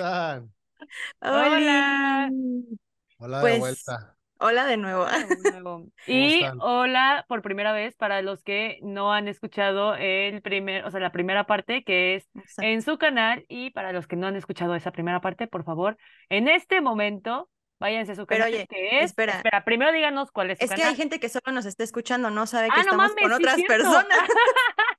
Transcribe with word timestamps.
Hola. 0.00 0.42
Hola 3.18 3.36
de 3.38 3.42
Pues, 3.42 3.58
vuelta. 3.58 4.16
hola 4.38 4.64
de 4.66 4.76
nuevo. 4.78 5.02
Hola 5.02 5.26
de 5.26 5.50
nuevo. 5.52 5.86
Y 6.06 6.42
hola 6.60 7.24
por 7.28 7.42
primera 7.42 7.72
vez 7.72 7.94
para 7.96 8.22
los 8.22 8.42
que 8.42 8.78
no 8.82 9.12
han 9.12 9.28
escuchado 9.28 9.94
el 9.94 10.40
primer, 10.42 10.84
o 10.86 10.90
sea, 10.90 11.00
la 11.00 11.12
primera 11.12 11.44
parte 11.46 11.84
que 11.84 12.16
es 12.16 12.28
Exacto. 12.34 12.62
en 12.62 12.82
su 12.82 12.98
canal 12.98 13.44
y 13.48 13.70
para 13.70 13.92
los 13.92 14.06
que 14.06 14.16
no 14.16 14.26
han 14.26 14.36
escuchado 14.36 14.74
esa 14.74 14.90
primera 14.92 15.20
parte, 15.20 15.46
por 15.46 15.64
favor, 15.64 15.96
en 16.30 16.48
este 16.48 16.80
momento 16.80 17.50
váyanse 17.78 18.12
a 18.12 18.14
su 18.14 18.26
Pero 18.26 18.44
canal 18.44 18.54
oye, 18.54 18.66
que 18.66 18.98
es, 19.00 19.04
espera. 19.06 19.42
primero 19.64 19.92
díganos 19.92 20.30
cuál 20.30 20.50
es 20.50 20.58
su 20.58 20.64
Es 20.64 20.70
que 20.70 20.76
canal. 20.76 20.90
hay 20.90 20.96
gente 20.96 21.20
que 21.20 21.28
solo 21.28 21.52
nos 21.52 21.66
está 21.66 21.84
escuchando, 21.84 22.30
no 22.30 22.46
sabe 22.46 22.68
que 22.68 22.72
Ah, 22.74 22.76
no 22.78 22.82
estamos 22.82 23.08
mames, 23.08 23.22
con 23.22 23.32
otras 23.32 23.62
personas. 23.62 24.06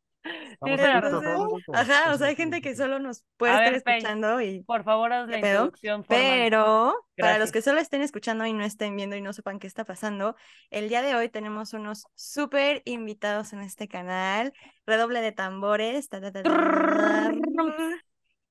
Entonces. 0.62 1.64
Ajá, 1.74 2.14
o 2.14 2.18
sea, 2.18 2.28
hay 2.28 2.36
gente 2.36 2.62
que 2.62 2.76
solo 2.76 3.00
nos 3.00 3.24
puede 3.38 3.54
A 3.54 3.56
estar 3.58 3.74
ver, 3.74 3.84
Pei, 3.84 3.98
escuchando 3.98 4.42
y 4.42 4.64
Por 4.64 4.84
favor, 4.84 5.12
haz 5.14 5.26
¿Qué 5.26 5.32
la 5.32 5.38
introducción. 5.38 6.04
Pero 6.08 6.96
para 7.18 7.38
los 7.38 7.52
que 7.52 7.62
solo 7.62 7.80
estén 7.80 8.02
escuchando 8.02 8.46
y 8.46 8.54
no 8.54 8.64
estén 8.64 8.96
viendo 8.96 9.16
y 9.16 9.22
no 9.22 9.34
sepan 9.34 9.60
qué 9.60 9.68
está 9.68 9.86
pasando, 9.86 10.36
el 10.70 10.90
día 10.90 11.02
de 11.02 11.16
hoy 11.16 11.30
tenemos 11.30 11.74
unos 11.74 12.06
súper 12.16 12.82
invitados 12.86 13.54
en 13.54 13.62
este 13.62 13.88
canal. 13.88 14.54
Redoble 14.86 15.22
de 15.22 15.32
tambores. 15.32 16.10
ta, 16.10 16.22
ta, 16.22 16.32
ta, 16.32 16.44
ta, 16.44 16.50
ta, 16.50 16.62
ta. 16.62 17.32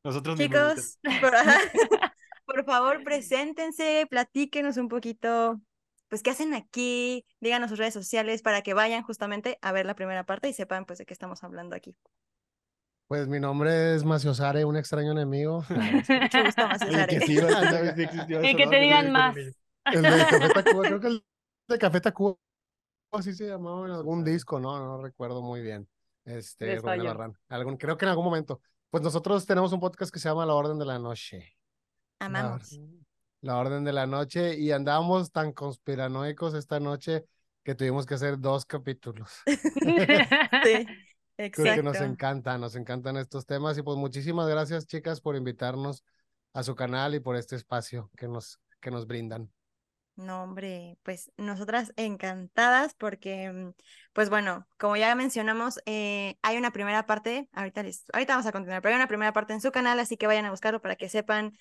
Nosotros 0.02 0.38
mismos. 0.38 0.98
Chicos, 1.02 1.20
por, 1.20 1.32
por 2.46 2.64
favor, 2.64 3.04
preséntense, 3.04 4.06
platíquenos 4.08 4.76
un 4.76 4.88
poquito, 4.88 5.60
pues, 6.10 6.22
qué 6.22 6.30
hacen 6.30 6.52
aquí, 6.54 7.24
díganos 7.40 7.70
sus 7.70 7.78
redes 7.78 7.94
sociales 7.94 8.42
para 8.42 8.62
que 8.62 8.74
vayan 8.74 9.02
justamente 9.02 9.58
a 9.62 9.72
ver 9.72 9.86
la 9.86 9.94
primera 9.94 10.26
parte 10.26 10.48
y 10.48 10.52
sepan, 10.52 10.84
pues, 10.84 10.98
de 10.98 11.06
qué 11.06 11.14
estamos 11.14 11.42
hablando 11.44 11.76
aquí. 11.76 11.96
Pues 13.06 13.26
mi 13.26 13.40
nombre 13.40 13.94
es 13.94 14.04
Maciosare, 14.04 14.64
un 14.64 14.76
extraño 14.76 15.12
enemigo. 15.12 15.64
Mucho 15.68 16.44
gusto, 16.44 16.66
Macio 16.68 16.88
que 16.88 16.94
Sare. 16.94 17.20
sí, 17.20 17.36
¿verdad? 17.36 17.62
¿Sabes 17.62 17.94
si 17.94 18.02
existió 18.02 18.40
Y 18.42 18.46
eso, 18.48 18.56
que 18.56 18.66
te 18.66 18.80
digan 18.80 19.10
más. 19.10 19.36
El 19.36 20.02
de 20.02 20.26
Café 20.28 20.48
Tacuba, 20.50 20.82
creo 20.82 21.00
que 21.00 21.06
el 21.06 21.24
de 21.68 21.78
Café 21.78 22.00
Tacuba 22.00 22.36
así 23.12 23.32
se 23.32 23.48
llamaba 23.48 23.86
en 23.86 23.92
algún 23.92 24.24
disco, 24.24 24.60
no, 24.60 24.78
no 24.78 25.02
recuerdo 25.02 25.42
muy 25.42 25.60
bien. 25.60 25.88
Este, 26.24 26.76
Rubén. 26.76 27.00
Albarrán. 27.00 27.38
Algún, 27.48 27.76
creo 27.76 27.96
que 27.96 28.04
en 28.04 28.10
algún 28.10 28.24
momento. 28.24 28.60
Pues 28.90 29.02
nosotros 29.02 29.46
tenemos 29.46 29.72
un 29.72 29.80
podcast 29.80 30.12
que 30.12 30.18
se 30.18 30.28
llama 30.28 30.44
La 30.46 30.54
Orden 30.54 30.78
de 30.78 30.84
la 30.84 30.98
Noche. 30.98 31.56
Amamos. 32.18 32.78
La 33.40 33.56
Orden 33.58 33.84
de 33.84 33.92
la 33.92 34.06
Noche 34.06 34.56
y 34.58 34.72
andábamos 34.72 35.32
tan 35.32 35.52
conspiranoicos 35.52 36.54
esta 36.54 36.80
noche 36.80 37.24
que 37.64 37.74
tuvimos 37.74 38.06
que 38.06 38.14
hacer 38.14 38.38
dos 38.38 38.64
capítulos. 38.66 39.32
Sí, 40.62 40.86
Porque 41.54 41.82
nos 41.82 41.96
exacto. 41.96 42.04
encanta, 42.04 42.58
nos 42.58 42.76
encantan 42.76 43.16
estos 43.16 43.46
temas 43.46 43.76
y 43.78 43.82
pues 43.82 43.96
muchísimas 43.96 44.48
gracias 44.48 44.86
chicas 44.86 45.20
por 45.20 45.36
invitarnos 45.36 46.04
a 46.52 46.62
su 46.62 46.74
canal 46.74 47.14
y 47.14 47.20
por 47.20 47.36
este 47.36 47.56
espacio 47.56 48.10
que 48.16 48.28
nos, 48.28 48.60
que 48.80 48.90
nos 48.90 49.06
brindan. 49.06 49.50
No, 50.16 50.42
hombre, 50.42 50.98
pues 51.02 51.32
nosotras 51.38 51.92
encantadas 51.96 52.92
porque, 52.94 53.50
mm, 53.50 53.70
pues 54.12 54.28
bueno, 54.28 54.66
como 54.78 54.96
ya 54.96 55.14
mencionamos, 55.14 55.80
eh, 55.86 56.36
hay 56.42 56.58
una 56.58 56.72
primera 56.72 57.06
parte, 57.06 57.48
ahorita, 57.52 57.82
les, 57.82 58.04
ahorita 58.12 58.34
vamos 58.34 58.46
a 58.46 58.52
continuar, 58.52 58.82
pero 58.82 58.94
hay 58.94 58.96
una 58.98 59.08
primera 59.08 59.32
parte 59.32 59.54
en 59.54 59.62
su 59.62 59.72
canal, 59.72 59.98
así 59.98 60.18
que 60.18 60.26
vayan 60.26 60.44
a 60.44 60.50
buscarlo 60.50 60.82
para 60.82 60.96
que 60.96 61.08
sepan 61.08 61.52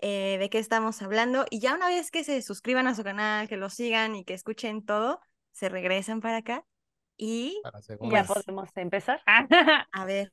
eh, 0.00 0.36
de 0.38 0.50
qué 0.50 0.58
estamos 0.58 1.00
hablando. 1.02 1.46
Y 1.50 1.60
ya 1.60 1.74
una 1.74 1.88
vez 1.88 2.10
que 2.10 2.24
se 2.24 2.42
suscriban 2.42 2.86
a 2.86 2.94
su 2.94 3.02
canal, 3.04 3.48
que 3.48 3.56
lo 3.56 3.70
sigan 3.70 4.16
y 4.16 4.24
que 4.24 4.34
escuchen 4.34 4.84
todo, 4.84 5.20
se 5.52 5.68
regresan 5.68 6.20
para 6.20 6.38
acá. 6.38 6.64
Y, 7.16 7.60
ya 8.10 8.24
podemos 8.24 8.68
empezar. 8.76 9.22
a 9.92 10.04
ver, 10.04 10.32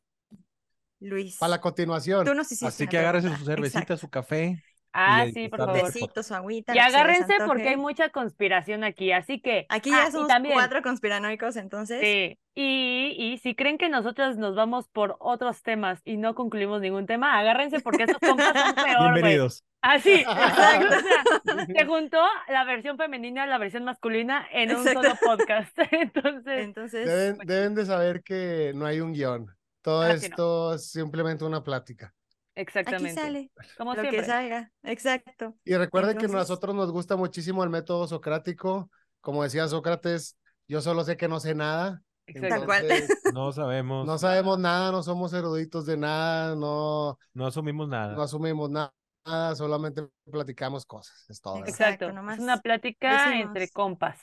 Luis, 0.99 1.37
Para 1.37 1.51
la 1.51 1.61
continuación. 1.61 2.25
tú 2.25 2.33
nos 2.33 2.47
hiciste 2.47 2.65
Así 2.65 2.87
que 2.87 2.97
agárrese 2.97 3.29
su 3.35 3.45
cervecita, 3.45 3.79
Exacto. 3.79 3.97
su 3.97 4.09
café. 4.09 4.63
Ah, 4.93 5.25
sí, 5.33 5.47
por 5.49 5.59
favor. 5.59 5.91
su 6.23 6.33
agüita, 6.35 6.75
Y 6.75 6.79
agárrense 6.79 7.33
porque 7.47 7.69
hay 7.69 7.77
mucha 7.77 8.09
conspiración 8.09 8.83
aquí, 8.83 9.11
así 9.11 9.41
que 9.41 9.65
Aquí 9.69 9.91
ah, 9.93 10.03
ya 10.03 10.09
y 10.09 10.11
somos 10.11 10.27
también, 10.27 10.53
cuatro 10.53 10.81
conspiranoicos, 10.81 11.55
entonces. 11.55 11.99
sí, 11.99 12.37
y, 12.55 13.15
y 13.17 13.37
si 13.39 13.55
creen 13.55 13.79
que 13.79 13.89
nosotros 13.89 14.37
nos 14.37 14.55
vamos 14.55 14.87
por 14.89 15.17
otros 15.19 15.63
temas 15.63 15.99
y 16.05 16.17
no 16.17 16.35
concluimos 16.35 16.81
ningún 16.81 17.07
tema, 17.07 17.39
agárrense 17.39 17.79
porque 17.79 18.03
estos 18.03 18.19
compas 18.19 18.53
son 18.53 18.75
peor. 18.85 19.13
Bienvenidos. 19.13 19.63
Así, 19.81 20.11
exacto. 20.21 20.95
O 20.95 21.55
sea, 21.55 21.65
se 21.65 21.85
juntó 21.85 22.21
la 22.47 22.63
versión 22.63 22.97
femenina 22.97 23.45
y 23.45 23.49
la 23.49 23.57
versión 23.57 23.83
masculina 23.83 24.47
en 24.51 24.69
un 24.75 24.87
Exacto. 24.87 25.01
solo 25.01 25.15
podcast. 25.21 25.77
Entonces, 25.91 26.63
Entonces, 26.63 27.07
Deben, 27.07 27.37
deben 27.45 27.75
de 27.75 27.85
saber 27.85 28.21
que 28.23 28.71
no 28.75 28.85
hay 28.85 29.01
un 29.01 29.13
guion. 29.13 29.47
Todo 29.81 30.03
Ah, 30.03 30.09
no. 30.09 30.13
esto 30.13 30.73
es 30.75 30.91
simplemente 30.91 31.43
una 31.43 31.63
plática. 31.63 32.13
Aquí 32.55 32.61
exactamente. 32.61 33.13
sale 33.21 33.51
Como 33.77 33.93
lo 33.93 34.01
siempre. 34.01 34.21
que 34.21 34.25
salga. 34.25 34.71
Exacto. 34.83 35.55
Y 35.65 35.75
recuerden 35.75 36.17
que 36.17 36.25
a 36.25 36.27
Entonces- 36.27 36.49
nosotros 36.49 36.75
nos 36.75 36.91
gusta 36.91 37.15
muchísimo 37.15 37.63
el 37.63 37.69
método 37.69 38.07
socrático. 38.07 38.89
Como 39.21 39.43
decía 39.43 39.67
Sócrates, 39.67 40.37
yo 40.67 40.81
solo 40.81 41.03
sé 41.03 41.15
que 41.17 41.27
no 41.27 41.39
sé 41.39 41.55
nada. 41.55 42.01
Exacto. 42.25 42.55
Tal 42.57 42.65
cual. 42.65 42.91
Entonces, 42.91 43.19
No 43.33 43.51
sabemos. 43.51 44.05
no 44.05 44.17
sabemos 44.17 44.59
nada, 44.59 44.91
no 44.91 45.03
somos 45.03 45.33
eruditos 45.33 45.85
de 45.85 45.97
nada, 45.97 46.55
no, 46.55 47.17
No 47.33 47.47
asumimos 47.47 47.87
nada. 47.87 48.13
no 48.15 48.21
asumimos 48.21 48.69
na- 48.69 48.93
nada, 49.25 49.55
solamente 49.55 50.05
platicamos 50.29 50.85
cosas. 50.85 51.25
Es 51.29 51.39
todo. 51.41 51.57
Exacto. 51.57 51.83
Exacto. 52.05 52.11
nomás 52.13 52.37
Es 52.37 52.43
una 52.43 52.57
plática 52.57 53.27
decimos. 53.27 53.47
entre 53.47 53.69
compas. 53.69 54.19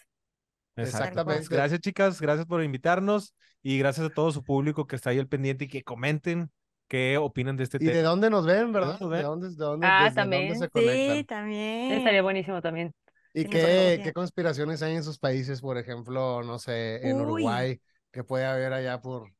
Exactamente. 0.76 1.46
Gracias, 1.50 1.80
chicas. 1.80 2.20
Gracias 2.20 2.46
por 2.46 2.62
invitarnos. 2.62 3.34
Y 3.62 3.78
gracias 3.78 4.06
a 4.06 4.10
todo 4.14 4.32
su 4.32 4.42
público 4.42 4.86
que 4.86 4.96
está 4.96 5.10
ahí 5.10 5.18
al 5.18 5.28
pendiente 5.28 5.64
y 5.66 5.68
que 5.68 5.82
comenten 5.82 6.50
qué 6.90 7.16
opinan 7.16 7.56
de 7.56 7.64
este 7.64 7.78
¿Y 7.78 7.84
de 7.86 8.02
tema. 8.02 8.02
dónde 8.02 8.28
nos 8.30 8.44
ven, 8.44 8.72
verdad? 8.72 8.98
¿De 9.00 9.08
ven? 9.08 9.22
dónde, 9.22 9.48
de 9.50 9.54
dónde, 9.56 9.86
Ah, 9.86 10.04
desde 10.04 10.20
dónde 10.28 10.54
también. 10.54 10.56
se 10.56 10.68
Sí, 10.74 11.24
también. 11.28 11.92
Estaría 11.92 12.22
buenísimo 12.22 12.60
también. 12.60 12.92
¿Y 13.32 13.44
qué, 13.46 14.00
qué 14.02 14.12
conspiraciones 14.12 14.82
hay 14.82 14.96
en 14.96 15.04
sus 15.04 15.18
países? 15.18 15.60
Por 15.60 15.78
ejemplo, 15.78 16.42
no 16.42 16.58
sé, 16.58 17.08
en 17.08 17.20
Uy. 17.20 17.22
Uruguay, 17.22 17.80
que 18.10 18.24
puede 18.24 18.44
haber 18.44 18.72
allá 18.72 19.00
por, 19.00 19.32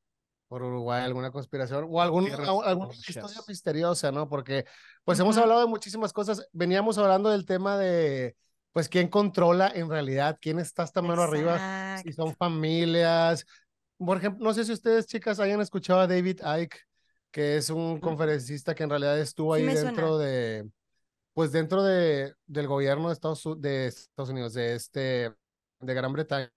por 0.48 0.62
Uruguay 0.62 1.02
alguna 1.04 1.32
conspiración 1.32 1.86
o 1.90 2.00
algún, 2.00 2.30
alguna 2.32 2.94
historia 3.06 3.40
misteriosa, 3.48 4.12
¿no? 4.12 4.28
Porque 4.28 4.64
pues 5.04 5.18
hemos 5.20 5.36
Ujú. 5.36 5.42
hablado 5.42 5.60
de 5.62 5.66
muchísimas 5.66 6.12
cosas. 6.12 6.48
Veníamos 6.52 6.98
hablando 6.98 7.30
del 7.30 7.46
tema 7.46 7.76
de, 7.78 8.36
pues, 8.72 8.88
quién 8.88 9.08
controla 9.08 9.72
en 9.74 9.90
realidad, 9.90 10.38
quién 10.40 10.58
está 10.60 10.84
hasta 10.84 11.02
mano 11.02 11.22
arriba, 11.22 11.62
si 11.94 12.12
son 12.12 12.34
familias. 12.36 13.44
Por 13.98 14.18
ejemplo, 14.18 14.44
no 14.44 14.54
sé 14.54 14.64
si 14.64 14.72
ustedes, 14.72 15.06
chicas, 15.06 15.40
hayan 15.40 15.60
escuchado 15.60 16.00
a 16.00 16.06
David 16.06 16.40
Icke, 16.62 16.78
que 17.30 17.56
es 17.56 17.70
un 17.70 18.00
conferencista 18.00 18.74
que 18.74 18.82
en 18.84 18.91
realidad 18.91 19.18
estuvo 19.18 19.54
ahí 19.54 19.64
dentro 19.64 20.08
suena. 20.18 20.24
de, 20.24 20.70
pues 21.34 21.52
dentro 21.52 21.82
de, 21.82 22.34
del 22.46 22.66
gobierno 22.68 23.08
de 23.08 23.14
Estados, 23.14 23.44
U- 23.46 23.60
de 23.60 23.86
Estados 23.86 24.30
Unidos, 24.30 24.54
de 24.54 24.74
este, 24.74 25.32
de 25.80 25.94
Gran 25.94 26.12
Bretaña, 26.12 26.50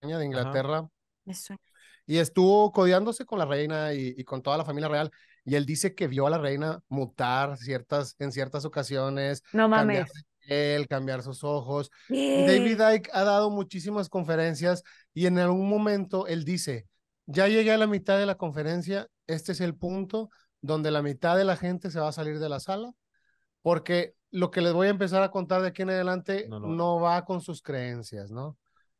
de 0.00 0.24
Inglaterra, 0.24 0.88
Me 1.24 1.34
suena. 1.34 1.60
y 2.06 2.18
estuvo 2.18 2.70
codeándose 2.72 3.24
con 3.24 3.38
la 3.38 3.46
reina 3.46 3.92
y, 3.94 4.14
y 4.16 4.24
con 4.24 4.42
toda 4.42 4.56
la 4.58 4.64
familia 4.64 4.88
real. 4.88 5.10
Y 5.44 5.54
él 5.54 5.64
dice 5.64 5.94
que 5.94 6.08
vio 6.08 6.26
a 6.26 6.30
la 6.30 6.38
reina 6.38 6.80
mutar 6.88 7.56
ciertas, 7.56 8.14
en 8.18 8.32
ciertas 8.32 8.64
ocasiones, 8.66 9.42
No 9.52 9.70
cambiar 9.70 10.06
mames. 10.06 10.12
de 10.12 10.22
piel, 10.46 10.88
cambiar 10.88 11.22
sus 11.22 11.42
ojos. 11.42 11.90
¿Qué? 12.06 12.44
David 12.46 12.80
Icke 12.96 13.10
ha 13.14 13.24
dado 13.24 13.50
muchísimas 13.50 14.08
conferencias 14.10 14.82
y 15.14 15.26
en 15.26 15.38
algún 15.38 15.68
momento 15.68 16.26
él 16.26 16.44
dice, 16.44 16.86
ya 17.30 17.46
llegué 17.46 17.72
a 17.72 17.78
la 17.78 17.86
mitad 17.86 18.18
de 18.18 18.24
la 18.26 18.36
conferencia, 18.36 19.06
este 19.26 19.52
es 19.52 19.60
el 19.60 19.74
punto 19.74 20.30
donde 20.62 20.90
la 20.90 21.02
mitad 21.02 21.36
de 21.36 21.44
la 21.44 21.56
gente 21.56 21.90
se 21.90 22.00
va 22.00 22.08
a 22.08 22.12
salir 22.12 22.38
de 22.38 22.48
la 22.48 22.58
sala, 22.58 22.90
porque 23.62 24.14
lo 24.30 24.50
que 24.50 24.62
les 24.62 24.72
voy 24.72 24.86
a 24.88 24.90
empezar 24.90 25.22
a 25.22 25.30
contar 25.30 25.60
de 25.62 25.68
aquí 25.68 25.82
en 25.82 25.90
adelante 25.90 26.46
No 26.48 27.00
va 27.00 27.24
con 27.24 27.40
sus 27.42 27.60
creencias, 27.62 28.30
¿no? 28.30 28.56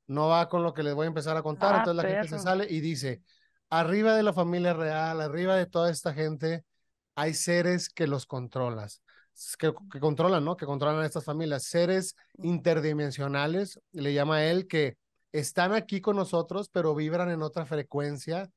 No 0.06 0.28
va 0.28 0.48
con 0.48 0.62
lo 0.62 0.74
que 0.74 0.82
les 0.82 0.94
voy 0.94 1.04
a 1.04 1.08
empezar 1.08 1.36
a 1.36 1.42
contar, 1.42 1.74
Ah, 1.74 1.78
entonces 1.78 1.96
la 1.96 2.02
gente 2.10 2.28
se 2.28 2.34
perro. 2.36 2.42
sale 2.42 2.66
y 2.70 2.80
dice, 2.80 3.22
arriba 3.70 4.14
de 4.14 4.22
la 4.22 4.32
familia 4.32 4.74
real, 4.74 5.20
arriba 5.20 5.56
de 5.56 5.66
toda 5.66 5.90
esta 5.90 6.12
gente, 6.12 6.64
hay 7.14 7.34
seres 7.34 7.88
que 7.88 8.06
los 8.06 8.26
controlas, 8.26 9.02
que, 9.58 9.72
que 9.90 10.00
controlan, 10.00 10.44
¿no? 10.44 10.56
Que 10.56 10.66
controlan 10.66 11.02
a 11.02 11.06
estas 11.06 11.24
familias, 11.24 11.64
seres 11.64 12.14
interdimensionales, 12.42 13.80
le 13.92 14.12
llama 14.14 14.44
él, 14.44 14.66
que 14.66 14.96
están 15.32 15.72
aquí 15.72 16.00
con 16.00 16.16
nosotros, 16.16 16.68
pero 16.70 16.94
vibran 16.94 17.30
en 17.30 17.42
otra 17.42 17.66
frecuencia, 17.66 18.50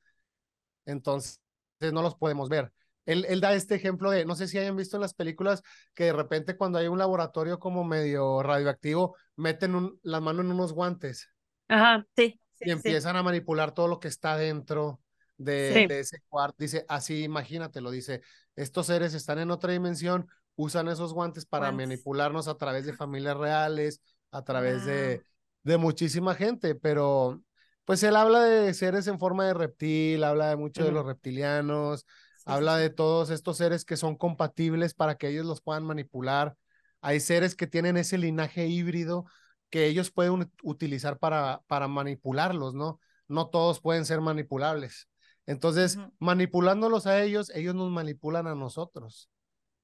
entonces 0.85 1.39
no 1.79 2.01
los 2.01 2.15
podemos 2.15 2.50
ver. 2.50 2.71
Él, 3.06 3.25
él 3.29 3.41
da 3.41 3.53
este 3.53 3.75
ejemplo 3.75 4.12
de, 4.12 4.25
no 4.25 4.35
sé 4.35 4.47
si 4.47 4.57
hayan 4.59 4.75
visto 4.75 4.95
en 4.97 5.01
las 5.01 5.13
películas 5.15 5.63
que 5.95 6.06
de 6.06 6.13
repente 6.13 6.56
cuando 6.56 6.77
hay 6.77 6.88
un 6.88 7.00
laboratorio 7.00 7.59
como 7.59 7.83
medio 7.83 8.44
radioactivo, 8.44 9.15
meten 9.35 9.75
un- 9.75 10.00
la 10.03 10.21
mano 10.21 10.41
en 10.41 10.51
unos 10.51 10.73
guantes 10.73 11.29
Ajá. 11.68 12.06
Sí, 12.15 12.39
sí, 12.53 12.65
y 12.65 12.65
sí. 12.65 12.69
empiezan 12.71 13.15
a 13.15 13.23
manipular 13.23 13.73
todo 13.73 13.88
lo 13.88 14.00
que 14.00 14.07
está 14.07 14.38
dentro 14.38 15.01
de, 15.38 15.71
Sí. 15.73 15.88
de 15.88 16.00
ese 16.01 16.19
cuarto. 16.29 16.57
Dice, 16.59 16.85
así 16.88 17.23
imagínatelo, 17.23 17.89
dice, 17.89 18.21
estos 18.56 18.85
seres 18.88 19.13
están 19.15 19.39
en 19.39 19.50
otra 19.50 19.71
dimensión, 19.71 20.27
usan 20.56 20.88
esos 20.88 21.13
guantes 21.13 21.45
para 21.45 21.68
Guantes. 21.69 21.88
manipularnos 21.88 22.47
a 22.47 22.56
través 22.57 22.85
de 22.85 22.94
familias 22.94 23.38
reales, 23.38 24.01
a 24.31 24.44
través 24.44 24.85
Wow. 24.85 24.85
de 24.85 25.23
muchísima 25.63 26.36
gente, 26.36 26.75
pero 26.75 27.42
pues 27.86 28.04
él 28.04 28.16
habla 28.16 28.44
de 28.44 28.74
seres 28.74 29.08
en 29.08 29.19
forma 29.19 29.46
de 29.46 29.54
reptil, 29.54 30.24
habla 30.24 30.50
de 30.50 30.56
mucho 30.56 30.84
de 30.84 30.92
Ujú. 30.92 30.96
los 30.96 31.06
reptilianos, 31.06 32.06
habla 32.46 32.78
sí. 32.78 32.84
de 32.84 32.90
todos 32.90 33.30
estos 33.30 33.58
seres 33.58 33.86
que 33.86 33.98
son 33.98 34.16
compatibles 34.16 34.94
para 34.94 35.16
que 35.16 35.30
ellos 35.30 35.46
los 35.46 35.62
puedan 35.62 35.84
manipular. 35.86 36.56
Hay 37.02 37.19
seres 37.19 37.56
que 37.56 37.68
tienen 37.68 37.98
ese 37.98 38.18
linaje 38.18 38.68
híbrido 38.68 39.25
que 39.69 39.88
ellos 39.88 40.12
pueden 40.12 40.34
ut- 40.34 40.52
utilizar 40.63 41.18
para, 41.18 41.62
para 41.68 41.88
manipularlos, 41.88 42.74
¿no? 42.74 43.00
No 43.28 43.50
todos 43.50 43.80
pueden 43.81 44.06
ser 44.06 44.22
manipulables. 44.22 45.07
Entonces, 45.46 45.98
manipulándolos 46.19 47.07
a 47.07 47.22
ellos, 47.24 47.50
ellos 47.56 47.74
nos 47.75 47.90
manipulan 47.90 48.48
a 48.48 48.56
nosotros. 48.56 49.30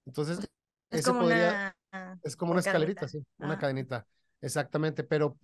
Entonces, 0.06 0.40
Es 0.92 1.02
ese 1.02 1.12
como 1.12 1.20
podría, 1.20 1.52
una... 1.52 1.74
es 2.24 2.36
como 2.36 2.52
una 2.52 2.62
escalerita, 2.62 3.08
cadenita. 3.08 3.08
sí, 3.08 3.26
una 3.38 3.58
cadenita, 3.58 4.08
exactamente, 4.42 5.04
pero, 5.04 5.38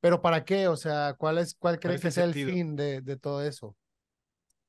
pero 0.00 0.20
¿para 0.22 0.44
qué? 0.44 0.68
O 0.68 0.76
sea, 0.76 1.14
¿cuál 1.18 1.38
es, 1.38 1.54
cuál 1.54 1.78
crees 1.78 1.96
es 1.96 2.02
que 2.02 2.10
sea 2.10 2.24
el 2.24 2.34
fin 2.34 2.76
de, 2.76 3.00
de 3.00 3.16
todo 3.16 3.42
eso? 3.42 3.76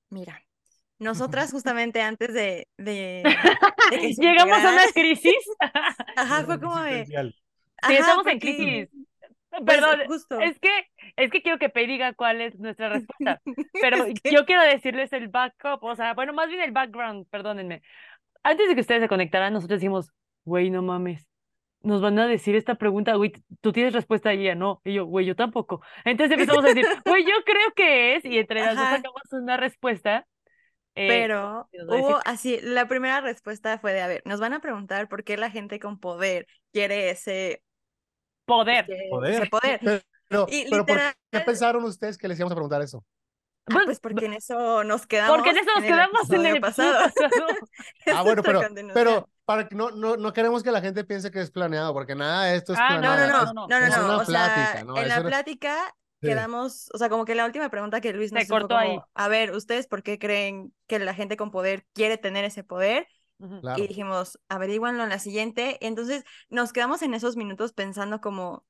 Mira, 0.10 0.42
nosotras 1.00 1.52
justamente 1.52 2.02
antes 2.02 2.34
de, 2.34 2.68
de, 2.78 3.24
de 3.92 3.98
que 4.00 4.14
se 4.14 4.22
Llegamos 4.22 4.58
a 4.58 4.72
una 4.72 4.92
crisis. 4.94 5.38
Ajá, 6.16 6.44
fue 6.46 6.60
como 6.60 6.80
de... 6.82 7.06
Sí, 7.06 7.16
ajá, 7.82 7.94
estamos 7.94 8.28
en 8.28 8.40
crisis. 8.40 8.90
pues, 9.50 9.64
Perdón, 9.66 10.02
justo. 10.08 10.40
es 10.42 10.60
que, 10.60 10.70
es 11.16 11.32
que 11.32 11.42
quiero 11.42 11.58
que 11.60 11.70
Pei 11.70 11.88
diga 11.88 12.14
cuál 12.14 12.42
es 12.42 12.60
nuestra 12.60 12.90
respuesta. 12.90 13.42
Pero 13.82 14.04
Es 14.06 14.20
que- 14.22 14.32
yo 14.32 14.46
quiero 14.46 14.64
decirles 14.64 15.14
el 15.14 15.30
backup, 15.30 15.84
o 15.84 15.96
sea, 15.96 16.14
bueno, 16.14 16.34
más 16.34 16.50
bien 16.50 16.62
el 16.62 16.72
background, 16.72 17.28
perdónenme. 17.30 17.82
Antes 18.44 18.68
de 18.70 18.76
que 18.76 18.82
ustedes 18.82 19.02
se 19.02 19.08
conectaran, 19.10 19.54
nosotros 19.54 19.80
decimos, 19.80 20.12
güey, 20.44 20.70
no 20.70 20.82
mames. 20.82 21.29
Nos 21.82 22.02
van 22.02 22.20
a 22.20 22.28
decir 22.28 22.56
esta 22.56 22.76
pregunta, 22.76 23.16
güey, 23.16 23.32
tú 23.62 23.72
tienes 23.72 23.94
respuesta 23.94 24.34
y 24.34 24.42
ella 24.42 24.56
no. 24.56 24.82
Y 24.84 24.94
yo, 24.96 25.06
güey, 25.06 25.26
yo 25.26 25.36
tampoco. 25.36 25.82
Entonces 26.04 26.38
empezamos 26.38 26.64
a 26.66 26.68
decir, 26.68 26.86
güey, 27.06 27.24
yo 27.24 27.34
creo 27.46 27.74
que 27.76 28.16
es, 28.16 28.26
y 28.26 28.38
entre 28.38 28.60
las 28.62 28.76
dos 28.76 28.84
Ajá. 28.86 28.96
sacamos 28.98 29.22
una 29.32 29.56
respuesta. 29.58 30.28
eh, 30.96 31.08
Pero 31.08 31.70
hubo 31.88 32.20
así, 32.26 32.60
la 32.62 32.88
primera 32.88 33.22
respuesta 33.22 33.78
fue 33.80 33.94
de, 33.94 34.02
a 34.02 34.08
ver, 34.08 34.22
nos 34.26 34.40
van 34.42 34.54
a 34.54 34.60
preguntar 34.60 35.08
por 35.08 35.24
qué 35.24 35.38
la 35.38 35.50
gente 35.52 35.80
con 35.80 36.00
poder 36.00 36.48
quiere 36.74 37.12
ese 37.12 37.64
poder. 38.46 38.86
ese- 38.90 39.08
Poder. 39.10 39.34
ese 39.34 39.46
poder. 39.50 39.80
Pero, 40.28 40.46
Y 40.50 40.70
pero 40.70 40.86
¿por 40.86 40.96
literal- 40.98 41.14
qué 41.32 41.40
pensaron 41.40 41.84
ustedes 41.86 42.18
que 42.18 42.28
les 42.28 42.38
íbamos 42.40 42.52
a 42.52 42.56
preguntar 42.56 42.82
eso? 42.82 43.04
Ah, 43.68 43.72
Bueno, 43.74 43.86
pues 43.86 44.00
porque 44.00 44.26
en 44.26 44.34
eso 44.34 44.84
nos 44.84 45.08
quedamos. 45.08 45.36
Porque 45.38 45.52
en 45.52 45.58
eso 45.60 45.70
nos 45.76 45.84
el 45.84 45.90
quedamos 45.90 46.30
en 46.32 46.46
el 46.46 46.60
pasado. 46.62 46.94
pasado. 47.16 47.48
Ah, 48.14 48.24
bueno, 48.24 48.42
pero, 48.44 48.62
pero 48.94 49.30
para 49.50 49.68
que 49.68 49.74
no, 49.76 49.90
no, 49.90 50.16
no 50.16 50.32
queremos 50.32 50.62
que 50.62 50.70
la 50.72 50.80
gente 50.80 51.04
piense 51.04 51.32
que 51.32 51.42
es 51.42 51.50
planeado, 51.50 51.92
porque 51.92 52.14
nada 52.14 52.46
de 52.46 52.58
esto 52.58 52.74
es 52.74 52.80
Ah, 52.80 53.00
no, 53.00 53.02
No, 53.02 53.10
no, 53.10 53.16
planeado. 53.16 53.32
no, 53.32 53.50
es- 53.50 53.54
no, 53.56 53.80
no, 53.80 53.86
es 53.88 53.98
no, 53.98 54.06
una 54.06 54.18
o 54.18 54.26
sea, 54.26 54.26
plática, 54.26 54.84
¿no? 54.84 54.96
en 54.96 55.02
Es 55.02 55.10
la 55.10 55.20
una- 55.22 55.30
plática 55.30 55.96
Sí. 56.22 56.28
quedamos, 56.28 56.90
o 56.94 57.00
sea, 57.00 57.10
como 57.10 57.26
que 57.26 57.34
la 57.34 57.46
última 57.48 57.68
pregunta 57.70 58.00
que 58.00 58.14
Luis 58.14 58.32
nos 58.32 58.44
hizo 58.44 58.54
cortó 58.54 58.78
ahí. 58.78 58.90
como, 58.90 59.08
a 59.16 59.28
ver, 59.28 59.56
¿ustedes 59.56 59.88
por 59.88 60.04
qué 60.04 60.20
creen 60.20 60.72
que 60.86 61.00
la 61.00 61.16
gente 61.16 61.36
con 61.36 61.50
poder 61.50 61.88
quiere 61.94 62.20
tener 62.20 62.46
ese 62.46 62.64
poder? 62.64 63.08
Claro. 63.62 63.82
Y 63.84 63.88
dijimos, 63.88 64.40
averiguanlo 64.50 65.02
en 65.02 65.10
la 65.10 65.18
siguiente. 65.18 65.80
Y 65.82 65.88
entonces 65.88 66.26
nos 66.50 66.72
quedamos 66.72 67.02
en 67.02 67.16
esos 67.16 67.36
minutos 67.36 67.74
pensando 67.74 68.22
como, 68.22 68.66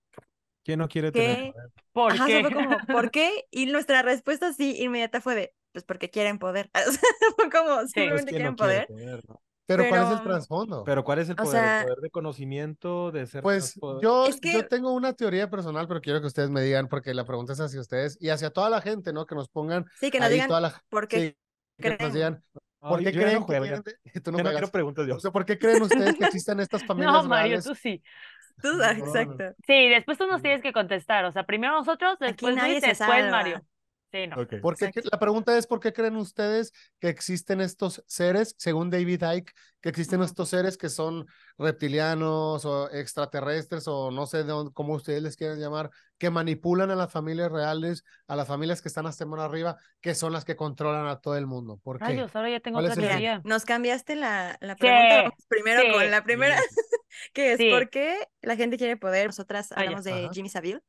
¿Quién 0.63 0.79
no 0.79 0.87
quiere 0.87 1.11
tener 1.11 1.35
¿qué? 1.37 1.51
poder? 1.51 1.69
¿Por 1.91 2.11
Ajá, 2.13 2.25
qué? 2.27 2.53
como, 2.53 2.77
¿por 2.87 3.11
qué? 3.11 3.47
Y 3.51 3.65
nuestra 3.65 4.01
respuesta 4.01 4.53
sí 4.53 4.77
inmediata 4.81 5.19
fue 5.19 5.35
de, 5.35 5.53
pues 5.73 5.83
porque 5.83 6.09
quieren 6.09 6.39
poder. 6.39 6.69
Sea, 7.01 7.49
como, 7.51 7.75
Pues, 7.79 7.91
simplemente 7.91 8.31
¿quién 8.31 8.37
quieren 8.37 8.51
no 8.51 8.55
quiere 8.55 8.85
poder. 8.85 8.87
poder, 8.87 9.23
no? 9.27 9.41
Pero 9.77 9.87
¿cuál 9.89 10.01
es 10.03 10.09
el 10.11 10.17
pero- 10.17 10.29
trasfondo? 10.35 10.83
Pero 10.83 11.03
¿cuál 11.03 11.19
es 11.19 11.29
el 11.29 11.33
O 11.33 11.43
poder? 11.43 11.51
sea- 11.51 11.79
¿El 11.81 11.85
poder 11.85 11.99
de 11.99 12.09
conocimiento, 12.09 13.11
de 13.11 13.25
ser 13.27 13.43
Pues 13.43 13.79
yo, 14.01 14.25
Es 14.27 14.39
que- 14.41 14.51
yo 14.53 14.67
tengo 14.67 14.91
una 14.93 15.13
teoría 15.13 15.49
personal, 15.49 15.87
pero 15.87 16.01
quiero 16.01 16.19
que 16.21 16.27
ustedes 16.27 16.49
me 16.49 16.61
digan, 16.61 16.87
porque 16.87 17.13
la 17.13 17.23
pregunta 17.25 17.53
es 17.53 17.59
hacia 17.61 17.79
ustedes 17.79 18.17
y 18.19 18.29
hacia 18.29 18.49
toda 18.49 18.69
la 18.69 18.81
gente, 18.81 19.13
¿no? 19.13 19.25
Que 19.25 19.35
nos 19.35 19.47
pongan 19.49 19.85
Sí, 19.99 20.11
que 20.11 20.19
nos 20.19 20.27
ahí 20.27 20.33
digan 20.33 20.47
toda 20.49 20.61
la... 20.61 20.81
por 20.89 21.07
qué 21.07 21.19
sí, 21.19 21.37
que 21.81 21.89
nos 21.89 21.97
creen. 21.97 22.13
digan, 22.13 22.43
No, 22.81 22.89
¿por 22.89 22.99
yo 23.01 23.05
qué 23.05 23.11
ya 23.13 23.19
no 23.19 23.25
creen 23.25 23.39
que 23.39 23.45
juego, 23.45 23.65
ya. 23.65 23.81
quieren- 23.83 23.99
Tú 24.23 24.31
no 24.31 24.37
Ya 24.37 24.43
no 24.43 24.49
juegas. 24.49 24.53
quiero 24.61 24.71
preguntas 24.71 25.07
yo. 25.07 25.15
O 25.15 25.19
sea, 25.19 25.31
¿por 25.31 25.45
qué 25.45 25.59
creen 25.59 25.81
ustedes 25.81 26.15
que 26.15 26.25
existen 26.41 26.59
estas 26.59 26.83
familias 26.85 27.13
No, 27.13 27.23
Mario, 27.23 27.47
reales? 27.57 27.65
tú 27.65 27.75
sí. 27.75 28.01
Tú, 28.61 28.67
ah, 28.83 28.91
exacto. 28.91 29.43
Sí, 29.65 29.87
después 29.87 30.17
tú 30.17 30.27
nos 30.27 30.41
tienes 30.41 30.61
que 30.61 30.73
contestar. 30.73 31.23
O 31.25 31.31
sea, 31.31 31.45
primero 31.45 31.73
nosotros, 31.77 32.17
después 32.19 32.55
nadie 32.55 32.71
Luis, 32.73 32.83
se 32.83 32.89
después 32.89 33.09
salva. 33.09 33.31
Mario. 33.31 33.61
Sí, 34.11 34.25
no. 34.25 34.41
Ok. 34.41 34.55
¿Por 34.61 34.75
qué 34.75 34.85
cre- 34.85 34.89
Exacto. 34.89 35.09
la 35.11 35.19
pregunta 35.19 35.55
es, 35.57 35.67
¿por 35.67 35.79
qué 35.79 35.93
creen 35.93 36.15
ustedes 36.15 36.71
que 36.99 37.09
existen 37.09 37.61
estos 37.61 38.03
seres, 38.07 38.55
según 38.57 38.89
David 38.89 39.23
Icke, 39.23 39.53
que 39.81 39.89
existen 39.89 40.23
estos 40.23 40.49
seres 40.49 40.77
que 40.77 40.89
son 40.89 41.27
reptilianos 41.59 42.65
o 42.65 42.89
extraterrestres 42.91 43.87
o 43.87 44.09
no 44.11 44.25
sé 44.25 44.37
de 44.39 44.43
dónde, 44.45 44.73
cómo 44.73 44.95
ustedes 44.95 45.21
les 45.21 45.35
quieran 45.37 45.59
llamar, 45.59 45.91
que 46.17 46.29
manipulan 46.31 46.89
a 46.91 46.95
las 46.95 47.11
familias 47.11 47.51
reales, 47.51 48.03
a 48.27 48.35
las 48.35 48.47
familias 48.47 48.81
que 48.81 48.87
están 48.89 49.05
hasta 49.05 49.25
más 49.27 49.39
arriba, 49.41 49.77
que 50.01 50.15
son 50.15 50.33
las 50.33 50.43
que 50.43 50.55
controlan 50.55 51.05
a 51.07 51.19
todo 51.21 51.37
el 51.37 51.45
mundo? 51.45 51.79
¿Por 51.83 51.99
qué? 51.99 52.05
Rayos, 52.05 52.35
ahora 52.35 52.49
ya 52.49 52.59
tengo 52.59 52.79
¿Cuál 52.79 52.91
otra 52.91 53.07
teoría. 53.07 53.41
nos 53.45 53.63
cambiaste 53.65 54.15
la, 54.15 54.57
la 54.59 54.75
pregunta. 54.75 55.09
Sí, 55.09 55.21
Vamos 55.23 55.45
primero 55.47 55.81
sí. 55.83 55.91
con 55.91 56.11
la 56.11 56.23
primera, 56.23 56.57
que 57.33 57.51
es 57.53 57.57
Sí. 57.59 57.69
¿por 57.69 57.89
qué 57.91 58.27
la 58.41 58.55
gente 58.55 58.77
quiere 58.77 58.97
poder? 58.97 59.27
Nosotras 59.27 59.71
Ah, 59.71 59.81
hablamos 59.81 60.03
de 60.03 60.13
Ajá. 60.25 60.29
Jimmy 60.33 60.49
Savile. 60.49 60.81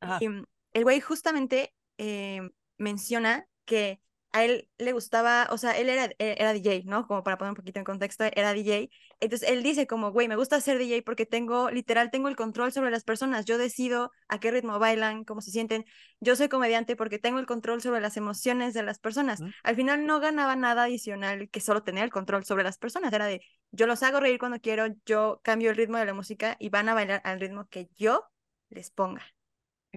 Ajá. 0.00 0.18
Y 0.20 0.28
mm, 0.28 0.44
el 0.72 0.82
güey 0.84 1.00
justamente 1.00 1.72
eh, 1.98 2.40
menciona 2.78 3.46
que 3.64 4.00
a 4.36 4.44
él 4.44 4.68
le 4.76 4.92
gustaba, 4.92 5.48
o 5.50 5.56
sea, 5.56 5.72
él 5.78 5.88
era, 5.88 6.06
eh, 6.18 6.36
era 6.38 6.52
DJ, 6.52 6.82
¿no? 6.84 7.06
Como 7.06 7.22
para 7.22 7.38
poner 7.38 7.52
un 7.52 7.56
poquito 7.56 7.78
en 7.78 7.84
contexto, 7.86 8.24
era 8.24 8.52
DJ. 8.52 8.90
Entonces 9.18 9.48
él 9.48 9.62
dice 9.62 9.86
como, 9.86 10.12
güey, 10.12 10.28
me 10.28 10.36
gusta 10.36 10.60
ser 10.60 10.78
DJ 10.78 11.02
porque 11.02 11.24
tengo, 11.24 11.70
literal, 11.70 12.10
tengo 12.10 12.28
el 12.28 12.36
control 12.36 12.70
sobre 12.70 12.90
las 12.90 13.02
personas. 13.02 13.46
Yo 13.46 13.56
decido 13.56 14.10
a 14.28 14.38
qué 14.38 14.50
ritmo 14.50 14.78
bailan, 14.78 15.24
cómo 15.24 15.40
se 15.40 15.50
sienten. 15.50 15.86
Yo 16.20 16.36
soy 16.36 16.48
comediante 16.48 16.96
porque 16.96 17.18
tengo 17.18 17.38
el 17.38 17.46
control 17.46 17.80
sobre 17.80 18.00
las 18.02 18.18
emociones 18.18 18.74
de 18.74 18.82
las 18.82 18.98
personas. 18.98 19.40
Al 19.62 19.76
final 19.76 20.04
no 20.04 20.20
ganaba 20.20 20.54
nada 20.54 20.84
adicional 20.84 21.48
que 21.48 21.60
solo 21.60 21.82
tener 21.82 22.04
el 22.04 22.10
control 22.10 22.44
sobre 22.44 22.62
las 22.62 22.76
personas. 22.76 23.12
Era 23.14 23.26
de, 23.26 23.40
yo 23.70 23.86
los 23.86 24.02
hago 24.02 24.20
reír 24.20 24.38
cuando 24.38 24.60
quiero, 24.60 24.86
yo 25.06 25.40
cambio 25.44 25.70
el 25.70 25.76
ritmo 25.76 25.96
de 25.96 26.04
la 26.04 26.14
música 26.14 26.56
y 26.58 26.68
van 26.68 26.90
a 26.90 26.94
bailar 26.94 27.22
al 27.24 27.40
ritmo 27.40 27.66
que 27.70 27.88
yo 27.96 28.22
les 28.68 28.90
ponga. 28.90 29.35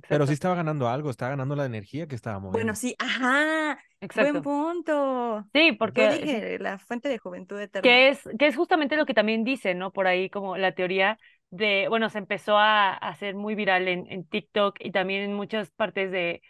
Pero 0.07 0.25
sí 0.27 0.33
estaba 0.33 0.55
ganando 0.55 0.87
algo, 0.89 1.09
estaba 1.09 1.31
ganando 1.31 1.55
la 1.55 1.65
energía 1.65 2.07
que 2.07 2.15
estaba 2.15 2.39
moviendo. 2.39 2.59
Bueno, 2.59 2.75
sí, 2.75 2.95
ajá, 2.99 3.79
Exacto. 4.01 4.41
buen 4.41 4.43
punto. 4.43 5.45
Sí, 5.53 5.71
porque 5.73 6.09
dije, 6.09 6.59
la 6.59 6.79
fuente 6.79 7.09
de 7.09 7.17
juventud 7.19 7.59
eterna. 7.59 7.89
que 7.89 8.09
es, 8.09 8.21
que 8.37 8.47
es 8.47 8.55
justamente 8.55 8.97
lo 8.97 9.05
que 9.05 9.13
también 9.13 9.43
dice, 9.43 9.73
¿no? 9.75 9.91
Por 9.91 10.07
ahí 10.07 10.29
como 10.29 10.57
la 10.57 10.73
teoría 10.73 11.17
de, 11.49 11.87
bueno, 11.89 12.09
se 12.09 12.17
empezó 12.19 12.57
a, 12.57 12.89
a 12.93 12.97
hacer 13.09 13.35
muy 13.35 13.55
viral 13.55 13.87
en, 13.87 14.11
en 14.11 14.25
TikTok 14.27 14.75
y 14.79 14.91
también 14.91 15.23
en 15.23 15.33
muchas 15.33 15.71
partes 15.71 16.11
de, 16.11 16.41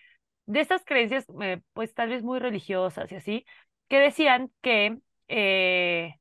de 0.48 0.62
estas 0.62 0.86
creencias, 0.86 1.26
eh, 1.42 1.62
pues 1.74 1.94
tal 1.96 2.10
vez 2.10 2.24
muy 2.24 2.40
religiosas 2.40 3.12
y 3.12 3.16
así, 3.18 3.46
que 3.90 4.00
decían 4.00 4.52
que 4.62 5.00
eh, 5.30 6.19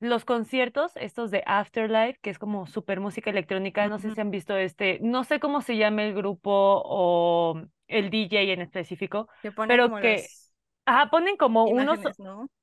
los 0.00 0.24
conciertos, 0.24 0.92
estos 0.96 1.30
de 1.30 1.42
Afterlife, 1.46 2.18
que 2.22 2.30
es 2.30 2.38
como 2.38 2.66
super 2.66 3.00
música 3.00 3.30
electrónica, 3.30 3.88
no 3.88 3.98
sé 3.98 4.10
si 4.12 4.20
han 4.20 4.30
visto 4.30 4.56
este, 4.56 4.98
no 5.02 5.24
sé 5.24 5.40
cómo 5.40 5.62
se 5.62 5.76
llama 5.76 6.04
el 6.04 6.14
grupo 6.14 6.50
o 6.52 7.62
el 7.88 8.10
DJ 8.10 8.40
en 8.54 8.62
específico, 8.62 9.28
Que 9.42 9.50
pero 9.66 9.94
que 10.00 10.32
las 10.32 10.54
ajá, 10.86 11.10
ponen 11.10 11.36
como 11.36 11.68
unos 11.68 12.00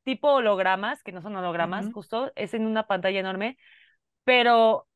tipo 0.04 0.30
hologramas, 0.34 1.04
que 1.04 1.12
no 1.12 1.22
son 1.22 1.36
hologramas, 1.36 1.90
Ujú. 1.90 1.94
justo, 1.94 2.32
es 2.36 2.54
en 2.54 2.66
una 2.66 2.88
pantalla 2.88 3.20
enorme, 3.20 3.58
pero 4.24 4.88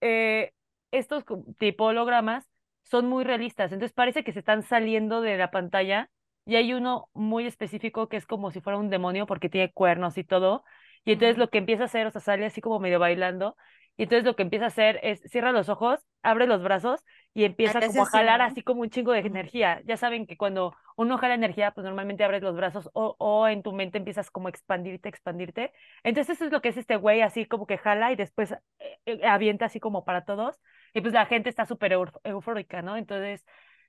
eh, 0.00 0.52
estos 0.90 1.24
tipo 1.58 1.84
hologramas 1.86 2.48
son 2.82 3.06
muy 3.06 3.24
realistas, 3.24 3.72
entonces 3.72 3.92
parece 3.94 4.24
que 4.24 4.32
se 4.32 4.40
están 4.40 4.62
saliendo 4.62 5.20
de 5.20 5.36
la 5.36 5.50
pantalla 5.50 6.10
y 6.46 6.56
hay 6.56 6.72
uno 6.74 7.08
muy 7.12 7.46
específico 7.46 8.08
que 8.08 8.16
es 8.16 8.26
como 8.26 8.50
si 8.50 8.60
fuera 8.60 8.78
un 8.78 8.90
demonio 8.90 9.26
porque 9.26 9.48
tiene 9.48 9.72
cuernos 9.72 10.18
y 10.18 10.24
todo, 10.24 10.64
y 11.04 11.12
entonces 11.12 11.38
lo 11.38 11.50
que 11.50 11.58
empieza 11.58 11.84
a 11.84 11.86
hacer, 11.86 12.06
o 12.06 12.10
sea, 12.10 12.20
sale 12.20 12.46
así 12.46 12.60
como 12.60 12.78
medio 12.80 12.98
bailando, 12.98 13.56
y 14.00 14.04
entonces 14.04 14.24
lo 14.24 14.34
que 14.34 14.42
empieza 14.42 14.64
a 14.64 14.68
hacer 14.68 14.98
es 15.02 15.20
cierra 15.30 15.52
los 15.52 15.68
ojos, 15.68 16.00
abre 16.22 16.46
los 16.46 16.62
brazos 16.62 17.04
y 17.34 17.44
empieza 17.44 17.80
como 17.80 18.04
a 18.04 18.06
jalar 18.06 18.40
así 18.40 18.62
como 18.62 18.80
un 18.80 18.88
chingo 18.88 19.12
de 19.12 19.18
energía. 19.18 19.82
Ya 19.84 19.98
saben 19.98 20.26
que 20.26 20.38
cuando 20.38 20.74
uno 20.96 21.18
jala 21.18 21.34
energía, 21.34 21.72
pues 21.72 21.84
normalmente 21.84 22.24
abres 22.24 22.42
los 22.42 22.56
brazos 22.56 22.88
o, 22.94 23.14
o 23.18 23.46
en 23.46 23.62
tu 23.62 23.74
mente 23.74 23.98
empiezas 23.98 24.30
como 24.30 24.46
a 24.46 24.50
expandirte, 24.50 25.10
expandirte. 25.10 25.74
Entonces 26.02 26.36
eso 26.36 26.46
es 26.46 26.50
lo 26.50 26.62
que 26.62 26.70
es 26.70 26.78
este 26.78 26.96
güey, 26.96 27.20
así 27.20 27.44
como 27.44 27.66
que 27.66 27.76
jala 27.76 28.10
y 28.10 28.16
después 28.16 28.52
eh, 28.52 28.98
eh, 29.04 29.26
avienta 29.26 29.66
así 29.66 29.80
como 29.80 30.02
para 30.02 30.24
todos. 30.24 30.58
Y 30.94 31.02
pues 31.02 31.12
la 31.12 31.26
gente 31.26 31.50
está 31.50 31.66
súper 31.66 31.92
eufórica, 32.24 32.80
¿no? 32.80 32.96
Entonces 32.96 33.44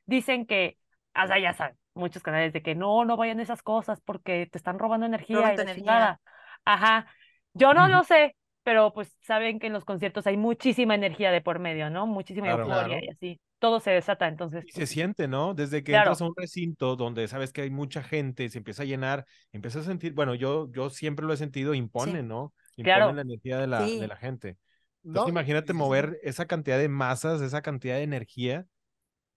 dicen 0.06 0.46
que, 0.46 0.78
o 1.16 1.26
sea, 1.26 1.40
ya 1.40 1.54
saben, 1.54 1.78
muchos 1.94 2.22
canales 2.22 2.52
de 2.52 2.62
que 2.62 2.76
no, 2.76 3.06
no 3.06 3.16
vayan 3.18 3.40
esas 3.40 3.64
cosas 3.64 4.02
porque 4.02 4.46
te 4.52 4.58
están 4.58 4.78
robando 4.78 5.06
energía 5.06 5.38
Roban 5.38 5.56
y 5.58 5.62
energía. 5.62 6.20
Ajá. 6.66 7.08
Yo 7.54 7.74
no 7.74 7.88
lo 7.88 8.04
sé, 8.04 8.36
pero 8.64 8.94
pues 8.94 9.16
saben 9.22 9.60
que 9.60 9.68
en 9.68 9.74
los 9.74 9.86
conciertos 9.86 10.28
hay 10.28 10.38
muchísima 10.38 10.96
energía 10.96 11.32
de 11.32 11.42
por 11.42 11.60
medio, 11.60 11.90
¿no? 11.90 12.08
Muchísima 12.08 12.48
Claro. 12.48 12.64
euforia 12.64 12.86
Claro. 13.00 13.06
y 13.06 13.10
así. 13.10 13.42
Todo 13.60 13.80
se 13.80 13.92
desata, 13.92 14.28
entonces. 14.28 14.66
Y 14.66 14.72
se 14.72 14.80
pues, 14.80 14.90
siente, 14.90 15.28
¿no? 15.28 15.54
Desde 15.54 15.84
que 15.84 15.92
Claro. 15.92 16.06
entras 16.12 16.22
a 16.22 16.26
un 16.26 16.34
recinto 16.36 16.96
donde 16.96 17.28
sabes 17.28 17.54
que 17.54 17.62
hay 17.62 17.70
mucha 17.70 18.02
gente, 18.02 18.50
se 18.50 18.58
empieza 18.58 18.82
a 18.84 18.86
llenar, 18.88 19.26
empiezas 19.52 19.84
a 19.84 19.86
sentir, 19.90 20.14
bueno, 20.14 20.34
yo, 20.34 20.72
yo 20.72 20.90
siempre 20.90 21.26
lo 21.28 21.34
he 21.34 21.38
sentido, 21.38 21.74
impone, 21.76 22.24
¿no? 22.24 22.54
Impone 22.76 23.14
la 23.14 23.22
energía 23.22 23.60
de 23.60 23.68
la, 23.68 23.86
Sí. 23.86 24.00
de 24.00 24.08
la 24.08 24.16
gente. 24.16 24.58
No, 25.04 25.10
Entonces 25.12 25.30
imagínate 25.32 25.68
sí, 25.68 25.74
sí, 25.74 25.74
sí. 25.74 25.78
mover 25.78 26.20
esa 26.24 26.46
cantidad 26.48 26.78
de 26.80 26.90
masas, 26.90 27.42
esa 27.42 27.62
cantidad 27.62 27.96
de 27.96 28.04
energía, 28.04 28.66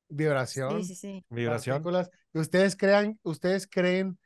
Vibración. 0.09 0.83
Sí, 0.85 0.95
sí, 0.95 0.95
sí. 0.95 1.25
vibración. 1.29 1.83
¿Ustedes 2.35 2.77
crean, 2.77 3.19
ustedes 3.23 3.67
creen 3.67 4.19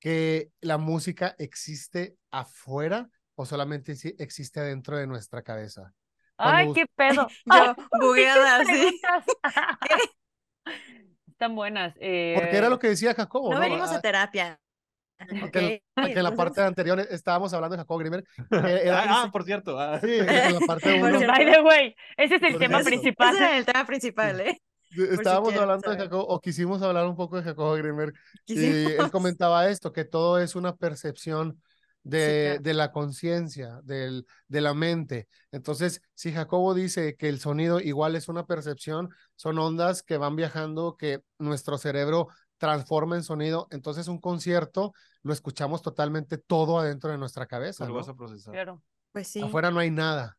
que 0.00 0.50
la 0.60 0.78
música 0.78 1.34
existe 1.38 2.16
afuera 2.30 3.08
o 3.34 3.44
solamente 3.46 3.94
si- 3.96 4.14
existe 4.18 4.60
adentro 4.60 4.96
de 4.96 5.06
nuestra 5.06 5.42
cabeza. 5.42 5.92
Cuando 6.36 6.56
Ay, 6.56 6.72
qué 6.72 6.86
pedo. 6.94 7.28
Yo, 7.46 7.74
bugueada. 8.00 8.62
Están 11.28 11.54
buenas. 11.54 11.92
Porque 11.94 12.50
era 12.56 12.66
eh, 12.66 12.70
lo 12.70 12.78
que 12.78 12.88
decía 12.88 13.14
Jacobo, 13.14 13.50
No 13.50 13.56
¿no? 13.56 13.60
venimos 13.60 13.90
a 13.90 13.96
Ah, 13.96 14.00
terapia. 14.00 14.60
que, 15.28 15.44
¿ok? 15.44 15.56
en- 15.56 15.80
que 16.12 16.12
en 16.18 16.22
la 16.22 16.34
parte 16.34 16.60
anterior 16.62 16.98
estábamos 17.00 17.52
hablando 17.54 17.76
de 17.76 17.84
Grimmer. 17.88 18.24
que 18.50 18.56
era- 18.86 19.22
Ah, 19.22 19.30
por 19.32 19.44
cierto. 19.44 19.78
ah. 19.78 20.00
sí, 20.00 20.18
en 20.18 20.54
la 20.54 20.60
parte 20.66 21.00
uno. 21.02 21.20
By 21.26 21.44
the 21.52 21.60
way, 21.62 21.94
ese 22.16 22.36
es 22.36 22.42
el 22.42 22.52
Por 22.52 22.60
tema 22.60 22.80
eso. 22.80 22.88
principal. 22.88 23.34
Ese 23.34 23.44
era 23.44 23.56
el 23.58 23.66
tema 23.66 23.86
principal, 23.86 24.40
¿eh? 24.40 24.60
Estábamos 24.90 25.54
hablando 25.54 25.90
de. 25.90 25.96
Jacobo, 25.96 26.26
o 26.26 26.40
quisimos 26.40 26.82
hablar 26.82 27.06
un 27.06 27.16
poco 27.16 27.36
de 27.36 27.42
Jacobo 27.42 27.74
Grimmer, 27.74 28.12
y 28.46 28.64
él 28.64 28.96
comentaba 29.12 29.68
esto, 29.68 29.92
que 29.92 30.04
todo 30.04 30.38
es 30.38 30.54
una 30.56 30.76
percepción 30.76 31.60
de, 32.02 32.44
claro. 32.46 32.62
de 32.62 32.74
la 32.74 32.92
conciencia, 32.92 33.80
del- 33.82 34.26
de 34.46 34.60
la 34.60 34.72
mente. 34.72 35.28
Entonces, 35.52 36.00
si 36.14 36.32
Jacobo 36.32 36.72
dice 36.74 37.16
que 37.16 37.28
el 37.28 37.38
sonido 37.38 37.80
igual 37.80 38.16
es 38.16 38.28
una 38.28 38.46
percepción, 38.46 39.10
son 39.36 39.58
ondas 39.58 40.02
que 40.02 40.16
van 40.16 40.36
viajando, 40.36 40.96
que 40.96 41.20
nuestro 41.38 41.76
cerebro 41.76 42.28
transforma 42.56 43.16
en 43.16 43.24
sonido. 43.24 43.68
Entonces, 43.70 44.08
un 44.08 44.20
concierto 44.20 44.94
lo 45.22 45.32
escuchamos 45.32 45.82
totalmente 45.82 46.38
todo 46.38 46.78
adentro 46.78 47.10
de 47.10 47.18
nuestra 47.18 47.46
cabeza. 47.46 47.84
Lo 47.84 47.90
¿no? 47.90 47.96
vas 47.96 48.08
a 48.08 48.14
procesar. 48.14 48.54
Claro. 48.54 48.82
Pues 49.12 49.28
sí. 49.28 49.42
Afuera 49.42 49.70
no 49.70 49.80
hay 49.80 49.90
nada. 49.90 50.37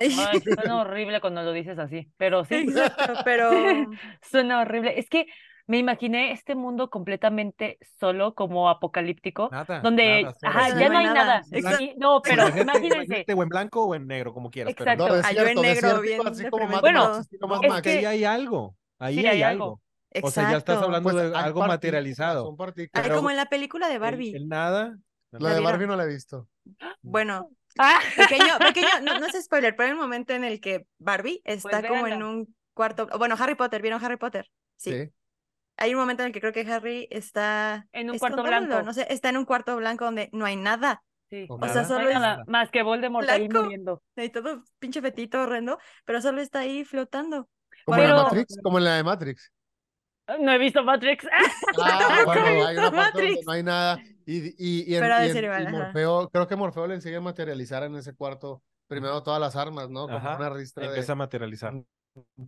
Ay, 0.00 0.40
suena 0.40 0.80
horrible 0.80 1.20
cuando 1.20 1.42
lo 1.42 1.52
dices 1.52 1.78
así, 1.78 2.10
pero 2.16 2.44
sí. 2.44 2.54
Exacto, 2.56 3.14
pero 3.24 3.50
Suena 4.22 4.60
horrible. 4.60 4.98
Es 4.98 5.08
que 5.08 5.26
me 5.66 5.78
imaginé 5.78 6.32
este 6.32 6.54
mundo 6.56 6.90
completamente 6.90 7.78
solo, 8.00 8.34
como 8.34 8.68
apocalíptico, 8.68 9.48
Nada. 9.52 9.80
donde 9.80 10.22
nada, 10.24 10.34
ajá, 10.42 10.68
ya 10.70 10.88
no 10.88 10.94
no 10.94 10.98
hay 10.98 11.04
nada. 11.06 11.14
nada. 11.14 11.42
Exacto. 11.52 11.78
Sí, 11.78 11.94
no, 11.96 12.20
pero 12.22 12.42
Imagínate- 12.48 12.86
imagínense. 12.86 13.34
o 13.34 13.42
en 13.44 13.48
blanco 13.48 13.84
o 13.84 13.94
en 13.94 14.06
negro, 14.08 14.34
como 14.34 14.50
quieras. 14.50 14.74
pero 14.76 14.90
Exacto. 14.90 15.16
No, 15.16 15.22
Ah, 15.24 15.32
yo 15.32 15.46
en 15.46 15.60
negro, 15.60 16.00
bien 16.00 16.26
así 16.26 16.44
como 16.48 16.66
Mad 16.66 16.80
Bueno, 16.80 17.18
estilo 17.20 17.46
Mad 17.46 17.64
es 17.64 17.82
que- 17.82 17.90
ahí 17.98 18.04
hay 18.04 18.24
algo. 18.24 18.74
Ahí 18.98 19.14
Sí, 19.14 19.20
hay, 19.20 19.36
hay 19.36 19.42
algo. 19.42 19.64
algo. 19.64 20.26
O 20.26 20.30
sea, 20.32 20.50
ya 20.50 20.56
estás 20.56 20.74
exacto. 20.74 20.84
hablando 20.86 21.10
Pues 21.10 21.30
de 21.30 21.38
algo 21.38 21.66
materializado. 21.66 22.56
Ay, 22.94 23.10
como 23.10 23.30
en 23.30 23.36
la 23.36 23.46
película 23.46 23.86
de 23.86 23.94
El- 23.94 24.00
Barbie. 24.00 24.34
el 24.34 24.48
nada. 24.48 24.96
La 25.30 25.38
¿La 25.50 25.54
de? 25.54 25.60
Barbie 25.60 25.86
no 25.86 25.94
la 25.94 26.02
he 26.04 26.08
visto. 26.08 26.48
Bueno, 27.02 27.48
Ah, 27.82 27.98
pequeño, 28.16 28.58
pequeño, 28.58 28.88
no, 29.02 29.18
no 29.18 29.26
es 29.26 29.42
spoiler, 29.44 29.74
pero 29.74 29.86
hay 29.86 29.92
un 29.92 30.00
momento 30.00 30.34
en 30.34 30.44
el 30.44 30.60
que 30.60 30.86
Barbie 30.98 31.40
está 31.44 31.86
como 31.86 32.06
en 32.06 32.22
un 32.22 32.54
cuarto. 32.74 33.08
Bueno, 33.18 33.36
Harry 33.38 33.54
Potter, 33.54 33.80
¿vieron 33.80 34.04
Harry 34.04 34.16
Potter? 34.16 34.50
Sí. 34.76 34.92
Sí. 34.92 35.10
Hay 35.78 35.94
un 35.94 36.00
momento 36.00 36.22
en 36.22 36.26
el 36.26 36.32
que 36.34 36.40
creo 36.40 36.52
que 36.52 36.70
Harry 36.70 37.08
está. 37.10 37.86
En 37.92 38.10
un 38.10 38.18
cuarto 38.18 38.42
blanco. 38.42 38.82
No 38.82 38.92
sé, 38.92 39.06
está 39.08 39.30
en 39.30 39.38
un 39.38 39.46
cuarto 39.46 39.74
blanco 39.76 40.04
donde 40.04 40.28
no 40.32 40.44
hay 40.44 40.56
nada. 40.56 41.02
sí. 41.30 41.46
O 41.48 41.54
O 41.54 41.68
sea. 41.68 41.82
No 41.82 41.88
solo 41.88 42.00
hay 42.00 42.14
es 42.14 42.20
nada 42.20 42.44
más 42.46 42.70
que 42.70 42.82
Voldemort 42.82 43.28
ahí 43.30 43.48
blanco. 43.48 43.64
muriendo. 43.64 44.02
y 44.16 44.28
todo 44.28 44.62
pinche 44.78 45.00
fetito 45.00 45.40
horrendo, 45.40 45.78
pero 46.04 46.20
solo 46.20 46.42
está 46.42 46.60
ahí 46.60 46.84
flotando. 46.84 47.48
Como 47.86 47.96
en 48.02 48.08
la 48.08 48.14
Matrix, 48.24 48.58
como 48.62 48.76
en 48.78 48.84
la 48.84 48.96
de 48.96 49.04
Matrix. 49.04 49.52
No 50.38 50.52
he 50.52 50.58
visto 50.58 50.84
Matrix. 50.84 51.26
Ah, 51.82 52.22
bueno, 52.26 52.66
hay 52.66 52.76
una 52.76 52.92
parte 52.92 53.22
donde 53.22 53.36
Matrix. 53.36 53.46
no 53.46 53.52
hay 53.52 53.62
nada. 53.62 53.98
Y, 54.30 54.54
y, 54.58 54.92
y, 54.92 54.94
en- 54.96 55.02
en-. 55.04 55.72
Morfeo, 55.72 56.28
creo 56.30 56.46
que 56.46 56.54
Morfeo 56.54 56.86
le 56.86 56.94
enseña 56.94 57.18
a 57.18 57.20
materializar 57.20 57.82
en 57.82 57.96
ese 57.96 58.14
cuarto 58.14 58.62
primero 58.86 59.22
todas 59.24 59.40
las 59.40 59.56
armas, 59.56 59.90
¿no? 59.90 60.02
Como 60.06 60.18
Ajá. 60.18 60.36
una 60.36 60.50
ristra 60.50 60.82
de 60.84 60.88
Empieza 60.90 61.12
a 61.12 61.16
materializar. 61.16 61.74
un 61.74 61.86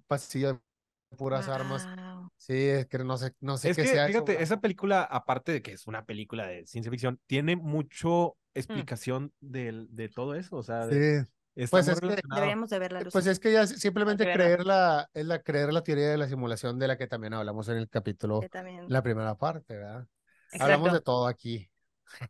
pasillo 0.06 0.54
de 0.54 1.16
puras 1.16 1.48
armas. 1.48 1.88
Sí, 2.36 2.54
es 2.68 2.86
que 2.86 2.98
no 2.98 3.16
sé, 3.16 3.32
no 3.40 3.56
sé 3.56 3.70
Es 3.70 3.76
qué 3.76 3.82
que, 3.82 3.88
sea 3.88 4.06
fíjate, 4.06 4.42
esa 4.42 4.60
película, 4.60 5.02
aparte 5.02 5.50
de 5.52 5.60
que 5.62 5.72
es 5.72 5.86
una 5.88 6.04
película 6.04 6.46
de 6.46 6.66
ciencia 6.66 6.90
ficción, 6.90 7.20
tiene 7.26 7.56
mucho 7.56 8.36
explicación 8.54 9.32
del- 9.40 9.88
de 9.90 10.08
todo 10.08 10.34
eso. 10.36 10.56
O 10.56 10.62
sea, 10.62 10.86
de- 10.86 11.24
Sí, 11.54 11.66
Pues 11.70 11.86
es 11.88 12.00
que-. 12.00 12.16
Deberíamos 12.34 12.70
de 12.70 12.78
verla, 12.78 13.00
pues 13.12 13.26
es 13.26 13.38
que 13.38 13.52
ya 13.52 13.66
simplemente 13.66 14.24
creer 14.32 14.64
la, 14.64 15.10
es 15.12 15.26
la 15.26 15.42
creer 15.42 15.72
la 15.72 15.82
teoría 15.82 16.08
de 16.10 16.16
la 16.16 16.26
simulación 16.28 16.78
de 16.78 16.88
la 16.88 16.96
que 16.96 17.06
también 17.06 17.34
hablamos 17.34 17.68
en 17.68 17.76
el 17.76 17.88
capítulo, 17.90 18.40
la 18.88 19.02
primera 19.02 19.36
parte, 19.36 19.76
¿verdad? 19.76 20.06
Exacto. 20.46 20.64
Hablamos 20.64 20.92
de 20.92 21.00
todo 21.00 21.26
aquí. 21.26 21.70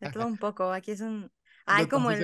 De 0.01 0.11
todo 0.11 0.27
un 0.27 0.37
poco. 0.39 0.73
Aquí 0.73 0.93
es 0.93 1.01
un. 1.01 1.31
Ay, 1.67 1.87
como 1.87 2.11
el. 2.11 2.19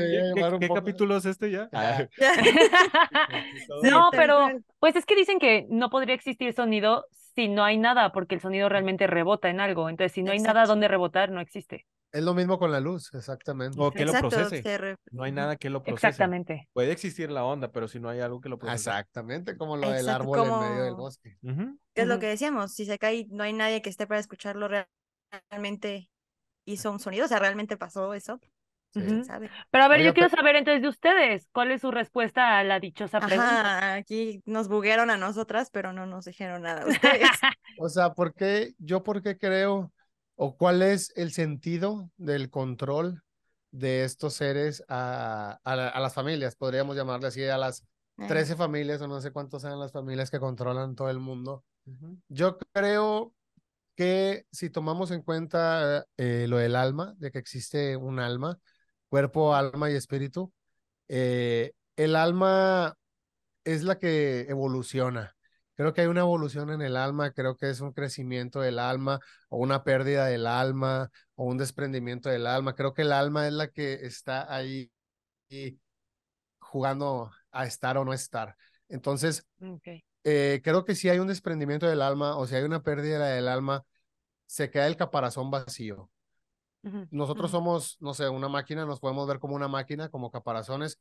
¿Qué, 0.60 0.68
capítulo 0.74 1.16
es 1.16 1.24
este 1.24 1.50
ya? 1.50 1.68
Ah. 1.72 2.06
No, 3.82 4.08
pero 4.10 4.48
pues 4.78 4.96
es 4.96 5.04
que 5.06 5.14
dicen 5.16 5.38
que 5.38 5.66
no 5.70 5.90
podría 5.90 6.14
existir 6.14 6.52
sonido 6.52 7.06
si 7.34 7.48
no 7.48 7.62
hay 7.64 7.78
nada, 7.78 8.10
porque 8.12 8.34
el 8.34 8.40
sonido 8.40 8.68
realmente 8.68 9.06
rebota 9.06 9.48
en 9.48 9.60
algo. 9.60 9.88
Entonces, 9.88 10.12
si 10.12 10.22
no 10.22 10.32
hay 10.32 10.40
nada 10.40 10.66
donde 10.66 10.88
rebotar, 10.88 11.30
no 11.30 11.40
existe. 11.40 11.86
Es 12.10 12.24
lo 12.24 12.32
mismo 12.34 12.58
con 12.58 12.72
la 12.72 12.80
luz, 12.80 13.12
exactamente. 13.14 13.76
O 13.78 13.90
que 13.90 14.06
lo 14.06 14.12
procese. 14.12 14.78
re- 14.78 14.96
No 15.12 15.24
hay 15.24 15.30
nada 15.30 15.56
que 15.56 15.68
lo 15.68 15.82
procese. 15.82 16.06
Exactamente. 16.08 16.66
Puede 16.72 16.90
existir 16.90 17.30
la 17.30 17.44
onda, 17.44 17.70
pero 17.70 17.86
si 17.86 18.00
no 18.00 18.08
hay 18.08 18.20
algo 18.20 18.40
que 18.40 18.48
lo 18.48 18.58
procese. 18.58 18.88
Exactamente, 18.90 19.56
como 19.58 19.76
lo 19.76 19.90
del 19.90 20.08
árbol 20.08 20.38
en 20.38 20.44
medio 20.70 20.82
del 20.84 20.92
como- 20.92 21.02
bosque. 21.04 21.36
¿Qué 21.94 22.02
es 22.02 22.08
lo 22.08 22.18
que 22.18 22.26
decíamos? 22.26 22.72
Si 22.74 22.86
se 22.86 22.98
cae, 22.98 23.26
no 23.30 23.44
hay 23.44 23.52
nadie 23.52 23.82
que 23.82 23.90
esté 23.90 24.06
para 24.06 24.20
escucharlo 24.20 24.68
real- 24.68 24.88
realmente 25.50 26.08
hizo 26.72 26.90
un 26.92 27.00
sonido, 27.00 27.24
o 27.24 27.28
sea, 27.28 27.38
realmente 27.38 27.76
pasó 27.76 28.14
eso. 28.14 28.40
Sí. 28.94 29.02
Pero 29.70 29.84
a 29.84 29.88
ver, 29.88 30.02
yo 30.02 30.14
quiero 30.14 30.30
saber 30.30 30.56
entonces 30.56 30.80
de 30.80 30.88
ustedes, 30.88 31.46
¿cuál 31.52 31.70
es 31.72 31.82
su 31.82 31.90
respuesta 31.90 32.58
a 32.58 32.64
la 32.64 32.80
dichosa 32.80 33.20
pregunta? 33.20 33.76
Ajá, 33.76 33.94
aquí 33.94 34.42
nos 34.46 34.68
buguearon 34.68 35.10
a 35.10 35.18
nosotras, 35.18 35.68
pero 35.70 35.92
no 35.92 36.06
nos 36.06 36.24
dijeron 36.24 36.62
nada. 36.62 36.86
Ustedes. 36.86 37.28
O 37.80 37.88
sea, 37.88 38.14
¿por 38.14 38.34
qué, 38.34 38.72
yo 38.78 39.04
por 39.04 39.22
qué 39.22 39.38
creo, 39.38 39.92
o 40.36 40.56
cuál 40.56 40.82
es 40.82 41.12
el 41.16 41.32
sentido 41.32 42.10
del 42.16 42.50
control 42.50 43.22
de 43.70 44.04
estos 44.04 44.34
seres 44.34 44.82
a, 44.88 45.60
a, 45.62 45.76
la- 45.76 45.88
a 45.88 46.00
las 46.00 46.14
familias? 46.14 46.56
Podríamos 46.56 46.96
llamarle 46.96 47.28
así, 47.28 47.44
a 47.44 47.58
las 47.58 47.84
Eh, 48.18 48.26
13 48.26 48.56
familias, 48.56 49.00
o 49.00 49.06
no 49.06 49.20
sé 49.20 49.30
cuántos 49.30 49.62
sean 49.62 49.78
las 49.78 49.92
familias 49.92 50.28
que 50.30 50.40
controlan 50.40 50.96
todo 50.96 51.08
el 51.10 51.20
mundo. 51.20 51.62
Yo 52.28 52.58
creo 52.72 53.32
que 53.98 54.46
si 54.52 54.70
tomamos 54.70 55.10
en 55.10 55.22
cuenta 55.22 56.06
eh, 56.18 56.46
lo 56.48 56.58
del 56.58 56.76
alma, 56.76 57.14
de 57.18 57.32
que 57.32 57.40
existe 57.40 57.96
un 57.96 58.20
alma, 58.20 58.56
cuerpo, 59.08 59.56
alma 59.56 59.90
y 59.90 59.94
espíritu, 59.96 60.52
eh, 61.08 61.72
el 61.96 62.14
alma 62.14 62.94
es 63.64 63.82
la 63.82 63.98
que 63.98 64.42
evoluciona. 64.42 65.34
Creo 65.74 65.94
que 65.94 66.02
hay 66.02 66.06
una 66.06 66.20
evolución 66.20 66.70
en 66.70 66.80
el 66.80 66.96
alma, 66.96 67.32
creo 67.32 67.56
que 67.56 67.70
es 67.70 67.80
un 67.80 67.92
crecimiento 67.92 68.60
del 68.60 68.78
alma 68.78 69.18
o 69.48 69.58
una 69.58 69.82
pérdida 69.82 70.26
del 70.26 70.46
alma 70.46 71.10
o 71.34 71.46
un 71.46 71.58
desprendimiento 71.58 72.28
del 72.28 72.46
alma. 72.46 72.76
Creo 72.76 72.94
que 72.94 73.02
el 73.02 73.10
alma 73.10 73.48
es 73.48 73.52
la 73.52 73.66
que 73.66 73.94
está 73.94 74.54
ahí 74.54 74.92
jugando 76.60 77.32
a 77.50 77.66
estar 77.66 77.98
o 77.98 78.04
no 78.04 78.12
estar. 78.12 78.56
Entonces. 78.88 79.44
Eh, 80.24 80.60
creo 80.62 80.84
que 80.84 80.94
si 80.94 81.08
hay 81.08 81.18
un 81.18 81.28
desprendimiento 81.28 81.86
del 81.86 82.02
alma 82.02 82.36
o 82.36 82.46
si 82.46 82.54
hay 82.54 82.62
una 82.64 82.82
pérdida 82.82 83.26
del 83.26 83.48
alma, 83.48 83.84
se 84.46 84.70
queda 84.70 84.86
el 84.86 84.96
caparazón 84.96 85.50
vacío. 85.50 86.10
Nosotros 87.10 87.50
Mm. 87.50 87.52
somos, 87.52 87.96
no 88.00 88.14
sé, 88.14 88.28
una 88.28 88.48
máquina, 88.48 88.86
nos 88.86 89.00
podemos 89.00 89.26
ver 89.28 89.38
como 89.38 89.54
una 89.54 89.68
máquina, 89.68 90.08
como 90.08 90.30
caparazones. 90.30 90.98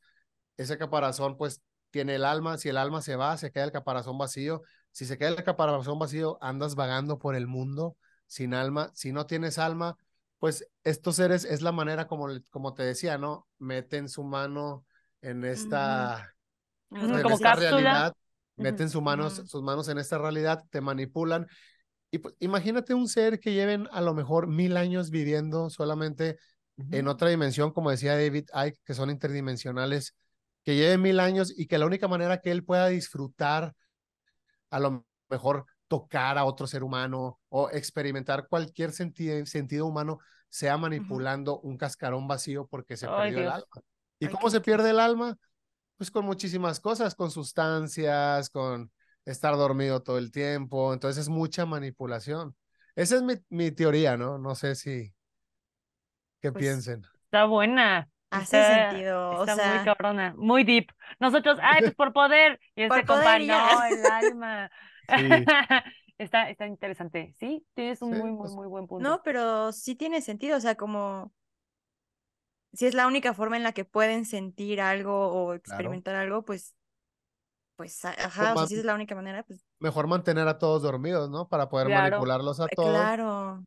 Ese 0.56 0.76
caparazón, 0.76 1.36
pues, 1.36 1.62
tiene 1.90 2.16
el 2.16 2.24
alma. 2.24 2.58
Si 2.58 2.68
el 2.68 2.76
alma 2.76 3.00
se 3.00 3.16
va, 3.16 3.36
se 3.36 3.50
queda 3.50 3.64
el 3.64 3.72
caparazón 3.72 4.18
vacío. 4.18 4.62
Si 4.90 5.06
se 5.06 5.16
queda 5.16 5.30
el 5.30 5.42
caparazón 5.44 5.98
vacío, 5.98 6.36
andas 6.40 6.74
vagando 6.74 7.18
por 7.18 7.34
el 7.36 7.46
mundo 7.46 7.96
sin 8.26 8.52
alma. 8.54 8.90
Si 8.94 9.12
no 9.12 9.26
tienes 9.26 9.58
alma, 9.58 9.96
pues 10.38 10.68
estos 10.84 11.16
seres 11.16 11.44
es 11.44 11.62
la 11.62 11.72
manera 11.72 12.06
como, 12.06 12.28
como 12.50 12.74
te 12.74 12.82
decía, 12.82 13.16
¿no? 13.16 13.46
Meten 13.58 14.08
su 14.08 14.24
mano 14.24 14.84
en 15.22 15.44
esta, 15.44 16.34
en 16.90 17.22
como 17.22 17.36
esta 17.36 17.54
realidad. 17.54 18.14
Meten 18.58 18.90
sus 18.90 19.02
manos, 19.02 19.42
sus 19.46 19.62
manos 19.62 19.88
en 19.88 19.98
esta 19.98 20.18
realidad, 20.18 20.64
te 20.70 20.80
manipulan. 20.80 21.46
Y 22.10 22.18
pues, 22.18 22.34
imagínate 22.40 22.94
un 22.94 23.08
ser 23.08 23.40
que 23.40 23.52
lleven 23.52 23.88
a 23.92 24.00
lo 24.00 24.14
mejor 24.14 24.46
mil 24.46 24.76
años 24.76 25.10
viviendo 25.10 25.70
solamente 25.70 26.38
en 26.76 27.08
otra 27.08 27.28
dimensión, 27.28 27.72
como 27.72 27.90
decía 27.90 28.14
David 28.14 28.48
Icke, 28.54 28.78
que 28.84 28.94
son 28.94 29.10
interdimensionales, 29.10 30.14
que 30.64 30.76
lleven 30.76 31.02
mil 31.02 31.20
años 31.20 31.52
y 31.56 31.66
que 31.66 31.78
la 31.78 31.86
única 31.86 32.08
manera 32.08 32.38
que 32.40 32.50
él 32.50 32.64
pueda 32.64 32.86
disfrutar, 32.88 33.74
a 34.70 34.78
lo 34.78 35.04
mejor 35.28 35.64
tocar 35.88 36.38
a 36.38 36.44
otro 36.44 36.66
ser 36.66 36.82
humano 36.82 37.40
o 37.48 37.70
experimentar 37.70 38.46
cualquier 38.48 38.92
sentido, 38.92 39.44
sentido 39.46 39.86
humano, 39.86 40.18
sea 40.48 40.76
manipulando 40.76 41.60
un 41.60 41.76
cascarón 41.76 42.28
vacío 42.28 42.66
porque 42.66 42.96
se 42.96 43.06
Ay, 43.06 43.32
perdió 43.32 43.38
el 43.38 43.44
Dios. 43.44 43.54
alma. 43.54 43.82
¿Y 44.20 44.26
Ay, 44.26 44.32
cómo 44.32 44.44
qué 44.44 44.50
se 44.50 44.60
pierde 44.60 44.90
el 44.90 45.00
alma? 45.00 45.36
Pues 45.98 46.10
con 46.10 46.24
muchísimas 46.24 46.80
cosas, 46.80 47.14
con 47.14 47.30
sustancias, 47.30 48.48
con 48.50 48.90
estar 49.26 49.54
dormido 49.56 50.02
todo 50.02 50.16
el 50.18 50.30
tiempo. 50.30 50.94
Entonces 50.94 51.22
es 51.22 51.28
mucha 51.28 51.66
manipulación. 51.66 52.56
Esa 52.94 53.16
es 53.16 53.22
mi, 53.22 53.34
mi 53.50 53.70
teoría, 53.72 54.16
¿no? 54.16 54.38
No 54.38 54.54
sé 54.54 54.74
si 54.74 55.12
qué 56.40 56.52
Pues, 56.52 56.64
piensen. 56.64 57.02
Está 57.24 57.44
buena. 57.44 58.08
Hace 58.30 58.60
Está- 58.60 58.90
sentido, 58.90 59.30
o 59.30 59.40
Está 59.40 59.56
sea- 59.56 59.74
muy 59.74 59.84
cabrona, 59.84 60.34
muy 60.36 60.62
deep. 60.64 60.86
Nosotros, 61.18 61.58
ay, 61.62 61.80
pues 61.82 61.94
por 61.94 62.12
poder. 62.12 62.60
Y 62.76 62.86
Por 62.88 62.98
este 62.98 63.06
compa, 63.06 63.38
no, 63.38 63.84
el 63.84 64.06
alma. 64.06 64.70
Sí. 65.08 65.14
está, 66.18 66.50
está 66.50 66.66
interesante. 66.66 67.34
Sí, 67.38 67.66
tienes 67.74 68.02
un 68.02 68.12
Sí, 68.14 68.20
muy, 68.20 68.30
muy, 68.30 68.38
pues, 68.40 68.52
muy 68.52 68.66
buen 68.66 68.86
punto. 68.86 69.08
No, 69.08 69.22
pero 69.22 69.72
sí 69.72 69.94
tiene 69.94 70.20
sentido, 70.20 70.58
o 70.58 70.60
sea, 70.60 70.74
como 70.74 71.32
si 72.72 72.86
es 72.86 72.94
la 72.94 73.06
única 73.06 73.34
forma 73.34 73.56
en 73.56 73.62
la 73.62 73.72
que 73.72 73.84
pueden 73.84 74.24
sentir 74.24 74.80
algo 74.80 75.28
o 75.28 75.54
experimentar 75.54 76.14
algo, 76.14 76.44
pues, 76.44 76.74
pues, 77.76 78.04
ajá, 78.04 78.54
o 78.54 78.58
sea, 78.58 78.66
si 78.66 78.76
es 78.76 78.84
la 78.84 78.94
única 78.94 79.14
manera, 79.14 79.42
pues, 79.44 79.64
Mejor 79.80 80.06
mantener 80.08 80.48
a 80.48 80.58
todos 80.58 80.82
dormidos, 80.82 81.30
¿no? 81.30 81.48
Para 81.48 81.68
poder 81.68 81.86
Claro. 81.86 82.10
manipularlos 82.16 82.60
a 82.60 82.64
eh, 82.64 82.74
todos 82.74 82.90
claro. 82.90 83.64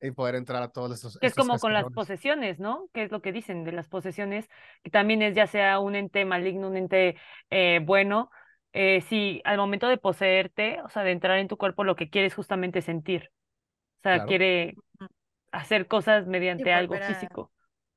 y 0.00 0.10
poder 0.10 0.34
entrar 0.34 0.62
a 0.62 0.68
todos 0.68 0.92
estos. 0.92 1.18
Que 1.18 1.26
es 1.26 1.32
estos 1.32 1.46
como 1.46 1.58
con 1.58 1.72
las 1.72 1.84
posesiones, 1.84 2.58
¿no? 2.58 2.88
Que 2.92 3.04
es 3.04 3.10
lo 3.12 3.22
que 3.22 3.32
dicen 3.32 3.64
de 3.64 3.72
las 3.72 3.88
posesiones, 3.88 4.48
que 4.82 4.90
también 4.90 5.22
es 5.22 5.34
ya 5.34 5.46
sea 5.46 5.78
un 5.78 5.94
ente 5.94 6.24
maligno, 6.24 6.68
un 6.68 6.76
ente 6.76 7.16
eh, 7.50 7.80
bueno, 7.82 8.30
eh, 8.72 9.00
si 9.02 9.40
al 9.44 9.58
momento 9.58 9.88
de 9.88 9.98
poseerte, 9.98 10.80
o 10.82 10.88
sea, 10.88 11.02
de 11.04 11.12
entrar 11.12 11.38
en 11.38 11.48
tu 11.48 11.56
cuerpo, 11.56 11.84
lo 11.84 11.96
que 11.96 12.10
quiere 12.10 12.26
es 12.26 12.34
justamente 12.34 12.82
sentir. 12.82 13.30
O 14.00 14.02
sea, 14.02 14.14
Claro. 14.14 14.28
quiere 14.28 14.74
hacer 15.52 15.86
cosas 15.86 16.26
mediante 16.26 16.72
algo 16.72 16.94
a- 16.94 16.98
físico. 17.00 17.51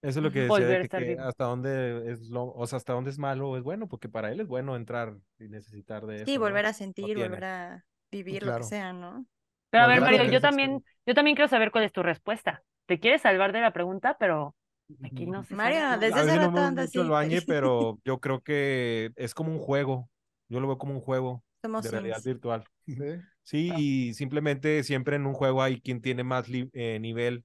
Eso 0.06 0.20
es 0.20 0.24
lo 0.24 0.32
que 0.32 0.42
decía 0.42 0.68
de 0.68 0.76
Volver 0.76 0.78
a 0.78 0.82
que, 0.82 0.86
estar 0.86 1.04
que 1.04 1.06
vivo. 1.06 1.24
hasta 1.24 1.46
dónde 1.46 2.12
es 2.12 2.30
lo, 2.30 2.46
o 2.54 2.68
sea, 2.68 2.78
hasta 2.78 2.94
dónde 2.94 3.10
es 3.10 3.18
malo 3.18 3.50
o 3.50 3.58
es 3.58 3.64
bueno, 3.64 3.88
porque 3.88 4.08
para 4.08 4.32
él 4.32 4.40
es 4.40 4.48
bueno 4.48 4.76
entrar 4.76 5.18
y 5.40 5.50
necesitar 5.50 6.06
de 6.06 6.22
eso. 6.22 6.26
Sí, 6.26 6.38
¿no? 6.38 6.42
volver 6.42 6.66
a 6.68 6.74
sentir, 6.74 7.18
volver 7.18 7.44
a 7.46 7.86
vivir 8.12 8.44
lo 8.44 8.58
que 8.58 8.64
sea, 8.64 8.94
¿no? 8.94 9.26
Pero 9.72 9.84
a 9.84 9.88
ver, 9.88 10.02
Mario, 10.02 10.24
yo 10.26 10.40
también, 10.42 10.84
yo 11.06 11.14
también 11.16 11.36
quiero 11.36 11.50
saber 11.50 11.72
cuál 11.72 11.86
es 11.86 11.92
tu 11.92 12.04
respuesta. 12.04 12.64
¿Te 12.86 13.00
quieres 13.00 13.24
salvar 13.24 13.52
de 13.52 13.62
la 13.62 13.74
pregunta? 13.74 14.16
Pero 14.20 14.56
aquí 15.04 15.26
no 15.26 15.44
se 15.44 15.56
Mario, 15.56 15.80
¿no? 15.82 15.98
desde 15.98 16.24
no 16.24 16.36
rato 16.36 16.72
mucho 16.72 16.82
así. 16.82 17.00
bañe, 17.02 17.42
pero 17.42 18.00
yo 18.06 18.20
creo 18.20 18.42
que 18.42 19.12
es 19.16 19.34
como 19.34 19.52
un 19.52 19.60
juego. 19.60 20.10
Yo 20.50 20.60
lo 20.60 20.68
veo 20.68 20.78
como 20.78 20.94
un 20.94 21.02
juego 21.02 21.44
Somos 21.64 21.84
de 21.84 21.92
realidad 21.92 22.18
Sims. 22.18 22.26
virtual. 22.26 22.64
Sí. 22.86 22.98
Sí, 23.44 23.72
y 23.78 24.14
simplemente 24.14 24.84
siempre 24.84 25.16
en 25.18 25.26
un 25.26 25.34
juego 25.34 25.62
hay 25.62 25.82
quien 25.82 26.02
tiene 26.02 26.24
más 26.24 26.48
eh, 26.50 27.00
nivel 27.00 27.44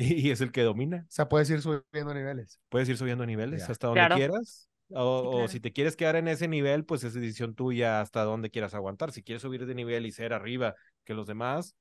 y, 0.00 0.30
es 0.30 0.40
el 0.40 0.52
que 0.52 0.62
domina. 0.62 1.04
O 1.08 1.12
sea, 1.12 1.28
puedes 1.28 1.50
ir 1.50 1.60
subiendo 1.60 2.14
niveles. 2.14 2.60
Puedes 2.68 2.88
ir 2.88 2.96
subiendo 2.96 3.26
niveles 3.26 3.66
Ya. 3.66 3.72
hasta 3.72 3.88
donde 3.88 4.00
Claro. 4.00 4.16
quieras. 4.16 4.68
O, 4.92 5.30
Sí, 5.30 5.42
o 5.44 5.48
si 5.48 5.60
te 5.60 5.72
quieres 5.72 5.96
quedar 5.96 6.16
en 6.16 6.26
ese 6.26 6.48
nivel, 6.48 6.84
pues 6.84 7.04
es 7.04 7.14
decisión 7.14 7.54
tuya 7.54 8.00
hasta 8.00 8.24
donde 8.24 8.50
quieras 8.50 8.74
aguantar. 8.74 9.12
Si 9.12 9.22
quieres 9.22 9.42
subir 9.42 9.64
de 9.66 9.74
nivel 9.74 10.04
y 10.04 10.10
ser 10.12 10.32
arriba 10.32 10.74
que 11.04 11.14
los 11.14 11.26
demás, 11.28 11.76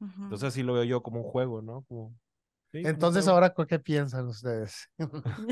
entonces 0.00 0.48
así 0.48 0.62
lo 0.64 0.72
veo 0.72 0.82
yo 0.84 1.02
como 1.02 1.20
un 1.20 1.30
juego, 1.30 1.62
¿no? 1.62 1.82
Como, 1.82 2.18
sí, 2.72 2.82
Entonces, 2.84 3.28
ahora, 3.28 3.54
¿qué 3.68 3.78
piensan 3.78 4.26
ustedes? 4.26 4.88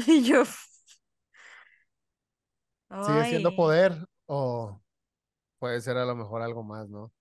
Y 0.06 0.22
yo. 0.24 0.44
¿Sigue 2.88 3.24
siendo 3.26 3.54
poder 3.54 3.94
o 4.26 4.82
puede 5.60 5.80
ser 5.80 5.96
a 5.96 6.04
lo 6.04 6.16
mejor 6.16 6.42
algo 6.42 6.64
más, 6.64 6.88
no? 6.88 7.12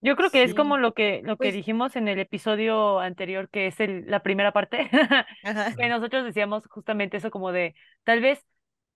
Yo 0.00 0.16
creo 0.16 0.30
que 0.30 0.44
es 0.44 0.54
como 0.54 0.78
lo 0.78 0.94
que, 0.94 1.22
lo 1.24 1.38
que 1.38 1.48
Pues- 1.48 1.54
dijimos 1.54 1.96
en 1.96 2.08
el 2.08 2.18
episodio 2.20 3.00
anterior, 3.00 3.48
que 3.50 3.66
es 3.66 3.80
el, 3.80 4.04
la 4.06 4.22
primera 4.22 4.52
parte, 4.52 4.88
que 5.76 5.88
nosotros 5.88 6.24
decíamos 6.24 6.66
justamente 6.68 7.16
eso 7.16 7.30
como 7.30 7.52
de 7.52 7.74
tal 8.04 8.20
vez 8.20 8.44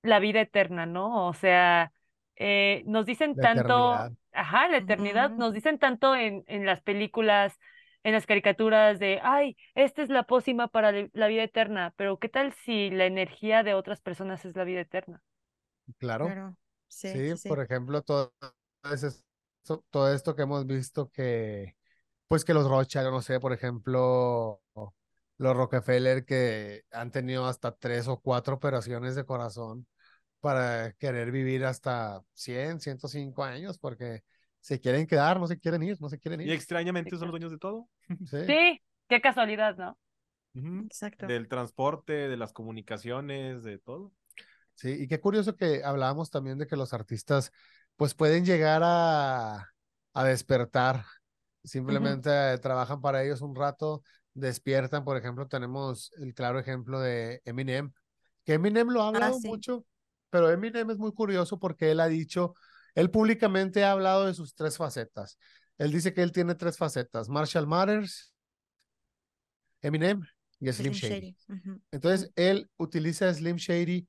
la 0.03 0.19
vida 0.21 0.41
eterna, 0.41 0.87
¿no? 0.87 1.27
O 1.29 1.35
sea, 1.35 1.93
eh, 2.37 2.83
nos 2.87 3.07
dicen 3.07 3.37
La 3.37 3.43
tanto, 3.43 3.73
eternidad. 3.95 4.13
ajá, 4.33 4.69
la 4.69 4.77
eternidad, 4.79 5.31
nos 5.37 5.53
dicen 5.55 5.79
tanto 5.79 6.15
en, 6.15 6.45
en 6.47 6.67
las 6.67 6.81
películas, 6.83 7.59
en 8.05 8.13
las 8.13 8.27
caricaturas 8.27 8.99
de, 8.99 9.21
ay, 9.23 9.57
esta 9.75 10.03
es 10.03 10.09
la 10.09 10.25
pócima 10.25 10.69
para 10.69 10.93
la 11.13 11.27
vida 11.29 11.43
eterna, 11.45 11.95
pero 11.97 12.19
¿qué 12.19 12.29
tal 12.29 12.53
si 12.65 12.91
la 12.91 13.07
energía 13.07 13.63
de 13.63 13.75
otras 13.75 14.01
personas 14.01 14.45
es 14.45 14.57
la 14.57 14.65
vida 14.65 14.81
eterna? 14.81 15.23
Claro. 15.99 16.27
Claro. 16.27 16.57
Sí, 16.89 17.09
Sí, 17.37 17.49
por 17.49 17.61
ejemplo, 17.61 18.03
todo, 18.03 18.33
ese- 18.93 19.23
so- 19.63 19.85
todo 19.91 20.13
esto 20.13 20.35
que 20.37 20.43
hemos 20.43 20.67
visto 20.67 21.11
que, 21.11 21.77
pues 22.29 22.45
que 22.45 22.55
los 22.55 22.69
Rothschild, 22.69 23.11
no 23.11 23.23
sé, 23.23 23.41
por 23.41 23.53
ejemplo, 23.53 24.63
los 25.39 25.57
Rockefeller 25.57 26.25
que 26.25 26.83
han 26.93 27.11
tenido 27.11 27.47
hasta 27.47 27.73
tres 27.77 28.09
o 28.09 28.21
cuatro 28.21 28.55
operaciones 28.57 29.15
de 29.15 29.25
corazón 29.25 29.87
para 30.41 30.93
querer 30.95 31.31
vivir 31.33 31.65
hasta 31.65 32.23
100, 32.35 32.81
105 32.81 33.45
años, 33.45 33.79
porque 33.79 34.23
se 34.61 34.81
quieren 34.81 35.07
quedar, 35.07 35.41
no 35.41 35.47
se 35.47 35.59
quieren 35.59 35.83
ir, 35.83 36.01
no 36.01 36.09
se 36.09 36.19
quieren 36.19 36.41
Y 36.41 36.45
ir. 36.45 36.53
extrañamente 36.53 37.11
Sí, 37.11 37.17
son 37.17 37.29
los 37.29 37.33
dueños 37.33 37.51
de 37.53 37.59
todo. 37.59 37.89
Sí. 38.31 38.39
Sí, 38.47 38.83
qué 39.09 39.21
casualidad, 39.21 39.77
¿no? 39.77 39.99
Ujú. 40.55 40.85
Exacto. 40.87 41.27
Del 41.27 41.49
transporte, 41.49 42.13
de 42.29 42.37
las 42.37 42.53
comunicaciones, 42.53 43.63
de 43.63 43.79
todo. 43.79 44.13
Sí, 44.75 44.97
y 45.01 45.07
qué 45.07 45.21
curioso 45.21 45.57
que 45.57 45.83
hablábamos 45.85 46.31
también 46.31 46.59
de 46.59 46.67
que 46.67 46.77
los 46.77 46.93
artistas 46.93 47.53
pues 47.97 48.15
pueden 48.15 48.45
llegar 48.45 48.83
a, 48.85 49.69
a 50.15 50.25
despertar, 50.25 51.05
simplemente 51.65 52.59
trabajan 52.59 53.01
para 53.01 53.23
ellos 53.23 53.41
un 53.41 53.55
rato, 53.55 54.03
despiertan, 54.35 55.05
por 55.05 55.17
ejemplo, 55.17 55.47
tenemos 55.47 56.13
el 56.19 56.35
claro 56.35 56.59
ejemplo 56.59 57.01
de 57.01 57.41
Eminem, 57.45 57.93
que 58.45 58.55
Eminem 58.55 58.89
lo 58.89 59.03
ha 59.03 59.09
hablado 59.09 59.39
sí. 59.39 59.49
mucho, 59.49 59.85
pero 60.31 60.51
Eminem 60.51 60.91
es 60.91 60.99
muy 60.99 61.13
curioso 61.13 61.59
porque 61.59 61.91
él 61.91 62.01
ha 62.01 62.09
dicho, 62.09 62.55
él 62.95 63.11
públicamente 63.11 63.85
ha 63.85 63.93
hablado 63.93 64.27
de 64.27 64.35
sus 64.35 64.55
tres 64.55 64.77
facetas. 64.77 65.39
Él 65.79 65.93
dice 65.93 66.13
que 66.13 66.23
él 66.23 66.33
tiene 66.33 66.55
tres 66.55 66.77
facetas, 66.77 67.29
Marshall 67.29 67.67
Mathers, 67.67 68.35
Eminem 69.81 70.23
y 70.61 70.73
Slim, 70.73 70.95
Slim 70.95 71.11
Shady. 71.11 71.37
Entonces, 71.91 72.31
él 72.37 72.71
utiliza 72.77 73.29
a 73.29 73.35
Slim 73.35 73.57
Shady 73.57 74.09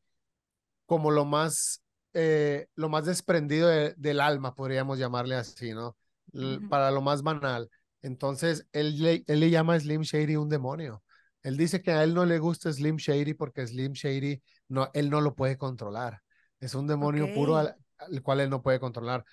como 0.86 1.12
lo 1.12 1.26
más, 1.26 1.83
eh, 2.14 2.68
lo 2.76 2.90
más 2.90 3.06
desprendido 3.06 3.68
de- 3.68 3.94
del 3.98 4.20
alma, 4.22 4.56
podríamos 4.56 5.00
llamarle 5.00 5.36
así, 5.36 5.74
¿no? 5.74 5.98
L-. 6.34 6.68
Para 6.70 6.92
lo 6.92 7.02
más 7.02 7.22
banal. 7.24 7.70
Entonces, 8.02 8.68
él 8.72 9.02
le, 9.02 9.24
él 9.28 9.40
le 9.40 9.50
llama 9.50 9.76
a 9.76 9.80
Slim 9.80 10.02
Shady 10.02 10.36
un 10.36 10.50
demonio. 10.50 11.04
Él 11.42 11.58
dice 11.58 11.82
que 11.82 11.92
a 11.92 12.04
él 12.04 12.14
no 12.14 12.26
le 12.26 12.40
gusta 12.40 12.72
Slim 12.72 12.98
Shady 12.98 13.34
porque 13.34 13.66
Slim 13.68 13.94
Shady, 13.94 14.42
no, 14.70 14.90
él 14.94 15.10
no 15.10 15.22
lo 15.22 15.36
puede 15.36 15.58
controlar. 15.58 16.22
Es 16.60 16.76
un 16.76 16.88
demonio 16.88 17.34
puro 17.34 17.58
al, 17.58 17.76
al 17.98 18.22
cual 18.22 18.40
él 18.42 18.50
no 18.50 18.62
puede 18.62 18.80
controlar. 18.80 19.26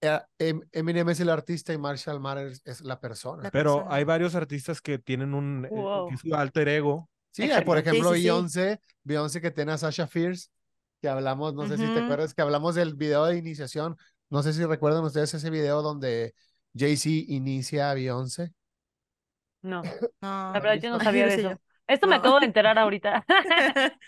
Eh, 0.00 0.20
Em- 0.38 0.60
Eminem 0.72 1.08
es 1.08 1.20
el 1.20 1.30
artista 1.30 1.72
y 1.72 1.78
Marshall 1.78 2.20
Mathers 2.20 2.60
es 2.64 2.80
la 2.82 3.00
persona. 3.00 3.44
La 3.44 3.50
Pero 3.50 3.76
persona. 3.76 3.94
hay 3.94 4.04
varios 4.04 4.34
artistas 4.34 4.80
que 4.80 4.98
tienen 4.98 5.34
un, 5.34 5.64
eh, 5.64 5.68
Wow. 5.70 6.08
que 6.08 6.14
es 6.14 6.20
su 6.20 6.34
alter 6.34 6.68
ego. 6.68 7.08
Sí, 7.30 7.50
hay, 7.50 7.64
por 7.64 7.78
ejemplo, 7.78 8.10
Sí, 8.10 8.16
sí, 8.16 8.20
sí. 8.22 8.28
Beyoncé, 8.28 8.80
Beyoncé 9.04 9.40
que 9.40 9.50
tiene 9.50 9.72
a 9.72 9.78
Sasha 9.78 10.06
Fierce, 10.06 10.48
que 11.00 11.08
hablamos, 11.08 11.54
no 11.54 11.66
sé 11.66 11.76
si 11.76 11.84
te 11.86 12.00
acuerdas, 12.00 12.34
que 12.34 12.42
hablamos 12.42 12.74
del 12.74 12.94
video 12.94 13.24
de 13.26 13.36
iniciación. 13.38 13.96
No 14.30 14.42
sé 14.42 14.52
si 14.52 14.64
recuerdan 14.64 15.04
ustedes 15.04 15.32
ese 15.34 15.50
video 15.50 15.82
donde 15.82 16.34
Jay-Z 16.76 17.08
inicia 17.32 17.90
a 17.90 17.94
Beyoncé. 17.94 18.52
No, 19.62 19.82
No. 19.82 20.52
la 20.52 20.60
verdad 20.60 20.74
yo 20.80 20.90
no 20.90 21.00
sabía 21.00 21.26
de 21.26 21.34
eso. 21.34 21.60
Esto 21.86 22.06
me 22.06 22.16
acabo 22.16 22.40
de 22.40 22.46
enterar 22.46 22.78
ahorita. 22.78 23.24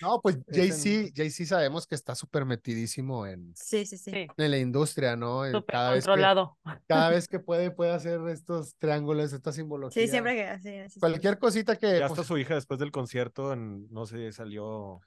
No, 0.00 0.20
pues 0.20 0.36
Es 0.48 0.56
Jay-Z, 0.56 1.12
Jay-Z 1.14 1.46
sabemos 1.46 1.86
que 1.86 1.94
está 1.94 2.14
súper 2.14 2.44
metidísimo 2.44 3.26
en, 3.26 3.54
Sí, 3.54 3.86
sí, 3.86 3.96
sí. 3.96 4.26
En 4.36 4.50
la 4.50 4.58
industria, 4.58 5.14
¿no? 5.16 5.44
Eh, 5.44 5.52
súper 5.52 5.72
Cada 5.72 5.90
vez 5.92 6.04
que, 6.04 6.08
controlado. 6.10 6.58
cada 6.88 7.10
vez 7.10 7.28
que 7.28 7.38
puede, 7.38 7.70
puede 7.70 7.92
hacer 7.92 8.20
estos 8.28 8.74
triángulos, 8.78 9.32
esta 9.32 9.52
simbología. 9.52 10.02
Sí, 10.02 10.08
siempre 10.08 10.34
que 10.34 10.46
así. 10.46 10.78
así, 10.78 10.94
sí. 10.94 11.00
Cualquier 11.00 11.38
cosita 11.38 11.76
que, 11.76 11.98
Ya 11.98 12.06
hasta 12.06 12.16
pues, 12.16 12.26
su 12.28 12.38
hija 12.38 12.54
después 12.54 12.80
del 12.80 12.90
concierto, 12.90 13.52
en, 13.52 13.88
no 13.92 14.04
sé, 14.06 14.32
salió 14.32 15.00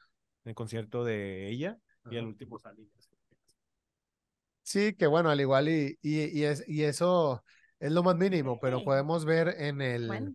el 0.49 0.55
concierto 0.55 1.03
de 1.03 1.49
ella 1.49 1.77
y 2.09 2.15
el 2.17 2.25
Ajá. 2.25 2.27
último 2.27 2.59
salió. 2.59 2.85
Sí, 4.63 4.93
que 4.95 5.07
bueno, 5.07 5.29
al 5.29 5.39
igual 5.39 5.69
y, 5.69 5.97
y, 6.01 6.25
y, 6.39 6.43
es, 6.43 6.63
y 6.67 6.83
eso 6.83 7.43
es 7.79 7.91
lo 7.91 8.03
más 8.03 8.15
mínimo, 8.17 8.59
pero 8.59 8.83
podemos 8.83 9.23
ver 9.23 9.55
en 9.59 9.81
el, 9.81 10.07
Bueno. 10.07 10.33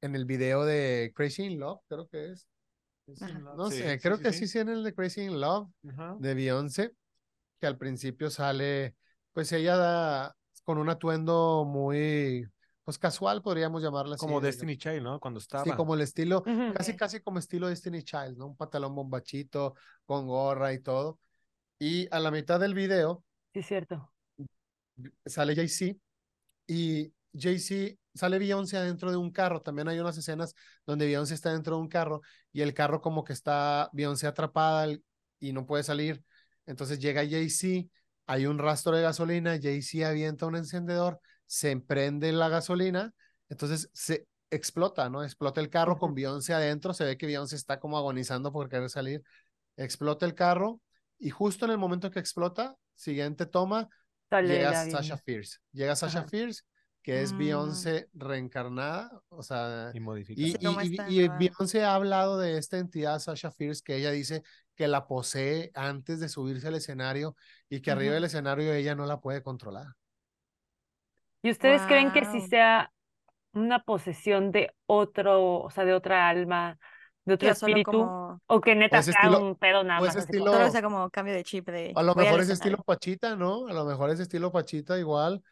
en 0.00 0.14
el 0.16 0.24
video 0.26 0.64
de 0.64 1.12
Crazy 1.14 1.44
in 1.44 1.58
Love, 1.60 1.80
creo 1.88 2.08
que 2.08 2.32
es. 2.32 2.48
No 3.54 3.70
Sí, 3.70 3.76
sé, 3.76 4.00
sí, 4.00 4.00
creo 4.00 4.16
sí, 4.16 4.24
que 4.24 4.32
sí. 4.32 4.38
sí, 4.38 4.48
sí 4.48 4.58
en 4.58 4.68
el 4.68 4.84
de 4.84 4.94
Crazy 4.94 5.22
in 5.22 5.40
Love 5.40 5.68
Ajá. 5.88 6.16
de 6.18 6.34
Beyoncé, 6.34 6.92
que 7.60 7.66
al 7.66 7.78
principio 7.78 8.30
sale, 8.30 8.96
pues 9.32 9.52
ella 9.52 9.76
da 9.76 10.36
con 10.64 10.78
un 10.78 10.88
atuendo 10.90 11.64
muy, 11.66 12.46
pues 12.84 12.98
casual, 12.98 13.42
podríamos 13.42 13.82
llamarla 13.82 14.14
así. 14.16 14.20
Como 14.26 14.40
de- 14.40 14.48
Destiny 14.48 14.76
Child, 14.76 15.02
¿no? 15.02 15.20
Cuando 15.20 15.40
estaba. 15.40 15.64
Sí, 15.64 15.72
como 15.72 15.94
el 15.94 16.02
estilo, 16.02 16.42
Ujú. 16.46 16.74
casi, 16.74 16.92
Ok. 16.92 16.98
casi 16.98 17.20
como 17.20 17.38
estilo 17.38 17.68
Destiny 17.68 18.02
Child, 18.02 18.36
¿no? 18.36 18.46
Un 18.46 18.56
pantalón 18.56 18.94
bombachito, 18.94 19.74
con 20.04 20.26
gorra 20.26 20.72
y 20.72 20.80
todo. 20.80 21.18
Y 21.78 22.06
a 22.14 22.20
la 22.20 22.30
mitad 22.30 22.60
del 22.60 22.74
video 22.74 23.24
Sí, 23.52 23.60
es 23.60 23.66
cierto. 23.66 24.12
sale 25.26 25.54
Jay-Z 25.54 25.96
y 26.66 27.12
Jay-Z 27.36 27.96
sale 28.14 28.38
Beyoncé 28.38 28.76
adentro 28.76 29.10
de 29.10 29.16
un 29.16 29.30
carro. 29.30 29.60
También 29.62 29.88
hay 29.88 29.98
unas 29.98 30.16
escenas 30.16 30.54
donde 30.86 31.06
Beyoncé 31.06 31.34
está 31.34 31.52
dentro 31.52 31.76
de 31.76 31.82
un 31.82 31.88
carro 31.88 32.20
y 32.52 32.62
el 32.62 32.74
carro 32.74 33.00
como 33.00 33.24
que 33.24 33.32
está 33.32 33.90
Beyoncé 33.92 34.26
atrapada 34.26 34.86
y 35.40 35.52
no 35.52 35.66
puede 35.66 35.82
salir. 35.82 36.22
Entonces 36.66 36.98
llega 37.00 37.26
Jay-Z, 37.28 37.88
hay 38.26 38.46
un 38.46 38.58
rastro 38.58 38.96
de 38.96 39.02
gasolina, 39.02 39.58
Jay-Z 39.60 40.08
avienta 40.08 40.46
un 40.46 40.56
encendedor, 40.56 41.20
se 41.46 41.70
emprende 41.70 42.32
la 42.32 42.48
gasolina, 42.48 43.12
entonces 43.48 43.90
se 43.92 44.26
explota, 44.50 45.08
¿no? 45.10 45.22
Explota 45.24 45.60
el 45.60 45.68
carro 45.70 45.98
con. 45.98 46.14
Beyoncé 46.14 46.54
adentro, 46.54 46.94
se 46.94 47.04
ve 47.04 47.16
que 47.18 47.26
Beyoncé 47.26 47.56
está 47.56 47.80
como 47.80 47.98
agonizando 47.98 48.52
por 48.52 48.68
querer 48.68 48.88
salir. 48.90 49.22
Explota 49.76 50.26
el 50.26 50.34
carro 50.34 50.80
y 51.18 51.30
justo 51.30 51.64
en 51.64 51.72
el 51.72 51.78
momento 51.78 52.10
que 52.10 52.20
explota, 52.20 52.76
siguiente 52.94 53.46
toma, 53.46 53.88
Sale 54.30 54.48
llega 54.48 54.90
Sasha. 54.90 55.16
Fierce. 55.18 55.58
Llega 55.72 55.96
Sasha 55.96 56.20
Ajá. 56.20 56.28
Fierce, 56.28 56.62
que 57.02 57.22
es 57.22 57.32
Mm. 57.32 57.38
Beyoncé 57.38 58.08
reencarnada, 58.14 59.10
o 59.28 59.42
sea, 59.42 59.90
Y 59.94 59.98
y, 59.98 60.96
y- 61.08 61.20
y- 61.24 61.28
Beyoncé 61.28 61.82
ha 61.84 61.94
hablado 61.94 62.38
de 62.38 62.56
esta 62.58 62.78
entidad, 62.78 63.18
Sasha 63.18 63.50
Fierce, 63.50 63.82
que 63.84 63.96
ella 63.96 64.10
dice 64.10 64.42
que 64.74 64.88
la 64.88 65.06
posee 65.06 65.70
antes 65.74 66.20
de 66.20 66.28
subirse 66.28 66.68
al 66.68 66.74
escenario 66.74 67.36
y 67.68 67.80
que 67.80 67.90
arriba 67.90 68.10
Ujú. 68.12 68.14
del 68.14 68.24
escenario 68.24 68.72
ella 68.72 68.94
no 68.94 69.06
la 69.06 69.20
puede 69.20 69.42
controlar. 69.42 69.88
¿Y 71.44 71.50
ustedes 71.50 71.82
creen 71.82 72.10
que 72.12 72.24
sí 72.24 72.38
Guau. 72.38 72.48
sea 72.48 72.92
una 73.52 73.84
posesión 73.84 74.50
de 74.50 74.72
otro, 74.86 75.60
o 75.60 75.70
sea, 75.70 75.84
de 75.84 75.92
otra 75.94 76.28
alma, 76.28 76.78
de 77.24 77.34
otro 77.34 77.48
o 77.48 77.52
espíritu? 77.52 77.90
como, 77.92 78.40
O 78.46 78.60
que 78.60 78.74
neta 78.74 78.98
ese 78.98 79.12
sea 79.12 79.22
estilo- 79.22 79.40
un 79.44 79.54
pedo 79.56 79.84
nada 79.84 80.00
o 80.00 80.04
más 80.06 80.16
estilo- 80.16 80.52
solo 80.52 80.70
sea 80.70 80.82
como 80.82 81.08
cambio 81.10 81.34
de 81.34 81.44
chip 81.44 81.68
de 81.68 81.92
A 81.94 82.02
lo 82.02 82.14
mejor 82.14 82.40
es 82.40 82.48
estilo. 82.48 82.78
Pachita, 82.78 83.36
¿no? 83.36 83.66
A 83.68 83.72
lo 83.72 83.84
mejor 83.84 84.10
es 84.10 84.20
estilo 84.20 84.50
Pachita 84.50 84.98
igual, 84.98 85.42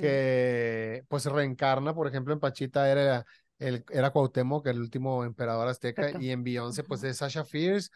que 0.00 1.04
pues 1.08 1.24
reencarna, 1.26 1.94
por 1.94 2.08
ejemplo, 2.08 2.34
en 2.34 2.40
Pachita 2.40 2.90
era, 2.90 3.24
el, 3.58 3.84
era 3.90 4.10
Cuauhtémoc, 4.10 4.66
el 4.66 4.80
último 4.80 5.24
emperador 5.24 5.68
azteca, 5.68 6.02
Exacto. 6.02 6.24
y 6.26 6.30
en 6.30 6.42
Beyoncé 6.42 6.82
pues 6.82 7.04
es 7.04 7.18
Sasha 7.18 7.44
Fierce, 7.44 7.90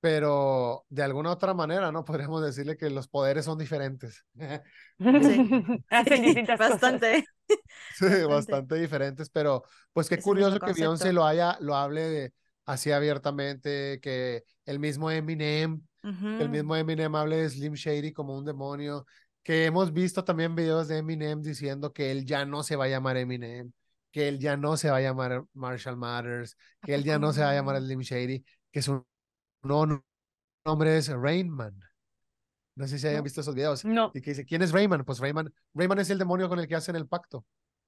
pero 0.00 0.84
de 0.88 1.02
alguna 1.02 1.32
otra 1.32 1.54
manera, 1.54 1.92
¿no? 1.92 2.04
Podríamos 2.04 2.42
decirle 2.44 2.76
que 2.76 2.90
los 2.90 3.08
poderes 3.08 3.44
son 3.44 3.58
diferentes. 3.58 4.24
Hacen 5.90 6.22
Sí, 6.22 6.22
distintas 6.22 6.58
cosas. 6.62 6.70
bastante. 6.70 7.24
Sí, 7.88 8.04
Bastante. 8.26 8.26
bastante 8.28 8.74
diferentes, 8.76 9.30
pero 9.30 9.64
pues 9.92 10.08
qué 10.08 10.20
Es 10.20 10.20
curioso 10.20 10.62
que 10.62 10.72
Beyoncé 10.72 11.12
lo 11.12 11.24
haya, 11.24 11.56
lo 11.60 11.74
hable 11.76 12.02
de- 12.02 12.34
así 12.66 12.90
abiertamente, 12.92 14.00
que 14.02 14.44
el 14.66 14.78
mismo 14.78 15.10
Eminem, 15.10 15.80
que 16.36 16.42
el 16.42 16.48
mismo 16.50 16.76
Eminem 16.76 17.14
hable 17.14 17.36
de 17.38 17.48
Slim 17.50 17.74
Shady 17.74 18.12
como 18.12 18.36
un 18.36 18.44
demonio, 18.44 19.06
que 19.42 19.64
hemos 19.66 19.92
visto 19.92 20.24
también 20.24 20.54
videos 20.54 20.88
de 20.88 20.98
Eminem 20.98 21.40
diciendo 21.42 21.92
que 21.92 22.10
él 22.10 22.26
ya 22.26 22.44
no 22.44 22.62
se 22.62 22.76
va 22.76 22.84
a 22.84 22.88
llamar 22.88 23.16
Eminem, 23.16 23.72
que 24.10 24.28
él 24.28 24.38
ya 24.40 24.56
no 24.56 24.76
se 24.76 24.90
va 24.90 24.96
a 24.98 25.00
llamar 25.00 25.44
Marshall 25.54 25.96
Matters, 25.96 26.56
que 26.82 26.94
él 26.94 27.04
ya 27.04 27.18
no 27.18 27.32
se 27.32 27.40
va 27.42 27.50
a 27.50 27.54
llamar? 27.54 27.78
Slim 27.80 28.00
Shady, 28.00 28.44
que 28.70 28.82
su 28.82 29.06
nuevo 29.62 30.02
nombre 30.64 30.96
es 30.98 31.08
Rainman. 31.08 31.78
No 32.74 32.86
sé 32.86 32.98
si 32.98 33.06
hayan 33.06 33.20
No. 33.20 33.24
visto 33.24 33.40
esos 33.40 33.54
videos. 33.54 33.84
No. 33.84 34.10
Y 34.14 34.20
que 34.20 34.30
dice, 34.30 34.44
¿quién 34.44 34.62
es 34.62 34.72
Rayman? 34.72 35.04
Pues 35.04 35.18
Rayman, 35.18 35.52
Rayman 35.74 35.98
es 35.98 36.10
el 36.10 36.18
demonio 36.18 36.48
con 36.48 36.58
el 36.58 36.68
que 36.68 36.74
hacen 36.76 36.94
el 36.96 37.08
pacto. 37.08 37.44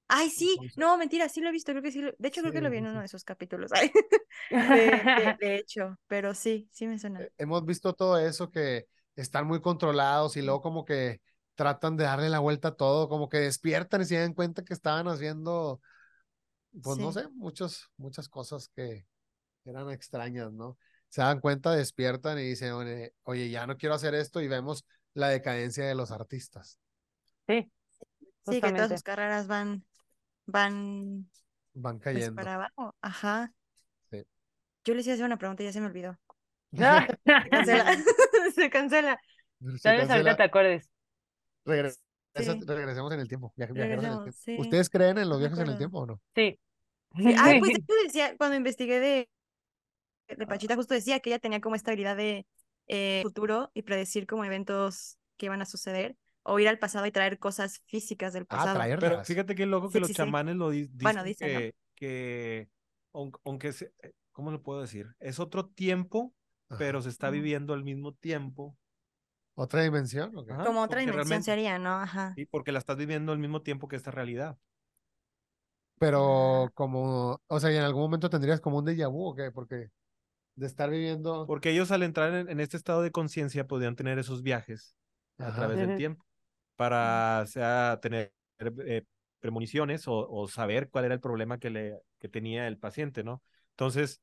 Ay, 0.07 0.31
sí, 0.31 0.57
no, 0.75 0.97
mentira, 0.97 1.29
sí 1.29 1.39
lo 1.39 1.49
he 1.49 1.51
visto, 1.51 1.71
creo 1.71 1.83
que 1.83 1.91
sí. 1.91 2.01
lo- 2.01 2.13
De 2.17 2.27
hecho, 2.29 2.41
creo 2.41 2.51
que 2.51 2.61
lo 2.61 2.71
vi 2.71 2.77
en 2.79 2.87
uno 2.87 2.99
de 2.99 3.05
esos 3.05 3.23
capítulos. 3.23 3.69
De, 4.49 4.57
de- 4.57 5.37
de 5.39 5.55
hecho, 5.57 5.99
pero 6.07 6.33
sí, 6.33 6.67
sí 6.71 6.87
me 6.87 6.97
suena. 6.97 7.21
Eh, 7.21 7.31
hemos 7.37 7.63
visto 7.65 7.93
todo 7.93 8.17
eso 8.17 8.49
que 8.49 8.87
están 9.15 9.45
muy 9.45 9.61
controlados 9.61 10.35
y 10.37 10.41
luego 10.41 10.61
como 10.61 10.85
que 10.85 11.21
tratan 11.53 11.95
de 11.97 12.05
darle 12.05 12.29
la 12.29 12.39
vuelta 12.39 12.69
a 12.69 12.75
todo, 12.75 13.07
como 13.09 13.29
que 13.29 13.37
despiertan 13.37 14.01
y 14.01 14.05
se 14.05 14.17
dan 14.17 14.33
cuenta 14.33 14.63
que 14.63 14.73
estaban 14.73 15.07
haciendo, 15.07 15.81
pues 16.81 16.97
no 16.97 17.11
sé, 17.11 17.27
muchos, 17.35 17.91
muchas 17.97 18.27
cosas 18.29 18.69
que 18.69 19.05
eran 19.65 19.91
extrañas, 19.91 20.51
¿no? 20.53 20.77
Se 21.09 21.21
dan 21.21 21.39
cuenta, 21.39 21.71
despiertan 21.75 22.37
y 22.39 22.43
dicen, 22.43 22.71
oye, 22.73 23.13
oye, 23.23 23.49
ya 23.49 23.65
no 23.67 23.77
quiero 23.77 23.95
hacer 23.95 24.13
esto 24.15 24.41
y 24.41 24.47
vemos 24.47 24.85
la 25.13 25.29
decadencia 25.29 25.85
de 25.85 25.95
los 25.95 26.11
artistas. 26.11 26.79
Sí, 27.47 27.71
Sí, 28.45 28.61
que 28.61 28.71
todas 28.71 28.89
sus 28.89 29.03
carreras 29.03 29.47
van, 29.47 29.85
van 30.45 31.29
Van 31.73 31.99
pues, 31.99 32.03
cayendo. 32.15 32.35
para 32.35 32.55
abajo. 32.55 32.95
Aja. 33.01 33.53
Sí. 34.09 34.23
Yo 34.85 34.93
les 34.95 35.05
iba 35.05 35.13
a 35.13 35.15
hacer 35.15 35.25
una 35.25 35.37
pregunta 35.37 35.61
y 35.63 35.67
ya 35.67 35.71
se 35.73 35.81
me 35.81 35.87
olvidó. 35.87 36.17
Ah. 36.79 37.05
Se 37.25 37.49
cancela. 37.49 37.97
se 38.55 38.69
cancela. 38.69 39.19
Tal 39.83 39.97
vez 39.97 40.09
ahorita 40.09 40.37
te 40.37 40.43
acuerdes. 40.43 40.89
Sí. 41.65 41.71
regresemos 42.65 43.11
en 43.13 43.19
el 43.19 43.27
tiempo. 43.27 43.53
viaje- 43.55 43.73
viajeros 43.73 44.03
en 44.05 44.11
el 44.11 44.17
Regresemos, 44.17 44.23
tiempo. 44.23 44.39
sí. 44.63 44.67
¿Ustedes 44.67 44.89
creen 44.89 45.17
en 45.17 45.29
los 45.29 45.37
No 45.37 45.39
viajes 45.39 45.59
en 45.59 45.67
el 45.69 45.77
tiempo 45.77 45.99
o 45.99 46.05
no? 46.05 46.21
Sí. 46.35 46.59
Sí, 47.17 47.35
Ay, 47.39 47.59
pues 47.59 47.73
de 47.73 47.79
hecho 47.79 47.93
decía, 48.05 48.37
cuando 48.37 48.55
investigué 48.55 48.99
de, 48.99 49.29
de 50.37 50.47
Pachita, 50.47 50.75
justo 50.75 50.93
decía 50.93 51.19
que 51.19 51.29
ella 51.29 51.39
tenía 51.39 51.61
como 51.61 51.75
esta 51.75 51.91
habilidad 51.91 52.17
de 52.17 52.45
eh, 52.87 53.21
futuro 53.23 53.71
y 53.73 53.83
predecir 53.83 54.27
como 54.27 54.45
eventos 54.45 55.17
que 55.37 55.47
iban 55.47 55.61
a 55.61 55.65
suceder 55.65 56.17
o 56.43 56.59
ir 56.59 56.67
al 56.67 56.79
pasado 56.79 57.05
y 57.05 57.11
traer 57.11 57.39
cosas 57.39 57.81
físicas 57.87 58.33
del 58.33 58.45
Ah, 58.47 58.67
pasado. 58.67 58.73
traerlas. 58.73 58.99
Pero 58.99 59.23
fíjate 59.25 59.55
qué 59.55 59.65
loco 59.65 59.91
que 59.91 59.99
Sí, 59.99 59.99
los 59.99 60.11
sí, 60.11 60.13
sí. 60.13 60.17
chamanes 60.17 60.55
lo 60.55 60.69
di- 60.71 60.87
dicen 60.93 61.13
Bueno, 61.13 61.23
dicen, 61.23 61.53
¿no? 61.53 61.59
que, 61.59 61.75
que 61.95 62.69
aun- 63.13 63.31
aunque 63.45 63.71
se, 63.73 63.93
eh, 64.01 64.13
¿cómo 64.31 64.51
lo 64.51 64.63
puedo 64.63 64.81
decir? 64.81 65.15
Es 65.19 65.39
otro 65.39 65.67
tiempo, 65.69 66.33
pero 66.77 67.01
se 67.01 67.09
está 67.09 67.29
viviendo 67.29 67.73
al 67.73 67.83
mismo 67.83 68.13
tiempo. 68.15 68.75
¿Otra 69.55 69.83
dimensión? 69.83 70.35
¿o 70.37 70.45
qué? 70.45 70.53
Ajá, 70.53 70.63
como 70.63 70.81
otra 70.81 70.99
dimensión 71.01 71.43
sería, 71.43 71.79
¿no? 71.79 71.91
Ajá. 72.01 72.37
Sí, 72.37 72.45
porque 72.47 72.71
la 72.71 72.79
estás 72.79 72.97
viviendo 72.97 73.31
al 73.33 73.39
mismo 73.39 73.61
tiempo 73.63 73.87
que 73.87 73.95
esta 73.97 74.11
realidad. 74.11 74.57
Pero 75.97 76.71
como, 76.75 77.41
o 77.47 77.59
sea, 77.59 77.71
y 77.71 77.75
en 77.75 77.83
algún 77.83 78.03
momento 78.03 78.29
tendrías 78.29 78.61
como 78.61 78.77
un 78.79 78.85
déjà 78.85 79.09
vu 79.11 79.25
o 79.27 79.35
qué, 79.35 79.51
porque 79.51 79.89
de 80.59 80.67
estar 80.67 80.89
viviendo. 80.89 81.45
Porque 81.47 81.71
ellos 81.71 81.91
al 81.91 82.03
entrar 82.03 82.33
en, 82.33 82.49
en 82.49 82.59
este 82.59 82.77
estado 82.77 83.01
de 83.01 83.11
conciencia 83.11 83.67
podían 83.67 83.95
tener 83.95 84.19
esos 84.19 84.43
viajes 84.43 84.95
a 85.37 85.45
Ajá. 85.45 85.55
través 85.55 85.79
del 85.79 85.95
tiempo 85.95 86.25
para 86.75 87.45
sea 87.47 87.99
tener 88.01 88.33
eh, 88.85 89.03
premoniciones 89.39 90.07
o, 90.07 90.29
o 90.29 90.47
saber 90.47 90.89
cuál 90.89 91.05
era 91.05 91.13
el 91.13 91.21
problema 91.21 91.57
que, 91.59 91.69
le, 91.69 91.97
que 92.19 92.29
tenía 92.29 92.67
el 92.67 92.77
paciente, 92.77 93.23
¿no? 93.23 93.41
Entonces, 93.71 94.21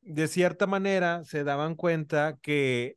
de 0.00 0.28
cierta 0.28 0.66
manera 0.66 1.24
se 1.24 1.44
daban 1.44 1.74
cuenta 1.74 2.38
que 2.42 2.96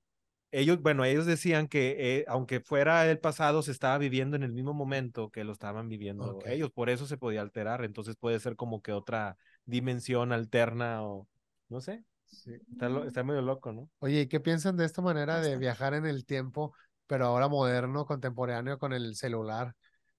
ellos, 0.51 0.81
bueno, 0.81 1.03
ellos 1.05 1.25
decían 1.25 1.67
que 1.67 2.19
eh, 2.19 2.25
aunque 2.27 2.61
fuera 2.61 3.09
el 3.09 3.19
pasado, 3.19 3.61
se 3.61 3.71
estaba 3.71 3.97
viviendo 3.97 4.35
en 4.37 4.43
el 4.43 4.53
mismo 4.53 4.73
momento 4.73 5.29
que 5.29 5.43
lo 5.43 5.51
estaban 5.51 5.89
viviendo 5.89 6.39
ellos, 6.45 6.71
por 6.71 6.89
eso 6.89 7.05
se 7.05 7.17
podía 7.17 7.41
alterar, 7.41 7.83
entonces 7.83 8.15
puede 8.17 8.39
ser 8.39 8.55
como 8.55 8.81
que 8.81 8.93
otra 8.93 9.37
dimensión 9.65 10.31
alterna 10.31 11.03
o 11.03 11.27
no 11.69 11.81
sé, 11.81 12.03
Sí. 12.27 12.53
está, 12.71 12.89
lo- 12.89 13.03
está 13.05 13.23
medio 13.23 13.41
loco, 13.41 13.71
¿no? 13.71 13.89
Oye, 13.99 14.21
¿y 14.21 14.27
qué 14.27 14.39
piensan 14.39 14.77
de 14.77 14.85
esta 14.85 15.01
manera 15.01 15.39
de 15.41 15.57
viajar 15.57 15.93
en 15.93 16.05
el 16.05 16.25
tiempo, 16.25 16.73
pero 17.07 17.25
ahora 17.25 17.47
moderno, 17.47 18.05
contemporáneo 18.05 18.77
con 18.77 18.93
el 18.93 19.15
celular? 19.15 19.73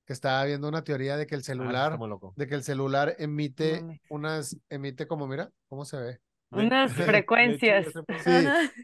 Que 0.04 0.14
estaba 0.14 0.44
viendo 0.44 0.68
una 0.68 0.82
teoría 0.82 1.16
de 1.16 1.26
que 1.26 1.34
el 1.34 1.42
Ah, 1.42 1.44
celular, 1.44 1.98
de 2.36 2.46
que 2.46 2.54
el 2.54 2.62
celular 2.62 3.14
emite 3.18 3.84
unas, 4.08 4.56
emite 4.70 5.06
como, 5.06 5.26
mira, 5.26 5.50
¿cómo 5.68 5.84
se 5.84 5.98
ve? 5.98 6.20
De- 6.50 6.62
Unas 6.66 6.96
de 6.96 7.04
frecuencias. 7.04 7.86
Sí, 8.24 8.30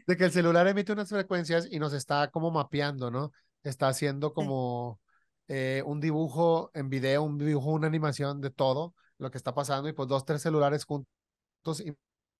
de 0.05 0.17
que 0.17 0.25
el 0.25 0.31
celular 0.31 0.67
emite 0.67 0.91
unas 0.93 1.09
frecuencias 1.09 1.67
y 1.71 1.79
nos 1.79 1.93
está 1.93 2.29
como 2.29 2.51
mapeando, 2.51 3.09
¿no? 3.09 3.31
Está 3.63 3.87
haciendo 3.87 4.33
como 4.33 4.99
eh, 5.47 5.81
un 5.85 5.99
dibujo 5.99 6.69
en 6.75 6.89
video, 6.89 7.23
un 7.23 7.39
dibujo, 7.39 7.71
una 7.71 7.87
animación 7.87 8.39
de 8.39 8.51
todo 8.51 8.93
lo 9.17 9.31
que 9.31 9.37
está 9.39 9.55
pasando 9.55 9.89
y 9.89 9.93
pues 9.93 10.07
dos, 10.07 10.25
tres 10.25 10.43
celulares 10.43 10.85
juntos, 10.85 11.07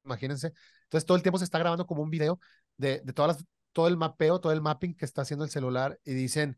imagínense. 0.06 0.54
Entonces 0.84 1.06
todo 1.06 1.18
el 1.18 1.24
tiempo 1.24 1.38
se 1.40 1.46
está 1.46 1.60
grabando 1.60 1.86
como 1.86 2.02
un 2.04 2.10
video 2.10 2.40
de, 2.78 3.02
de 3.04 3.14
todas 3.14 3.38
las, 3.38 3.46
todo 3.74 3.88
el 3.88 3.98
mapeo, 3.98 4.40
todo 4.40 4.54
el 4.54 4.62
mapping 4.62 4.96
que 4.96 5.06
está 5.06 5.22
haciendo 5.24 5.44
el 5.46 5.52
celular 5.52 6.00
y 6.06 6.14
dicen, 6.14 6.58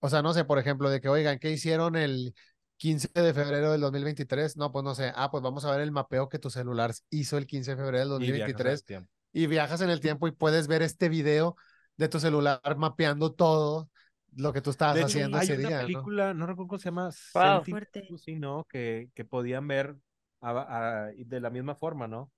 o 0.00 0.08
sea, 0.08 0.22
no 0.22 0.32
sé, 0.34 0.44
por 0.44 0.58
ejemplo, 0.58 0.90
de 0.90 1.00
que, 1.00 1.08
oigan, 1.08 1.38
¿qué 1.38 1.50
hicieron 1.50 1.96
el 1.96 2.34
15 2.76 3.08
de 3.14 3.34
febrero 3.34 3.72
del 3.72 3.80
2023? 3.80 4.56
No, 4.56 4.70
pues 4.72 4.84
no 4.84 4.94
sé, 4.94 5.12
ah, 5.14 5.30
pues 5.30 5.42
vamos 5.42 5.64
a 5.64 5.70
ver 5.72 5.80
el 5.80 5.92
mapeo 5.92 6.28
que 6.28 6.38
tu 6.38 6.50
celular 6.50 6.92
hizo 7.10 7.36
el 7.38 7.46
15 7.46 7.72
de 7.72 7.76
febrero 7.76 8.18
del 8.18 8.28
y 8.28 8.32
viajas 8.32 8.54
2023 8.54 8.84
y 9.32 9.46
viajas 9.46 9.80
en 9.80 9.90
el 9.90 10.00
tiempo 10.00 10.28
y 10.28 10.32
puedes 10.32 10.68
ver 10.68 10.82
este 10.82 11.08
video 11.08 11.56
de 11.96 12.08
tu 12.08 12.20
celular 12.20 12.60
mapeando 12.76 13.32
todo 13.32 13.90
lo 14.36 14.52
que 14.52 14.60
tú 14.60 14.70
estabas 14.70 14.94
De 14.94 15.02
hecho, 15.02 15.08
haciendo 15.08 15.38
hay 15.38 15.44
ese 15.44 15.58
una 15.58 15.68
día, 15.68 15.78
¿no? 15.80 15.86
película, 15.86 16.34
¿no? 16.34 16.46
recuerdo 16.46 16.68
cómo 16.68 16.78
se 16.78 16.84
llama, 16.86 17.10
Wow. 17.34 17.64
Algo 17.70 18.14
así, 18.14 18.36
¿no? 18.36 18.64
Que, 18.70 19.10
que 19.14 19.24
podían 19.24 19.66
ver 19.66 19.96
a- 20.40 21.06
a- 21.06 21.10
de 21.16 21.40
la 21.40 21.50
misma 21.50 21.74
forma, 21.74 22.06
¿no? 22.06 22.30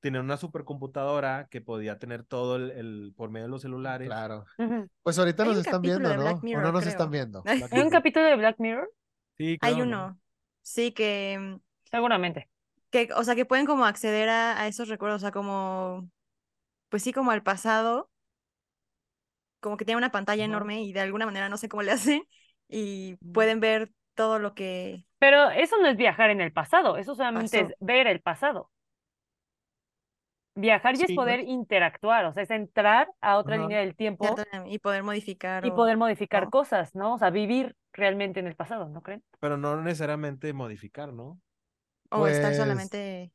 Tenían 0.00 0.24
una 0.24 0.36
supercomputadora 0.36 1.48
que 1.50 1.60
podía 1.60 1.98
tener 1.98 2.24
todo 2.24 2.56
el, 2.56 2.70
el- 2.72 3.12
por 3.16 3.30
medio 3.30 3.46
de 3.46 3.50
los 3.50 3.62
celulares. 3.62 4.08
Claro. 4.08 4.44
Pues 5.02 5.18
ahorita 5.18 5.42
Hay 5.44 5.48
nos 5.50 5.58
están 5.58 5.82
viendo, 5.82 6.14
¿no? 6.14 6.22
Black 6.22 6.36
¿O 6.38 6.40
Mirror, 6.42 6.62
no 6.62 6.72
nos 6.72 6.80
creo. 6.82 6.92
están 6.92 7.10
viendo? 7.10 7.42
Hay 7.46 7.60
¿Hay 7.70 7.80
un 7.80 7.84
Mirror. 7.86 7.90
capítulo 7.90 8.26
de 8.26 8.36
Black 8.36 8.56
Mirror? 8.58 8.90
Sí, 9.36 9.58
Hay 9.60 9.74
creo, 9.74 9.86
¿no? 9.86 10.06
uno. 10.06 10.20
Sí, 10.62 10.92
que, 10.92 11.38
mm, 11.38 11.60
Seguramente. 11.90 12.50
que, 12.90 13.08
o 13.16 13.24
sea, 13.24 13.34
que 13.34 13.44
pueden 13.46 13.66
como 13.66 13.84
acceder 13.86 14.28
a, 14.28 14.60
a 14.60 14.66
esos 14.68 14.88
recuerdos, 14.88 15.18
o 15.22 15.24
sea, 15.26 15.32
como, 15.32 16.08
pues 16.90 17.02
sí, 17.02 17.12
como 17.12 17.30
al 17.32 17.42
pasado, 17.42 18.10
como 19.60 19.76
que 19.76 19.84
tiene 19.84 19.98
una 19.98 20.12
pantalla 20.12 20.44
enorme 20.44 20.82
y 20.82 20.92
de 20.92 21.00
alguna 21.00 21.26
manera 21.26 21.48
no 21.48 21.56
sé 21.56 21.68
cómo 21.68 21.82
le 21.82 21.92
hacen 21.92 22.22
y 22.68 23.18
Mm. 23.20 23.32
pueden 23.32 23.60
ver 23.60 23.92
todo 24.14 24.38
lo 24.38 24.54
que, 24.54 25.06
Pero 25.18 25.50
eso 25.50 25.76
no 25.80 25.88
es 25.88 25.96
viajar 25.96 26.30
en 26.30 26.40
el 26.40 26.52
pasado, 26.52 26.96
eso 26.96 27.14
solamente 27.14 27.60
Pasó. 27.60 27.68
es 27.72 27.74
ver 27.80 28.06
el 28.06 28.20
pasado. 28.20 28.70
Viajar 30.56 30.96
ya 30.96 31.06
es 31.06 31.12
poder 31.14 31.40
interactuar, 31.40 32.24
o 32.26 32.32
sea, 32.32 32.44
es 32.44 32.50
entrar 32.50 33.08
a 33.20 33.38
otra 33.38 33.56
línea 33.56 33.80
del 33.80 33.96
tiempo 33.96 34.24
y 34.66 34.78
poder 34.78 35.02
modificar 35.02 35.66
y 35.66 35.70
o- 35.70 35.74
poder 35.74 35.96
modificar 35.96 36.44
¿no? 36.44 36.50
cosas, 36.50 36.94
¿no? 36.94 37.14
O 37.14 37.18
sea, 37.18 37.30
vivir 37.30 37.74
realmente 37.92 38.38
en 38.40 38.46
el 38.46 38.54
pasado, 38.54 38.88
¿no 38.88 39.02
creen? 39.02 39.22
Pero 39.40 39.56
no 39.56 39.80
necesariamente 39.82 40.52
modificar, 40.52 41.12
¿no? 41.12 41.40
o 42.10 42.26
estar 42.28 42.50
Pues- 42.50 42.56
solamente, 42.58 43.32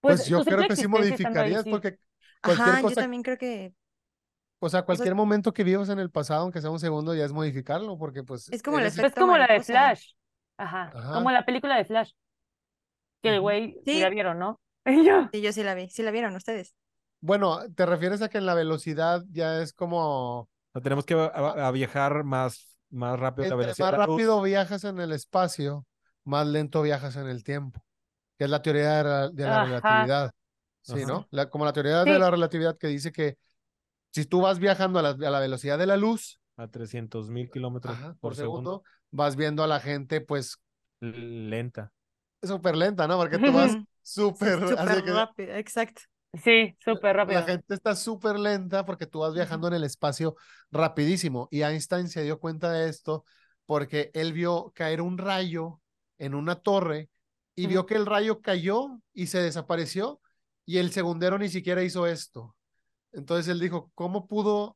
Pues 0.00 0.18
Pues 0.18 0.28
yo 0.28 0.44
creo 0.44 0.66
que 0.68 0.76
sí 0.76 0.82
ahí, 0.82 0.88
modificarías 0.88 1.64
porque 1.64 1.98
cualquier 2.42 2.68
ajá, 2.68 2.76
yo 2.80 2.82
cosa, 2.88 3.00
también 3.02 3.22
creo 3.22 3.36
que, 3.36 3.74
O 4.58 4.68
sea, 4.70 4.82
cualquier 4.82 5.14
momento 5.14 5.52
que 5.52 5.64
vivas 5.64 5.88
en 5.90 5.98
el 5.98 6.10
pasado, 6.10 6.42
aunque 6.42 6.60
sea 6.62 6.70
un 6.70 6.78
segundo, 6.80 7.14
ya 7.14 7.24
es 7.24 7.32
modificarlo, 7.32 7.98
porque 7.98 8.22
pues... 8.22 8.48
Es 8.50 8.62
como 8.62 8.78
el 8.78 8.84
eres- 8.84 8.94
Es 8.94 8.98
efecto 9.00 9.20
como 9.22 9.36
la 9.36 9.46
de. 9.46 9.60
Flash. 9.60 10.12
Ajá. 10.56 10.92
Ajá. 10.94 11.12
Como 11.14 11.30
la 11.30 11.44
película 11.44 11.76
de 11.76 11.84
Flash. 11.84 12.12
Que 13.22 13.30
el 13.34 13.40
güey 13.40 13.76
sí 13.84 14.00
la 14.00 14.08
vieron, 14.08 14.38
¿no? 14.38 14.60
Y 14.86 15.04
yo. 15.04 15.28
Sí, 15.32 15.40
yo 15.42 15.52
sí 15.52 15.62
la 15.62 15.74
vi. 15.74 15.88
¿Sí 15.90 16.02
la 16.02 16.10
vieron 16.10 16.34
ustedes? 16.36 16.74
Bueno, 17.20 17.60
¿te 17.74 17.86
refieres 17.86 18.22
a 18.22 18.28
que 18.28 18.38
en 18.38 18.46
la 18.46 18.54
velocidad 18.54 19.24
ya 19.30 19.60
es 19.62 19.72
como... 19.72 20.48
No, 20.74 20.82
tenemos 20.82 21.04
que 21.06 21.14
a, 21.14 21.24
a- 21.26 21.68
a 21.68 21.70
viajar 21.70 22.24
más, 22.24 22.78
más 22.90 23.18
rápido 23.18 23.46
que 23.46 23.54
la 23.54 23.56
Entre 23.56 23.60
velocidad 23.60 23.88
más 23.88 23.94
rápido 23.94 24.40
viajas 24.42 24.84
en 24.84 24.98
el 25.00 25.12
espacio, 25.12 25.86
más 26.24 26.46
lento 26.46 26.82
viajas 26.82 27.16
en 27.16 27.26
el 27.28 27.44
tiempo, 27.44 27.82
que 28.38 28.44
es 28.46 28.50
la 28.50 28.62
teoría 28.62 28.98
de 28.98 29.04
la, 29.04 29.30
de 29.30 29.48
la 29.48 29.58
Ajá. 29.58 29.60
relatividad. 29.60 30.32
Sí, 30.82 31.06
Ajá. 31.06 31.06
¿no? 31.06 31.28
La- 31.32 31.50
como 31.50 31.64
la 31.64 31.72
teoría 31.72 32.06
de 32.06 32.18
la 32.18 32.30
relatividad 32.30 32.78
que 32.78 32.88
dice 32.88 33.12
que 33.12 33.38
si 34.12 34.26
tú 34.26 34.42
vas 34.42 34.58
viajando 34.60 34.98
a 35.00 35.02
la, 35.02 35.10
a 35.10 35.30
la 35.32 35.40
velocidad 35.40 35.78
de 35.78 35.86
la 35.86 35.96
luz, 35.98 36.40
A 36.56 36.68
300 36.68 37.28
mil 37.30 37.50
kilómetros 37.50 37.98
ajá, 37.98 38.14
por, 38.20 38.34
por 38.34 38.36
segundo. 38.36 38.74
segundo, 38.74 38.82
vas 39.10 39.36
viendo 39.36 39.62
a 39.64 39.66
la 39.66 39.80
gente 39.80 40.20
pues 40.20 40.58
Lenta. 41.00 41.90
súper 42.42 42.76
lenta, 42.76 43.06
¿no? 43.08 43.16
Porque 43.18 43.38
tú 43.38 43.52
vas 43.52 43.78
súper... 44.06 44.60
rápido, 44.60 45.54
exacto. 45.54 46.02
Sí, 46.42 46.76
súper 46.84 47.16
rápido. 47.16 47.40
La 47.40 47.46
gente 47.46 47.74
está 47.74 47.96
súper 47.96 48.38
lenta 48.38 48.84
porque 48.84 49.06
tú 49.06 49.20
vas 49.20 49.34
viajando 49.34 49.68
en 49.68 49.74
el 49.74 49.84
espacio 49.84 50.36
rapidísimo. 50.70 51.48
Y 51.50 51.62
Einstein 51.62 52.08
se 52.08 52.22
dio 52.22 52.38
cuenta 52.38 52.70
de 52.70 52.88
esto 52.88 53.24
porque 53.64 54.10
él 54.14 54.32
vio 54.32 54.72
caer 54.74 55.00
un 55.00 55.18
rayo 55.18 55.80
en 56.18 56.34
una 56.34 56.56
torre 56.56 57.10
y 57.54 57.66
vio 57.66 57.86
que 57.86 57.94
el 57.94 58.06
rayo 58.06 58.42
cayó 58.42 59.00
y 59.12 59.28
se 59.28 59.40
desapareció 59.40 60.20
y 60.66 60.78
el 60.78 60.92
segundero 60.92 61.38
ni 61.38 61.48
siquiera 61.48 61.82
hizo 61.82 62.06
esto. 62.06 62.54
Entonces 63.12 63.48
él 63.48 63.60
dijo, 63.60 63.90
¿cómo 63.94 64.26
pudo 64.26 64.75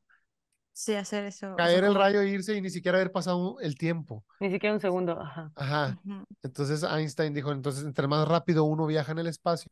Sí, 0.73 0.95
hacer 0.95 1.25
eso. 1.25 1.53
o 1.53 1.55
sea, 1.55 1.65
caer 1.65 1.83
el 1.83 1.95
rayo 1.95 2.21
e 2.21 2.29
irse 2.29 2.55
y 2.55 2.61
ni 2.61 2.69
siquiera 2.69 2.97
haber 2.97 3.11
pasado 3.11 3.59
el 3.59 3.75
tiempo? 3.77 4.23
Ni 4.39 4.49
siquiera 4.49 4.73
un 4.73 4.81
segundo. 4.81 5.19
Ajá. 5.19 5.51
Ajá. 5.55 5.99
Entonces 6.41 6.83
Einstein 6.83 7.33
dijo, 7.33 7.51
entonces 7.51 7.83
entre 7.85 8.07
más 8.07 8.27
rápido 8.27 8.63
uno 8.63 8.85
viaja 8.87 9.11
en 9.11 9.19
el 9.19 9.27
espacio, 9.27 9.71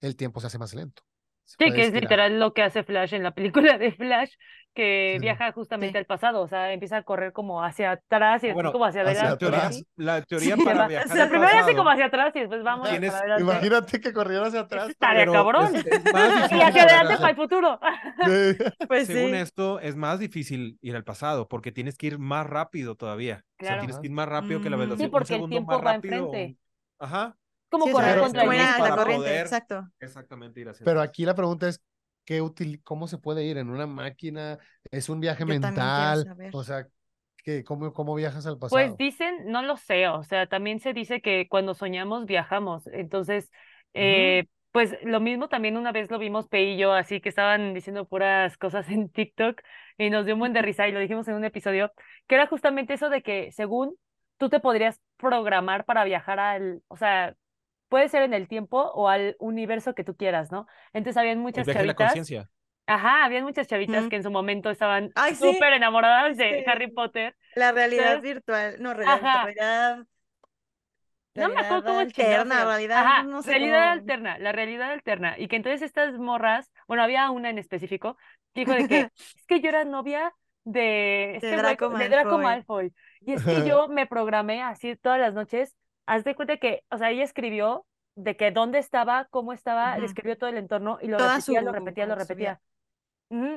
el 0.00 0.16
tiempo 0.16 0.40
se 0.40 0.46
hace 0.46 0.58
más 0.58 0.74
lento. 0.74 1.02
Se 1.44 1.56
Sí, 1.58 1.70
que 1.72 1.80
es 1.80 1.86
estirar. 1.86 2.02
literal 2.02 2.40
lo 2.40 2.52
que 2.52 2.62
hace 2.62 2.82
Flash 2.84 3.14
en 3.14 3.22
la 3.22 3.32
película 3.32 3.78
de 3.78 3.92
Flash, 3.92 4.32
que 4.78 5.14
Sí. 5.16 5.20
viaja 5.20 5.50
justamente 5.50 5.92
Sí. 5.94 5.98
al 5.98 6.04
pasado, 6.06 6.40
o 6.40 6.46
sea, 6.48 6.72
empieza 6.72 6.98
a 6.98 7.02
correr 7.02 7.32
como 7.32 7.64
hacia 7.64 7.90
atrás 7.90 8.44
y 8.44 8.46
después 8.46 8.54
Bueno, 8.54 8.72
como 8.72 8.84
hacia 8.84 9.02
hacia 9.02 9.12
La 9.14 9.20
adelante. 9.32 9.46
atrás. 9.46 9.82
la 9.96 10.22
teoría 10.22 10.54
Sí, 10.54 10.64
para 10.64 10.86
viajar 10.86 11.16
la 11.16 11.22
al 11.24 11.28
primera 11.30 11.48
hace 11.50 11.58
pasado 11.60 11.76
como 11.78 11.90
hacia 11.90 12.04
atrás 12.06 12.36
y 12.36 12.38
después 12.38 12.62
vamos 12.62 12.88
adelante. 12.88 13.42
Imagínate 13.42 14.00
que 14.00 14.12
corriera 14.12 14.46
hacia 14.46 14.60
atrás. 14.60 14.88
Estaría 14.96 15.20
pero 15.22 15.32
cabrón. 15.32 15.74
es- 15.74 15.86
es 15.86 16.12
más 16.12 16.52
Y 16.52 16.60
hacia 16.62 16.82
adelante 16.84 17.16
para 17.16 17.30
el 17.30 17.36
futuro. 17.36 17.80
Sí. 18.24 18.28
Pues 18.88 19.06
Según 19.08 19.30
sí. 19.32 19.36
esto, 19.36 19.80
es 19.80 19.96
más 19.96 20.18
difícil 20.20 20.78
ir 20.80 20.94
al 20.96 21.04
pasado 21.04 21.48
porque 21.48 21.72
tienes 21.72 21.96
que 21.98 22.06
ir 22.06 22.18
más 22.20 22.46
rápido 22.46 22.94
todavía. 22.94 23.34
O 23.34 23.64
sea, 23.64 23.68
Claro. 23.68 23.78
tienes 23.80 23.98
que 23.98 24.06
ir 24.06 24.12
más 24.12 24.28
rápido 24.28 24.60
que 24.62 24.70
la 24.70 24.76
velocidad. 24.76 24.98
Sí, 24.98 25.04
un 25.06 25.10
porque 25.10 25.24
el 25.34 25.36
segundo 25.38 25.50
tiempo 25.54 25.72
más 25.72 25.80
va 25.84 25.92
rápido, 25.94 26.14
enfrente. 26.14 26.56
un- 27.00 27.04
Ajá. 27.06 27.36
Como 27.70 27.84
Sí, 27.84 27.90
o 27.92 27.96
sea, 27.96 28.04
correr 28.06 28.20
contra 28.22 28.42
el 28.44 28.48
la 28.48 28.96
corriente, 28.96 29.26
poder- 29.26 29.40
exacto. 29.42 29.88
Exactamente 30.00 30.60
ir 30.60 30.68
hacia 30.70 30.84
Pero 30.84 31.00
aquí 31.02 31.24
la 31.26 31.34
pregunta 31.34 31.68
es, 31.68 31.82
¿qué 32.28 32.42
util- 32.42 32.82
¿cómo 32.84 33.08
se 33.08 33.18
puede 33.18 33.44
ir? 33.44 33.58
¿En 33.58 33.70
una 33.70 33.86
máquina? 33.86 34.58
¿Es 34.90 35.08
un 35.08 35.20
viaje 35.20 35.46
Yo 35.46 35.54
mental? 35.56 36.28
O 36.50 36.62
sea, 36.64 36.88
¿qué, 37.44 37.64
cómo, 37.64 37.92
¿cómo 37.94 38.14
viajas 38.14 38.46
al 38.46 38.58
Pues 38.68 38.94
pasado? 38.94 38.98
dicen, 38.98 39.46
no 39.46 39.62
lo 39.62 39.76
sé, 39.78 40.08
o 40.08 40.22
sea, 40.24 40.46
también 40.46 40.78
se 40.80 40.92
dice 40.92 41.22
que 41.22 41.48
cuando 41.48 41.72
soñamos 41.74 42.26
viajamos. 42.26 42.86
Entonces, 42.88 43.50
eh, 43.94 44.46
pues 44.72 44.94
lo 45.04 45.20
mismo 45.20 45.48
también 45.48 45.78
una 45.78 45.90
vez 45.92 46.10
lo 46.10 46.18
vimos 46.18 46.48
Pe 46.48 46.62
y 46.64 46.76
yo, 46.76 46.92
así 46.92 47.20
que 47.22 47.30
estaban 47.30 47.72
diciendo 47.72 48.06
puras 48.06 48.58
cosas 48.58 48.86
en 48.90 49.08
TikTok 49.10 49.62
y 49.96 50.10
nos 50.10 50.26
dio 50.26 50.34
un 50.34 50.40
buen 50.40 50.52
de 50.52 50.60
risa 50.62 50.86
y 50.86 50.92
lo 50.92 51.00
dijimos 51.00 51.26
en 51.28 51.34
un 51.36 51.44
episodio, 51.46 51.92
que 52.26 52.34
era 52.34 52.46
justamente 52.46 52.92
eso 52.94 53.08
de 53.08 53.22
que 53.22 53.52
según 53.52 53.96
tú 54.36 54.50
te 54.50 54.60
podrías 54.60 55.00
programar 55.16 55.86
para 55.86 56.04
viajar 56.04 56.38
al, 56.38 56.82
o 56.88 56.96
sea, 56.98 57.34
puede 57.88 58.08
ser 58.08 58.22
en 58.22 58.34
el 58.34 58.48
tiempo 58.48 58.80
o 58.94 59.08
al 59.08 59.36
universo 59.38 59.94
que 59.94 60.04
tú 60.04 60.16
quieras, 60.16 60.50
¿no? 60.52 60.66
Entonces 60.92 61.16
habían 61.18 61.40
El 61.40 61.42
muchas 61.42 61.66
viaje 61.66 61.82
de 61.82 61.86
la 61.86 61.94
chavitas. 61.94 61.96
conciencia. 61.96 62.50
Ajá, 62.86 63.24
habían 63.24 63.44
muchas 63.44 63.66
chavitas 63.68 64.08
que 64.08 64.16
en 64.16 64.22
su 64.22 64.30
momento 64.30 64.70
estaban 64.70 65.12
sí, 65.14 65.34
súper 65.34 65.74
enamoradas 65.74 66.36
de 66.36 66.60
este, 66.60 66.70
Harry 66.70 66.90
Potter. 66.90 67.36
La 67.54 67.72
realidad 67.72 68.20
¿Sabes? 68.20 68.22
virtual, 68.22 68.76
no, 68.80 68.94
realidad, 68.94 69.54
No 71.34 71.48
me 71.50 71.60
acuerdo 71.60 71.84
cómo 71.84 71.98
alterna, 72.00 72.64
realidad, 72.64 72.98
Ajá, 73.00 73.22
no 73.22 73.42
sé 73.42 73.50
realidad 73.50 73.80
cómo. 73.90 73.92
alterna, 73.92 74.38
la 74.38 74.52
realidad 74.52 74.90
alterna. 74.92 75.38
Y 75.38 75.48
que 75.48 75.56
entonces 75.56 75.82
estas 75.82 76.14
morras, 76.18 76.70
bueno, 76.88 77.02
había 77.02 77.30
una 77.30 77.50
en 77.50 77.58
específico 77.58 78.16
que 78.54 78.62
dijo 78.62 78.74
de 78.74 78.86
que 78.86 79.00
es 79.36 79.46
que 79.46 79.60
yo 79.60 79.68
era 79.68 79.84
novia 79.84 80.34
de 80.64 81.36
este 81.36 81.56
Draco 81.56 81.90
de 81.90 82.08
Draco. 82.08 82.38
Malfoy. 82.38 82.92
Y 83.20 83.34
es 83.34 83.44
que 83.44 83.62
yo 83.68 83.88
me 83.88 84.06
programé 84.06 84.62
así 84.62 84.96
todas 84.96 85.20
las 85.20 85.34
noches. 85.34 85.76
Haz 86.08 86.24
de 86.24 86.34
cuenta 86.34 86.56
que, 86.56 86.82
o 86.90 86.96
sea, 86.96 87.10
ella 87.10 87.22
escribió 87.22 87.84
de 88.14 88.34
que 88.36 88.50
dónde 88.50 88.78
estaba, 88.78 89.26
cómo 89.30 89.52
estaba, 89.52 89.92
Ujú. 89.92 90.00
describió 90.02 90.38
todo 90.38 90.48
el 90.50 90.56
entorno 90.56 90.98
y 91.02 91.08
lo 91.08 91.18
Toda 91.18 91.34
repetía, 91.36 91.60
lo 91.62 91.72
repetía, 91.72 92.06
lo 92.06 92.14
repetía. 92.14 92.60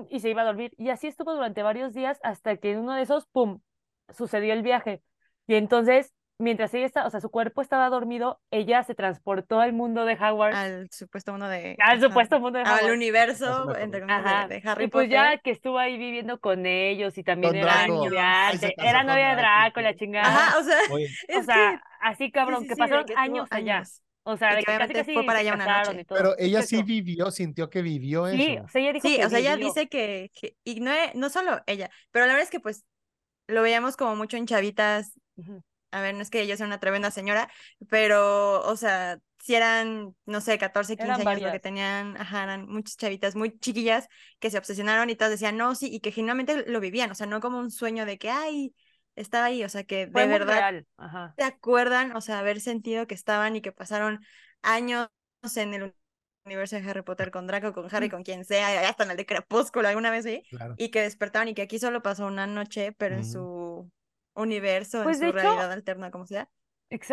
Y 0.09 0.19
se 0.19 0.29
iba 0.29 0.41
a 0.41 0.45
dormir. 0.45 0.73
Y 0.77 0.89
así 0.89 1.07
estuvo 1.07 1.33
durante 1.33 1.63
varios 1.63 1.93
días 1.93 2.19
hasta 2.23 2.57
que 2.57 2.71
en 2.71 2.79
uno 2.79 2.93
de 2.93 3.03
esos, 3.03 3.25
¡pum!, 3.27 3.61
sucedió 4.09 4.53
el 4.53 4.63
viaje. 4.63 5.01
Y 5.47 5.55
entonces, 5.55 6.13
mientras 6.37 6.73
ella 6.73 6.85
estaba, 6.85 7.07
o 7.07 7.09
sea, 7.09 7.21
su 7.21 7.29
cuerpo 7.29 7.61
estaba 7.61 7.89
dormido, 7.89 8.41
ella 8.51 8.83
se 8.83 8.95
transportó 8.95 9.61
al 9.61 9.71
mundo 9.71 10.03
de 10.03 10.15
Howard, 10.15 10.53
Al 10.55 10.89
supuesto 10.91 11.31
mundo 11.31 11.47
de. 11.47 11.77
al 11.79 11.97
ajá, 11.97 12.07
supuesto 12.07 12.39
mundo 12.41 12.59
de 12.59 12.65
Al 12.65 12.71
Howard. 12.71 12.83
Eso 12.83 12.93
universo, 12.93 13.75
entre 13.77 14.01
comillas, 14.01 14.25
Ajá. 14.25 14.47
de, 14.47 14.59
de 14.59 14.69
Harry 14.69 14.83
Y 14.83 14.87
pues 14.87 15.05
Potter. 15.07 15.09
ya 15.11 15.37
que 15.37 15.51
estuvo 15.51 15.79
ahí 15.79 15.97
viviendo 15.97 16.39
con 16.39 16.65
ellos 16.65 17.17
y 17.17 17.23
también 17.23 17.53
Con 17.53 17.59
era 17.61 17.83
Ay, 17.83 18.59
era 18.77 19.03
novia 19.03 19.29
de 19.29 19.35
Draco. 19.37 19.81
La 19.81 19.95
chingada. 19.95 20.27
Ajá, 20.27 20.59
o 20.59 20.63
sea, 20.63 20.77
Oye, 20.91 21.07
O 21.39 21.43
sea, 21.43 21.81
así 22.01 22.31
que. 22.31 22.31
cabrón, 22.31 22.65
sí, 22.65 22.69
que 22.69 22.75
sí, 22.75 22.87
de 22.87 22.89
pasaron 22.89 23.05
que 23.05 23.21
años 23.23 23.49
allá. 23.49 23.89
años. 23.89 24.03
O 24.23 24.37
sea, 24.37 24.55
de 24.55 24.63
que 24.65 24.65
que 24.65 24.75
casi 24.75 24.93
casi 24.95 25.11
fue 25.13 25.25
para 25.25 25.39
allá 25.39 25.53
una 25.53 25.67
noche. 25.67 25.99
y 25.99 26.05
todo. 26.05 26.19
Pero 26.19 26.35
ella 26.37 26.61
sí 26.63 26.83
vivió, 26.83 27.31
sintió 27.31 27.69
que 27.69 27.81
vivió 27.81 28.27
Sí, 28.29 28.57
eso. 28.57 28.63
o 28.63 28.67
sea, 28.69 28.81
ella 28.81 28.93
dijo 28.93 29.11
Sí, 29.11 29.13
que 29.13 29.25
o 29.25 29.29
sea, 29.29 29.39
ella 29.39 29.57
dice 29.57 29.89
que, 29.89 30.31
que 30.33 30.55
y 30.63 30.79
no, 30.79 30.91
e- 30.91 31.11
no 31.15 31.29
solo 31.29 31.61
ella, 31.67 31.89
pero 32.11 32.25
la 32.25 32.33
verdad 32.33 32.43
es 32.45 32.51
que 32.51 32.59
pues 32.59 32.85
lo 33.47 33.61
veíamos 33.63 33.97
como 33.97 34.15
mucho 34.15 34.37
en 34.37 34.47
chavitas, 34.47 35.13
a 35.91 36.01
ver, 36.01 36.15
no 36.15 36.21
es 36.21 36.29
que 36.31 36.41
ella 36.41 36.57
sea 36.57 36.67
una 36.67 36.79
tremenda 36.79 37.11
señora, 37.11 37.51
pero, 37.89 38.61
o 38.67 38.77
sea, 38.77 39.19
si 39.39 39.55
eran, 39.55 40.15
no 40.25 40.41
sé, 40.41 40.57
14, 40.59 40.97
15 40.97 41.21
Eran 41.21 41.21
años 41.23 41.41
lo 41.41 41.51
que 41.51 41.59
tenían, 41.59 42.17
ajá, 42.17 42.43
eran 42.43 42.67
muchas 42.69 42.97
chavitas 42.97 43.35
muy 43.35 43.57
chiquillas 43.59 44.07
que 44.39 44.51
se 44.51 44.57
obsesionaron 44.59 45.09
y 45.09 45.15
todas 45.15 45.31
decían, 45.31 45.57
no, 45.57 45.75
sí, 45.75 45.89
y 45.93 45.99
que 46.01 46.11
genuinamente 46.11 46.65
lo 46.69 46.79
vivían, 46.81 47.11
o 47.11 47.15
sea, 47.15 47.27
no 47.27 47.41
como 47.41 47.59
un 47.59 47.71
sueño 47.71 48.05
de 48.05 48.17
que, 48.19 48.29
ay, 48.31 48.75
estaba 49.15 49.45
ahí, 49.45 49.63
o 49.63 49.69
sea, 49.69 49.83
que 49.83 50.07
de 50.07 50.25
verdad 50.27 50.63
real. 50.63 50.87
Ajá. 50.97 51.37
se 51.37 51.43
acuerdan, 51.45 52.15
o 52.15 52.21
sea, 52.21 52.39
haber 52.39 52.61
sentido 52.61 53.07
que 53.07 53.15
estaban 53.15 53.55
y 53.55 53.61
que 53.61 53.71
pasaron 53.71 54.21
años 54.61 55.09
en 55.55 55.73
el 55.73 55.95
universo 56.45 56.75
de 56.75 56.89
Harry 56.89 57.01
Potter 57.03 57.31
con 57.31 57.47
Draco, 57.47 57.73
con 57.73 57.87
Harry, 57.93 58.09
con 58.09 58.23
quien 58.23 58.45
sea, 58.45 58.73
y 58.73 58.85
hasta 58.85 59.03
en 59.03 59.11
el 59.11 59.17
de 59.17 59.25
Crepúsculo 59.25 59.87
alguna 59.87 60.11
vez, 60.11 60.25
¿sí? 60.25 60.43
Claro. 60.49 60.75
Y 60.77 60.89
que 60.89 61.01
despertaron 61.01 61.47
y 61.47 61.53
que 61.53 61.61
aquí 61.63 61.79
solo 61.79 62.01
pasó 62.01 62.25
una 62.27 62.47
noche, 62.47 62.91
pero 62.93 63.15
en 63.15 63.23
Ujú. 63.23 63.31
su 63.31 63.91
universo, 64.33 65.03
Pues, 65.03 65.17
en 65.17 65.19
su 65.19 65.29
hecho, 65.29 65.37
realidad 65.37 65.71
alterna, 65.71 66.11
como 66.11 66.25
sea, 66.25 66.49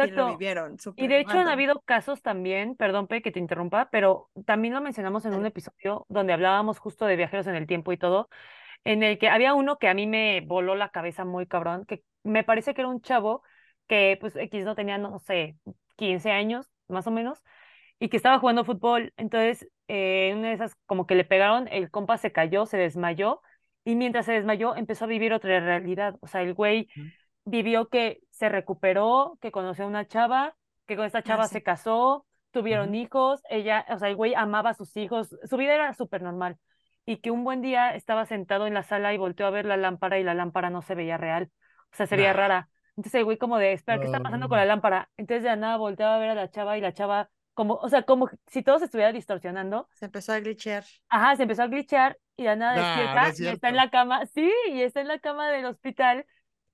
y 0.01 0.11
lo 0.11 0.25
Exacto. 0.25 0.25
vivieron 0.25 0.77
Y 0.97 1.07
de 1.07 1.21
hecho 1.21 1.39
han 1.39 1.49
habido 1.49 1.81
casos 1.83 2.23
también, 2.23 2.75
perdón, 2.77 3.07
Pe, 3.07 3.23
que 3.23 3.31
te 3.31 3.39
interrumpa, 3.39 3.89
pero 3.91 4.31
también 4.47 4.75
lo 4.75 4.81
mencionamos 4.81 5.25
en 5.27 5.35
un 5.35 5.47
episodio 5.47 6.05
donde 6.09 6.33
hablábamos 6.33 6.79
justo 6.81 7.07
de 7.07 7.15
viajeros 7.17 7.47
en 7.47 7.55
el 7.55 7.67
tiempo 7.69 7.93
y 7.93 7.99
todo, 7.99 8.29
en 8.85 9.03
el 9.03 9.19
que 9.19 9.29
había 9.29 9.55
uno 9.55 9.79
que 9.79 9.89
a 9.89 9.95
mí 9.95 10.07
me 10.07 10.41
voló 10.41 10.75
la 10.75 10.91
cabeza 10.91 11.25
muy 11.25 11.47
cabrón, 11.47 11.85
que 11.87 12.03
me 12.23 12.45
parece 12.45 12.75
que 12.75 12.83
era 12.83 12.89
un 12.89 13.01
chavo 13.01 13.43
que 13.87 14.19
pues 14.21 14.37
X 14.37 14.65
no 14.65 14.75
tenía, 14.75 14.99
no 14.99 15.19
sé, 15.19 15.57
15 15.97 16.31
años, 16.31 16.71
más 16.89 17.07
o 17.07 17.11
menos, 17.11 17.43
y 17.99 18.09
que 18.09 18.17
estaba 18.17 18.39
jugando 18.39 18.65
fútbol. 18.65 19.13
Entonces, 19.17 19.69
eh, 19.89 20.33
una 20.37 20.49
de 20.49 20.55
esas 20.55 20.75
como 20.87 21.07
que 21.07 21.15
le 21.15 21.25
pegaron, 21.25 21.69
el 21.69 21.91
compa 21.91 22.19
se 22.19 22.33
cayó, 22.33 22.67
se 22.67 22.77
desmayó, 22.77 23.41
y 23.85 23.97
mientras 23.97 24.27
se 24.27 24.33
desmayó 24.33 24.77
empezó 24.77 25.07
a 25.07 25.09
vivir 25.09 25.33
otra 25.33 25.61
realidad. 25.61 26.17
O 26.21 26.27
sea, 26.27 26.43
el 26.43 26.55
güey 26.55 26.89
vivió 27.45 27.89
que 27.89 28.21
se 28.31 28.49
recuperó, 28.49 29.39
que 29.41 29.51
conoció 29.51 29.85
a 29.85 29.89
una 29.89 30.07
chava, 30.07 30.55
que 30.87 30.97
con 30.97 31.07
esta 31.07 31.23
chava 31.23 31.45
sí. 31.45 31.55
se 31.55 31.63
casó, 31.63 32.27
tuvieron 32.51 32.95
hijos, 32.95 33.41
ella, 33.49 33.87
o 33.89 33.99
sea, 33.99 34.09
el 34.09 34.17
güey 34.17 34.35
amaba 34.35 34.71
a 34.71 34.75
sus 34.75 34.97
hijos, 34.97 35.35
su 35.45 35.57
vida 35.57 35.75
era 35.75 35.95
súper 35.95 36.23
normal. 36.23 36.59
Y 37.09 37.17
que 37.19 37.31
un 37.31 37.43
buen 37.45 37.63
día 37.63 37.95
estaba 37.95 38.27
sentado 38.27 38.67
en 38.67 38.75
la 38.75 38.83
sala 38.83 39.15
y 39.15 39.19
volteó 39.19 39.47
a 39.47 39.51
ver 39.51 39.65
la 39.65 39.77
lámpara 39.77 40.19
y 40.19 40.25
la 40.25 40.35
lámpara 40.35 40.69
no 40.71 40.83
se 40.83 40.95
veía 40.95 41.17
real. 41.17 41.51
O 41.93 41.97
sea, 41.97 42.07
se 42.07 42.17
veía 42.17 42.33
Nah. 42.33 42.37
rara. 42.37 42.69
Entonces 42.97 43.15
el 43.15 43.25
güey 43.25 43.39
como 43.39 43.59
de, 43.59 43.73
espera, 43.73 43.99
¿qué 43.99 44.05
está 44.07 44.21
pasando 44.21 44.49
con 44.49 44.59
la 44.59 44.65
lámpara? 44.67 45.09
Entonces 45.17 45.43
de 45.43 45.49
la 45.49 45.57
nada 45.57 45.77
volteaba 45.77 46.17
a 46.17 46.19
ver 46.19 46.31
a 46.31 46.35
la 46.35 46.51
chava 46.51 46.77
y 46.77 46.81
la 46.81 46.93
chava 46.93 47.31
como, 47.55 47.75
o 47.75 47.89
sea, 47.89 48.03
como 48.03 48.29
si 48.47 48.63
todo 48.63 48.79
se 48.79 48.85
estuviera 48.87 49.13
distorsionando. 49.13 49.89
Se 49.95 50.05
empezó 50.05 50.33
a 50.33 50.41
glitchear. 50.41 50.85
Ajá, 51.09 51.37
se 51.37 51.43
empezó 51.45 51.63
a 51.63 51.67
glitchar 51.69 52.19
y 52.37 52.43
de 52.43 52.49
la 52.51 52.57
nada 52.57 52.75
Nah, 52.75 52.85
despierta 52.85 53.23
no 53.23 53.29
es 53.29 53.41
y 53.41 53.49
está 53.49 53.69
en 53.71 53.77
la 53.77 53.91
cama, 53.91 54.27
sí, 54.27 54.53
y 54.69 54.83
está 54.83 55.01
en 55.01 55.09
la 55.09 55.19
cama 55.19 55.49
del 55.51 55.65
hospital 55.65 56.27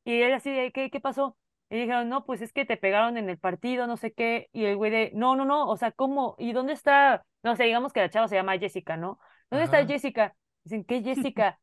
y 0.05 0.20
él 0.20 0.33
así 0.35 0.51
de, 0.51 0.73
¿qué, 0.73 0.90
qué 0.90 1.01
pasó? 1.01 1.37
Y 1.70 1.77
dijeron, 1.79 2.09
no, 2.09 2.25
pues 2.27 2.42
es 2.42 2.53
que 2.53 2.64
te 2.64 2.77
pegaron 2.77 3.16
en 3.16 3.31
el 3.31 3.38
partido, 3.38 3.87
no 3.87 3.97
sé 3.97 4.12
qué, 4.12 4.49
y 4.53 4.64
el 4.64 4.77
güey 4.77 4.90
de, 4.90 5.11
no, 5.14 5.37
no, 5.37 5.44
no, 5.44 5.68
o 5.68 5.77
sea, 5.77 5.92
¿cómo? 5.92 6.35
¿Y 6.38 6.53
dónde 6.53 6.73
está? 6.75 7.25
No 7.42 7.57
sé, 7.57 7.64
digamos 7.64 7.92
que 7.92 8.01
la 8.01 8.11
chava 8.11 8.29
se 8.29 8.35
llama 8.37 8.59
Jessica, 8.59 8.97
¿no? 8.97 9.18
¿Dónde 9.50 9.64
está. 9.64 9.85
Jessica? 9.87 10.35
Dicen, 10.64 10.85
¿qué 10.85 11.02
Jessica? 11.04 11.59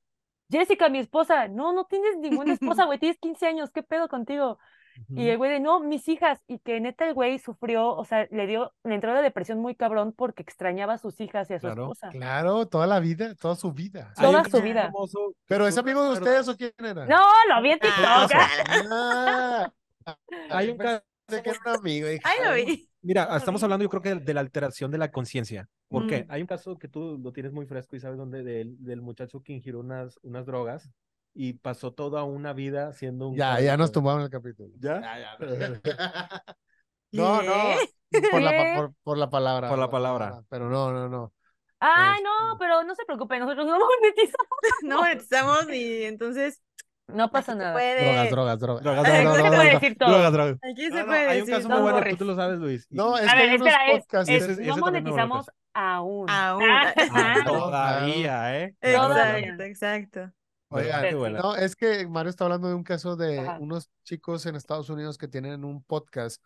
Jessica, 0.50 0.90
mi 0.90 1.00
esposa. 1.00 1.48
No, 1.48 1.74
no 1.74 1.86
tienes 1.86 2.18
ninguna 2.18 2.54
esposa, 2.54 2.86
güey, 2.86 3.00
tienes 3.00 3.18
15 3.20 3.48
años, 3.48 3.72
¿qué 3.72 3.84
pedo 3.84 4.08
contigo? 4.10 4.60
Y 5.08 5.30
el 5.30 5.38
güey 5.38 5.50
de, 5.50 5.60
no, 5.62 5.80
mis 5.80 6.08
hijas, 6.10 6.42
y 6.48 6.60
que 6.60 6.82
neta 6.82 7.08
el 7.08 7.14
güey 7.14 7.40
sufrió, 7.40 7.96
o 7.96 8.04
sea, 8.04 8.28
le 8.30 8.46
dio, 8.46 8.74
le 8.84 8.94
entró 8.96 9.14
la 9.14 9.22
depresión 9.22 9.58
muy 9.60 9.74
cabrón 9.74 10.12
porque 10.12 10.44
extrañaba 10.44 10.94
a 10.96 10.98
sus 10.98 11.20
hijas 11.22 11.50
y 11.50 11.54
a 11.54 11.60
su 11.60 11.66
Claro, 11.68 11.84
esposa. 11.84 12.10
Claro, 12.10 12.68
toda 12.68 12.88
la 12.88 13.00
vida, 13.00 13.34
toda 13.36 13.56
su 13.56 13.72
vida. 13.72 14.14
Toda 14.20 14.44
su 14.44 14.62
vida. 14.62 14.84
famoso 14.84 15.34
Pero 15.48 15.66
es 15.66 15.78
amigo 15.78 16.04
de 16.04 16.20
pero 16.20 16.26
ustedes 16.26 16.48
o 16.50 16.58
quién 16.58 16.74
era? 16.78 17.06
No, 17.06 17.24
lo 17.48 17.62
vi 17.62 17.72
en 17.72 17.80
TikTok. 17.80 18.32
Ah, 20.04 20.18
Hay 20.50 20.70
un 20.70 20.78
caso 20.78 21.04
pensé 21.28 21.44
que 21.44 21.50
era 21.52 21.60
un 21.66 21.76
amigo. 21.80 22.08
Ay, 22.08 22.20
lo 22.44 22.50
"Ay, 22.50 22.66
vi. 22.66 22.91
Mira, 23.02 23.28
lo 23.30 23.38
estamos 23.38 23.64
hablando 23.64 23.84
yo 23.84 23.90
creo 23.90 24.02
que 24.02 24.16
de 24.16 24.34
la 24.34 24.42
alteración 24.42 24.92
de 24.92 24.98
la 24.98 25.12
conciencia. 25.12 25.68
¿Por 25.88 26.08
qué? 26.08 26.24
Mm. 26.24 26.32
Hay 26.32 26.42
un 26.42 26.48
caso 26.48 26.78
que 26.78 26.88
tú 26.88 27.20
lo 27.22 27.32
tienes 27.34 27.52
muy 27.52 27.66
fresco 27.66 27.96
y 27.96 28.00
sabes 28.00 28.18
dónde, 28.18 28.44
del, 28.44 28.76
del 28.84 29.02
muchacho 29.02 29.42
que 29.42 29.54
ingirió 29.54 29.80
unas, 29.80 30.20
unas 30.22 30.46
drogas 30.46 30.90
y 31.34 31.54
pasó 31.54 31.94
toda 31.94 32.24
una 32.24 32.54
vida 32.54 32.94
siendo 32.94 33.30
un... 33.30 33.36
Ya, 33.36 33.60
ya 33.60 33.78
nos 33.78 33.92
tumbaron 33.92 34.22
el 34.22 34.30
capítulo. 34.30 34.70
¿Ya? 34.80 35.02
No, 37.14 37.42
no, 37.42 37.54
¿Qué? 38.10 38.22
por 38.32 38.42
la, 38.42 38.52
¿Qué? 38.52 38.74
por, 38.78 38.94
por 39.04 39.18
la 39.18 39.30
palabra. 39.30 39.68
Por 39.68 39.78
la 39.78 39.90
palabra. 39.90 40.42
Pero 40.48 40.70
no, 40.70 40.94
no, 40.94 41.10
no. 41.10 41.34
Ay, 41.80 42.22
no, 42.24 42.54
Este- 42.54 42.60
pero 42.60 42.84
no 42.84 42.96
se 42.96 43.04
preocupen, 43.06 43.40
nosotros 43.40 43.66
no 43.66 43.78
monetizamos. 44.02 44.48
No 44.84 44.98
monetizamos 45.02 45.70
y 45.74 46.04
entonces 46.04 46.62
No 47.14 47.32
pasa 47.32 47.52
aquí 47.54 47.60
nada. 47.60 47.74
puede. 47.74 48.06
Drogas, 48.06 48.30
drogas, 48.32 48.60
drogas. 48.60 48.84
Drogas, 48.84 49.06
Ay, 49.06 49.12
drogas, 49.12 49.24
no 49.24 49.32
se 49.32 49.38
drogas, 49.38 49.52
puede 49.56 49.64
drogas, 49.70 49.82
decir 49.82 49.98
todo. 49.98 50.10
drogas, 50.10 50.34
drogas. 50.34 50.58
Aquí 50.64 50.88
No, 50.90 50.96
se 50.96 51.02
no, 51.02 51.06
puede 51.08 51.20
hay 51.28 51.40
un 51.42 51.46
decir 51.46 51.56
caso 51.56 51.70
muy 51.70 51.78
no 51.78 51.84
bueno, 51.94 52.18
tú 52.18 52.26
lo 52.26 52.36
sabes, 52.36 52.60
Luis. 52.60 52.88
No, 52.90 53.18
es 53.18 53.28
A 53.30 53.32
que 53.34 53.38
hay 53.42 53.56
unos 53.56 53.68
es, 53.68 53.74
podcasts. 53.92 54.30
es- 54.30 54.44
Ese- 54.44 54.52
ese 54.54 54.66
no 54.66 54.76
me 54.76 54.82
monetizamos 54.82 55.46
aún. 55.74 56.30
Aún. 56.30 56.66
Ah, 56.70 56.94
Ah, 57.12 57.36
todavía, 57.46 58.60
¿eh? 58.60 58.76
Todavía. 58.82 59.56
Exacto, 59.60 60.20
exacto. 60.72 61.18
Buena. 61.18 61.40
no, 61.40 61.56
es 61.56 61.76
que 61.76 62.08
Mario 62.08 62.30
está 62.30 62.46
hablando 62.46 62.70
de 62.70 62.76
un 62.76 62.84
caso 62.84 63.16
de 63.18 63.40
Ajá. 63.40 63.58
unos 63.60 63.90
chicos 64.04 64.46
en 64.46 64.56
Estados 64.56 64.90
Unidos 64.90 65.18
que 65.18 65.28
tienen 65.28 65.66
un 65.66 65.84
podcast 65.84 66.42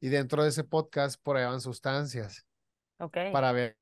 y 0.00 0.08
dentro 0.08 0.42
de 0.42 0.48
ese 0.48 0.64
podcast 0.64 1.20
prueban 1.22 1.60
sustancias 1.60 2.46
Ok. 2.98 3.16
para 3.32 3.52
ver, 3.52 3.76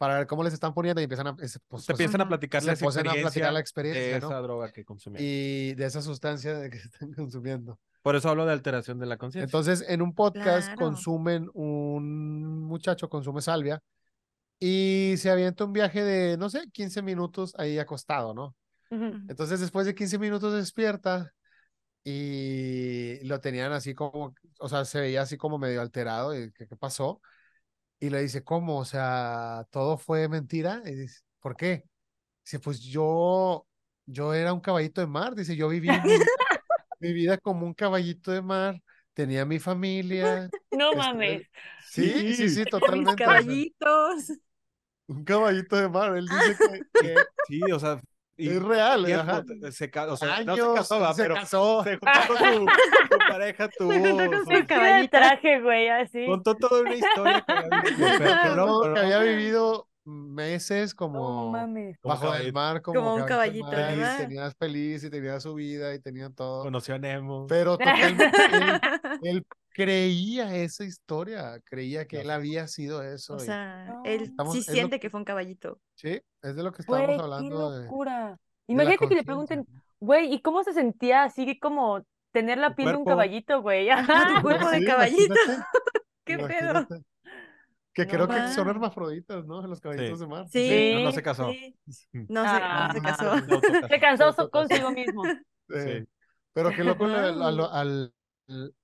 para 0.00 0.16
ver 0.16 0.26
cómo 0.26 0.42
les 0.42 0.54
están 0.54 0.72
poniendo 0.72 0.98
y 1.02 1.04
empiezan 1.04 1.26
a, 1.26 1.36
es- 1.42 1.60
pues, 1.68 1.84
Te 1.84 1.92
pues, 1.92 2.00
empiezan 2.00 2.22
a 2.22 2.28
platicar 2.28 2.64
la 2.64 2.72
empiezan 2.72 3.06
a 3.06 3.12
platicar 3.12 3.52
experiencia 3.52 3.52
la 3.52 3.60
experiencia, 3.60 4.02
de 4.14 4.20
¿no? 4.20 4.26
esa 4.28 4.40
droga 4.40 4.72
que 4.72 4.82
consumían. 4.82 5.22
y 5.22 5.74
de 5.74 5.84
esa 5.84 6.00
sustancia 6.00 6.70
que 6.70 6.78
están 6.84 7.12
consumiendo. 7.12 7.78
Por 8.00 8.16
eso 8.16 8.30
hablo 8.30 8.46
de 8.46 8.52
alteración 8.52 8.98
de 8.98 9.04
la 9.04 9.18
conciencia. 9.18 9.44
Entonces, 9.44 9.84
en 9.86 10.00
un 10.00 10.14
podcast 10.14 10.68
Claro. 10.68 10.78
consumen, 10.86 11.50
un 11.52 12.60
muchacho 12.62 13.10
consume 13.10 13.42
salvia 13.42 13.82
y 14.58 15.16
se 15.18 15.28
avienta 15.30 15.64
un 15.66 15.74
viaje 15.74 16.02
de, 16.02 16.38
no 16.38 16.48
sé, 16.48 16.62
15 16.72 17.02
minutos 17.02 17.52
ahí 17.58 17.78
acostado, 17.78 18.32
¿no? 18.32 18.56
Ujú. 18.90 19.04
Entonces, 19.28 19.60
después 19.60 19.84
de 19.84 19.94
15 19.94 20.18
minutos 20.18 20.54
despierta 20.54 21.30
y 22.02 23.22
lo 23.24 23.38
tenían 23.40 23.72
así 23.72 23.94
como, 23.94 24.34
o 24.60 24.68
sea, 24.70 24.86
se 24.86 24.98
veía 25.00 25.20
así 25.20 25.36
como 25.36 25.58
medio 25.58 25.82
alterado 25.82 26.34
y 26.34 26.50
¿qué, 26.52 26.66
qué 26.66 26.76
pasó? 26.76 27.20
Y 28.00 28.10
le 28.10 28.22
dice, 28.22 28.42
¿cómo? 28.44 28.78
O 28.78 28.84
sea, 28.84 29.66
¿todo 29.70 29.98
fue 29.98 30.28
mentira? 30.28 30.82
Y 30.86 30.94
dice, 30.94 31.20
¿por 31.40 31.56
qué? 31.56 31.84
Dice, 32.44 32.58
pues 32.60 32.80
yo, 32.80 33.66
yo 34.06 34.34
era 34.34 34.52
un 34.54 34.60
caballito 34.60 35.00
de 35.02 35.06
mar, 35.06 35.34
dice, 35.34 35.56
yo 35.56 35.68
viví 35.68 35.90
mi 35.90 36.00
vida, 36.00 36.30
mi 37.00 37.12
vida 37.12 37.38
como 37.38 37.66
un 37.66 37.74
caballito 37.74 38.32
de 38.32 38.42
mar, 38.42 38.80
tenía 39.14 39.44
mi 39.44 39.58
familia. 39.58 40.50
No 40.72 40.92
este, 40.92 40.96
mames. 40.96 41.42
Sí, 41.78 42.34
sí, 42.34 42.48
sí, 42.50 42.66
Mis 42.66 42.68
totalmente. 42.70 43.26
o 43.26 43.38
sea, 43.38 43.44
caballitos. 43.44 44.32
un 45.08 45.24
caballito 45.24 45.76
de 45.76 45.88
mar, 45.88 46.16
él 46.16 46.26
dice 46.28 46.58
que, 46.60 46.86
que 46.94 47.26
Sí, 47.42 47.70
o 47.72 47.78
sea, 47.78 48.00
y 48.40 48.48
es 48.48 48.62
real, 48.62 49.04
tiempo, 49.04 49.32
se, 49.70 49.90
o 50.08 50.16
sea, 50.16 50.42
no 50.44 50.52
Años, 50.52 50.68
se 50.68 50.74
casó, 50.74 51.00
va, 51.00 51.14
se 51.14 51.22
pero 51.22 51.34
casó. 51.34 51.84
se 51.84 51.98
juntó 51.98 52.34
con 52.38 52.66
su 53.10 53.18
pareja, 53.28 53.68
tuvo, 53.76 53.88
Vestida 53.90 54.96
de 55.00 55.08
traje, 55.08 55.60
güey, 55.60 55.88
así. 55.88 56.26
contó 56.26 56.54
toda 56.56 56.80
una 56.82 56.94
historia 56.94 57.44
que 57.46 57.52
había 57.52 57.80
vivido, 57.82 58.08
pero, 58.18 58.36
pero 58.42 58.56
no, 58.56 58.66
No, 58.66 58.80
pero 58.82 58.94
que 58.94 59.00
no. 59.00 59.06
había 59.06 59.18
vivido 59.20 59.86
meses 60.04 60.92
No 60.92 60.96
como 60.96 61.50
mames. 61.52 61.98
Como 62.00 62.14
bajo 62.14 62.24
del 62.32 62.32
caballito. 62.32 62.54
mar, 62.54 62.82
como, 62.82 63.00
Como 63.00 63.14
un 63.16 63.24
caballito 63.24 63.70
y. 63.70 64.16
Tenías 64.16 64.56
feliz 64.56 65.04
y 65.04 65.10
tenía 65.10 65.38
su 65.40 65.54
vida 65.54 65.94
y 65.94 66.00
tenía 66.00 66.30
todo. 66.30 66.62
conoció 66.62 66.94
a 66.94 66.98
Nemo. 66.98 67.46
Pero 67.48 67.76
totalmente 67.78 68.30
él 69.22 69.44
creía 69.84 70.54
esa 70.56 70.84
historia, 70.84 71.60
creía 71.64 72.06
que 72.06 72.16
No. 72.16 72.22
él 72.22 72.30
había 72.30 72.66
sido 72.68 73.02
eso. 73.02 73.34
O 73.34 73.36
y- 73.36 73.40
sea, 73.40 73.84
No. 73.86 74.02
él 74.04 74.22
Estamos- 74.22 74.52
sí 74.54 74.64
lo 74.66 74.72
siente 74.74 75.00
que- 75.00 75.10
fue 75.10 75.18
un 75.20 75.24
caballito. 75.24 75.80
sí, 75.94 76.20
es 76.42 76.56
de 76.56 76.62
lo 76.62 76.72
que 76.72 76.82
estábamos 76.82 77.08
qué 77.16 77.22
hablando 77.22 77.70
de, 77.72 77.84
locura. 77.84 78.28
de 78.66 78.72
Imagínate 78.72 79.08
que 79.08 79.14
le 79.14 79.24
pregunten, 79.24 79.66
güey, 80.00 80.32
¿y 80.32 80.40
cómo 80.42 80.62
se 80.62 80.72
sentía 80.72 81.24
así 81.24 81.58
como 81.58 82.04
tener 82.32 82.58
la 82.58 82.74
piel 82.76 82.90
de 82.90 82.96
un 82.96 83.04
caballito, 83.04 83.60
güey? 83.62 83.88
Ajá, 84.28 84.36
tu 84.36 84.42
cuerpo 84.42 84.70
de 84.70 84.78
Sí, 84.80 84.84
caballito. 84.86 85.34
imagínate, 85.34 85.66
¿Qué 86.24 86.38
pedo? 86.38 86.86
Que 87.92 88.04
No 88.06 88.10
creo 88.12 88.28
que 88.28 88.48
son 88.54 88.64
ma. 88.66 88.70
hermafroditas, 88.70 89.46
¿no? 89.46 89.66
Los 89.66 89.80
caballitos 89.80 90.20
de 90.20 90.26
mar. 90.28 90.46
Sí. 90.48 90.68
pero 90.70 91.00
no 91.00 91.12
se 91.12 91.22
casó. 91.22 91.50
Sí. 91.50 91.76
No 92.12 92.12
se, 92.20 92.28
no 92.28 92.42
se 92.44 92.60
Ah. 92.62 92.92
casó. 93.02 93.32
Se 93.88 94.00
cansó 94.00 94.50
consigo 94.50 94.90
mismo. 94.92 95.24
Sí. 95.68 96.06
Pero 96.52 96.70
qué 96.70 96.84
loco 96.84 97.06
la- 97.08 97.32
Wow. 97.32 97.42
a 97.42 97.50
lo, 97.50 97.72
al- 97.72 98.14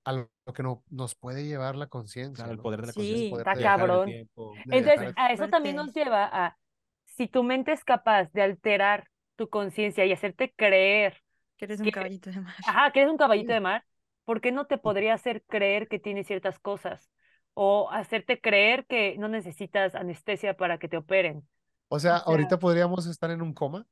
a 0.03 0.27
lo 0.47 0.53
que 0.53 0.63
no, 0.63 0.83
nos 0.89 1.13
puede 1.15 1.45
llevar 1.45 1.75
la 1.75 1.87
conciencia. 1.87 2.45
Claro, 2.45 2.53
el 2.53 2.59
poder 2.59 2.81
de 2.81 2.87
la 2.87 2.93
Sí, 2.93 2.99
conciencia. 2.99 3.29
poder 3.31 3.47
está 3.47 3.61
cabrón. 3.61 4.05
tiempo. 4.05 4.53
Entonces, 4.69 5.13
a 5.17 5.31
eso 5.33 5.49
también 5.49 5.75
nos 5.75 5.93
lleva 5.93 6.25
a, 6.31 6.57
si 7.05 7.27
tu 7.27 7.43
mente 7.43 7.73
es 7.73 7.83
capaz 7.83 8.31
de 8.31 8.41
alterar 8.41 9.07
tu 9.35 9.49
conciencia 9.49 10.05
y 10.05 10.13
hacerte 10.13 10.53
creer, 10.55 11.21
Que 11.57 11.65
eres 11.65 11.79
un 11.81 11.91
caballito 11.91 12.29
de 12.31 12.39
mar. 12.41 12.55
ajá, 12.65 12.91
que 12.91 13.01
eres 13.01 13.11
un 13.11 13.17
caballito 13.17 13.47
Sí. 13.49 13.53
de 13.53 13.59
mar, 13.61 13.85
¿por 14.25 14.41
qué 14.41 14.51
no 14.51 14.65
te 14.65 14.77
podría 14.77 15.13
hacer 15.13 15.43
creer 15.47 15.87
que 15.87 15.99
tienes 15.99 16.27
ciertas 16.27 16.59
cosas? 16.59 17.11
O 17.53 17.89
hacerte 17.91 18.39
creer 18.39 18.85
que 18.85 19.17
no 19.17 19.27
necesitas 19.27 19.95
anestesia 19.95 20.55
para 20.55 20.77
que 20.77 20.87
te 20.87 20.97
operen. 20.97 21.47
O 21.89 21.99
sea, 21.99 22.17
o 22.17 22.19
sea- 22.19 22.23
ahorita 22.25 22.57
podríamos 22.59 23.05
estar 23.07 23.31
en 23.31 23.41
un 23.41 23.53
coma 23.53 23.85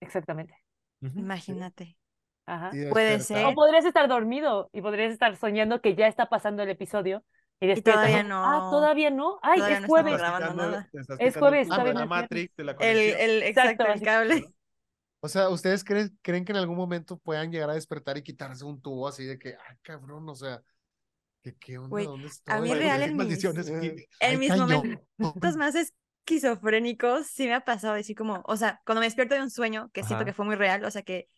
Exactamente. 0.00 0.54
Ujú. 1.00 1.18
Imagínate. 1.18 1.96
Ajá. 2.46 2.70
y 2.72 2.86
Puede 2.86 3.20
ser. 3.20 3.44
O 3.44 3.54
podrías 3.54 3.84
estar 3.84 4.08
dormido 4.08 4.70
y 4.72 4.80
podrías 4.80 5.12
estar 5.12 5.36
soñando 5.36 5.80
que 5.80 5.94
ya 5.94 6.06
está 6.06 6.26
pasando 6.28 6.62
el 6.62 6.70
episodio 6.70 7.24
y 7.60 7.66
despiertas. 7.66 8.04
todavía 8.04 8.22
¿no? 8.22 8.44
Ah, 8.44 8.70
todavía 8.70 9.10
no. 9.10 9.38
Ay, 9.42 9.56
Todavía 9.58 9.76
es 9.76 9.82
no 9.82 9.88
jueves. 9.88 10.18
grabando 10.18 10.46
Estás 10.46 10.86
quitando- 10.90 11.16
nada. 11.16 11.26
Es 11.28 11.36
jueves, 11.36 11.68
el 11.70 11.76
no 11.94 12.00
la 12.00 12.06
Matrix, 12.06 12.56
de 12.56 12.64
la 12.64 12.72
El, 12.72 12.76
conexión. 12.78 13.20
el, 13.20 13.42
exacto, 13.42 13.84
el 13.86 13.90
así. 13.92 14.04
cable. 14.04 14.44
O 15.20 15.28
sea, 15.28 15.48
¿ustedes 15.48 15.82
creen, 15.82 16.16
creen 16.22 16.44
que 16.44 16.52
en 16.52 16.58
algún 16.58 16.76
momento 16.76 17.16
puedan 17.18 17.50
llegar 17.50 17.70
a 17.70 17.74
despertar 17.74 18.16
y 18.18 18.22
quitarse 18.22 18.64
un 18.64 18.80
tubo 18.80 19.08
así 19.08 19.24
de 19.24 19.38
que, 19.38 19.56
ay, 19.68 19.76
cabrón, 19.82 20.28
o 20.28 20.34
sea, 20.34 20.60
¿qué, 21.42 21.56
qué 21.58 21.78
onda? 21.78 21.88
Güey, 21.88 22.04
¿Dónde 22.04 22.28
a 22.46 22.60
mí 22.60 22.68
estoy? 22.68 22.78
real 22.78 22.98
¿Qué 23.00 23.04
en 23.06 23.16
mis- 23.16 23.44
aquí? 23.44 23.86
En 24.20 24.30
Ay, 24.30 24.36
mis 24.36 24.56
momentos 24.56 25.56
más 25.56 25.74
esquizofrénicos 25.74 27.26
sí 27.26 27.46
me 27.46 27.54
ha 27.54 27.60
pasado 27.64 27.94
así 27.94 28.14
como, 28.14 28.42
o 28.46 28.56
sea, 28.56 28.80
cuando 28.84 29.00
me 29.00 29.06
despierto 29.06 29.34
de 29.34 29.42
un 29.42 29.50
sueño 29.50 29.90
que 29.92 30.02
siento 30.02 30.16
Ajá. 30.16 30.24
que 30.26 30.32
fue 30.32 30.44
muy 30.44 30.54
real, 30.56 30.84
o 30.84 30.90
sea 30.90 31.02
que, 31.02 31.28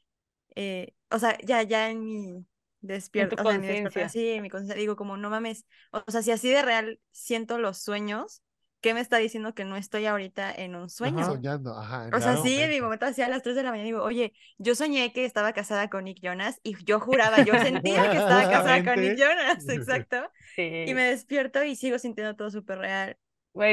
eh, 0.60 0.92
o 1.10 1.20
sea, 1.20 1.38
ya, 1.44 1.62
ya 1.62 1.88
en 1.88 2.04
mi 2.04 2.46
despierto, 2.80 3.36
o 3.38 3.44
sea, 3.44 3.54
en 3.54 3.60
mi 3.60 3.68
conciencia. 3.68 4.08
sí, 4.08 4.30
en 4.30 4.42
mi 4.42 4.50
conciencia, 4.50 4.74
digo 4.74 4.96
como, 4.96 5.16
no 5.16 5.30
mames, 5.30 5.66
o 5.92 6.10
sea, 6.10 6.20
si 6.20 6.32
así 6.32 6.48
de 6.48 6.62
real 6.62 7.00
siento 7.12 7.58
los 7.58 7.78
sueños, 7.78 8.42
¿qué 8.80 8.92
me 8.92 8.98
está 8.98 9.18
diciendo 9.18 9.54
que 9.54 9.64
no 9.64 9.76
estoy 9.76 10.06
ahorita 10.06 10.52
en 10.52 10.74
un 10.74 10.90
sueño? 10.90 11.24
Soñando, 11.24 11.78
ajá. 11.78 12.08
en 12.08 12.14
O 12.14 12.20
sea, 12.20 12.36
sí, 12.38 12.58
en 12.58 12.70
mi 12.70 12.80
momento. 12.80 12.84
momento 12.86 13.06
así 13.06 13.22
a 13.22 13.28
las 13.28 13.44
3 13.44 13.54
de 13.54 13.62
la 13.62 13.70
mañana 13.70 13.86
digo, 13.86 14.02
oye, 14.02 14.32
yo 14.56 14.74
soñé 14.74 15.12
que 15.12 15.24
estaba 15.24 15.52
casada 15.52 15.88
con 15.88 16.02
Nick 16.04 16.18
Jonas 16.20 16.58
y 16.64 16.82
yo 16.84 16.98
juraba, 16.98 17.44
yo 17.44 17.56
sentía 17.58 18.10
que 18.10 18.16
estaba 18.16 18.48
casada 18.50 18.82
con 18.82 19.00
Nick. 19.00 19.16
Jonas, 19.16 19.68
exacto. 19.68 20.28
Sí. 20.56 20.84
Y 20.88 20.94
me 20.94 21.04
despierto 21.04 21.62
y 21.62 21.76
sigo 21.76 22.00
sintiendo 22.00 22.34
todo 22.34 22.50
súper 22.50 22.78
real, 22.78 23.16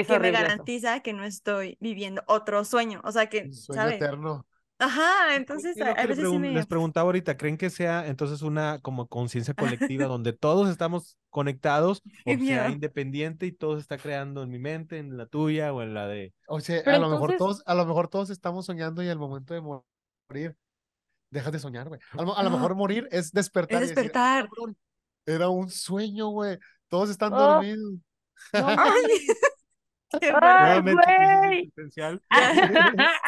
que 0.07 0.19
me 0.19 0.29
horrible 0.29 0.39
eso. 0.39 0.43
garantiza 0.43 0.99
que 1.01 1.13
no 1.13 1.23
estoy 1.25 1.77
viviendo 1.79 2.23
otro 2.27 2.63
sueño. 2.63 3.01
O 3.03 3.11
sea 3.11 3.27
que, 3.27 3.49
Un 3.49 3.53
sueño 3.53 3.81
¿sabes? 3.81 3.95
eterno. 3.95 4.45
Ajá, 4.78 5.36
entonces 5.36 5.78
Es 5.78 5.82
a, 5.84 5.91
a 5.91 6.05
veces 6.05 6.30
sí 6.30 6.38
me... 6.38 6.51
Les 6.51 6.65
preguntaba 6.67 7.05
ahorita, 7.05 7.38
¿creen 7.38 7.57
que 7.57 7.69
sea 7.69 8.07
entonces 8.07 8.41
una 8.41 8.80
como 8.82 9.07
conciencia 9.07 9.53
colectiva 9.93 10.05
donde 10.07 10.34
todos 10.34 10.69
estamos 10.69 11.17
conectados 11.30 12.01
o 12.05 12.30
sea 12.30 12.38
miedo. 12.38 12.69
independiente 12.69 13.45
y 13.45 13.51
todo 13.53 13.76
se 13.76 13.82
está 13.82 13.97
creando 13.97 14.43
en 14.43 14.49
mi 14.49 14.59
mente, 14.59 14.97
en 14.97 15.15
la 15.17 15.28
tuya 15.28 15.73
o 15.73 15.82
en 15.82 15.93
la 15.93 16.07
de... 16.07 16.34
O 16.47 16.59
sea, 16.59 16.82
Pero 16.84 16.97
a 16.97 16.99
lo 16.99 17.09
mejor 17.09 17.38
todos, 17.38 17.63
a 17.65 17.73
lo 17.76 17.86
mejor 17.86 18.09
todos 18.09 18.30
estamos 18.30 18.65
soñando 18.65 19.01
y 19.01 19.07
al 19.07 19.17
momento 19.17 19.53
de 19.53 19.61
morir, 19.61 20.57
dejas 21.32 21.51
de 21.53 21.59
soñar, 21.59 21.88
güey. 21.88 21.99
A, 22.11 22.21
lo- 22.23 22.38
a 22.38 22.43
lo 22.43 22.49
No. 22.49 22.57
mejor 22.57 22.76
morir 22.76 23.07
es 23.11 23.32
despertar. 23.32 23.82
Es 23.82 23.91
y 23.91 23.95
decir, 23.95 24.11
despertar. 24.11 24.49
"Cabrón, 24.49 24.78
era 25.26 25.49
un 25.49 25.69
sueño, 25.69 26.28
güey. 26.30 26.57
Todos 26.89 27.09
están 27.09 27.34
Oh. 27.34 27.38
dormidos. 27.39 27.93
No 28.53 28.67
Ay, 30.41 30.82
güey. 30.82 31.74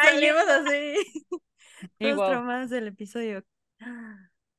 Salimos 0.02 0.48
así, 0.48 0.94
guau. 2.00 2.30
traumados 2.30 2.70
del 2.70 2.88
episodio. 2.88 3.44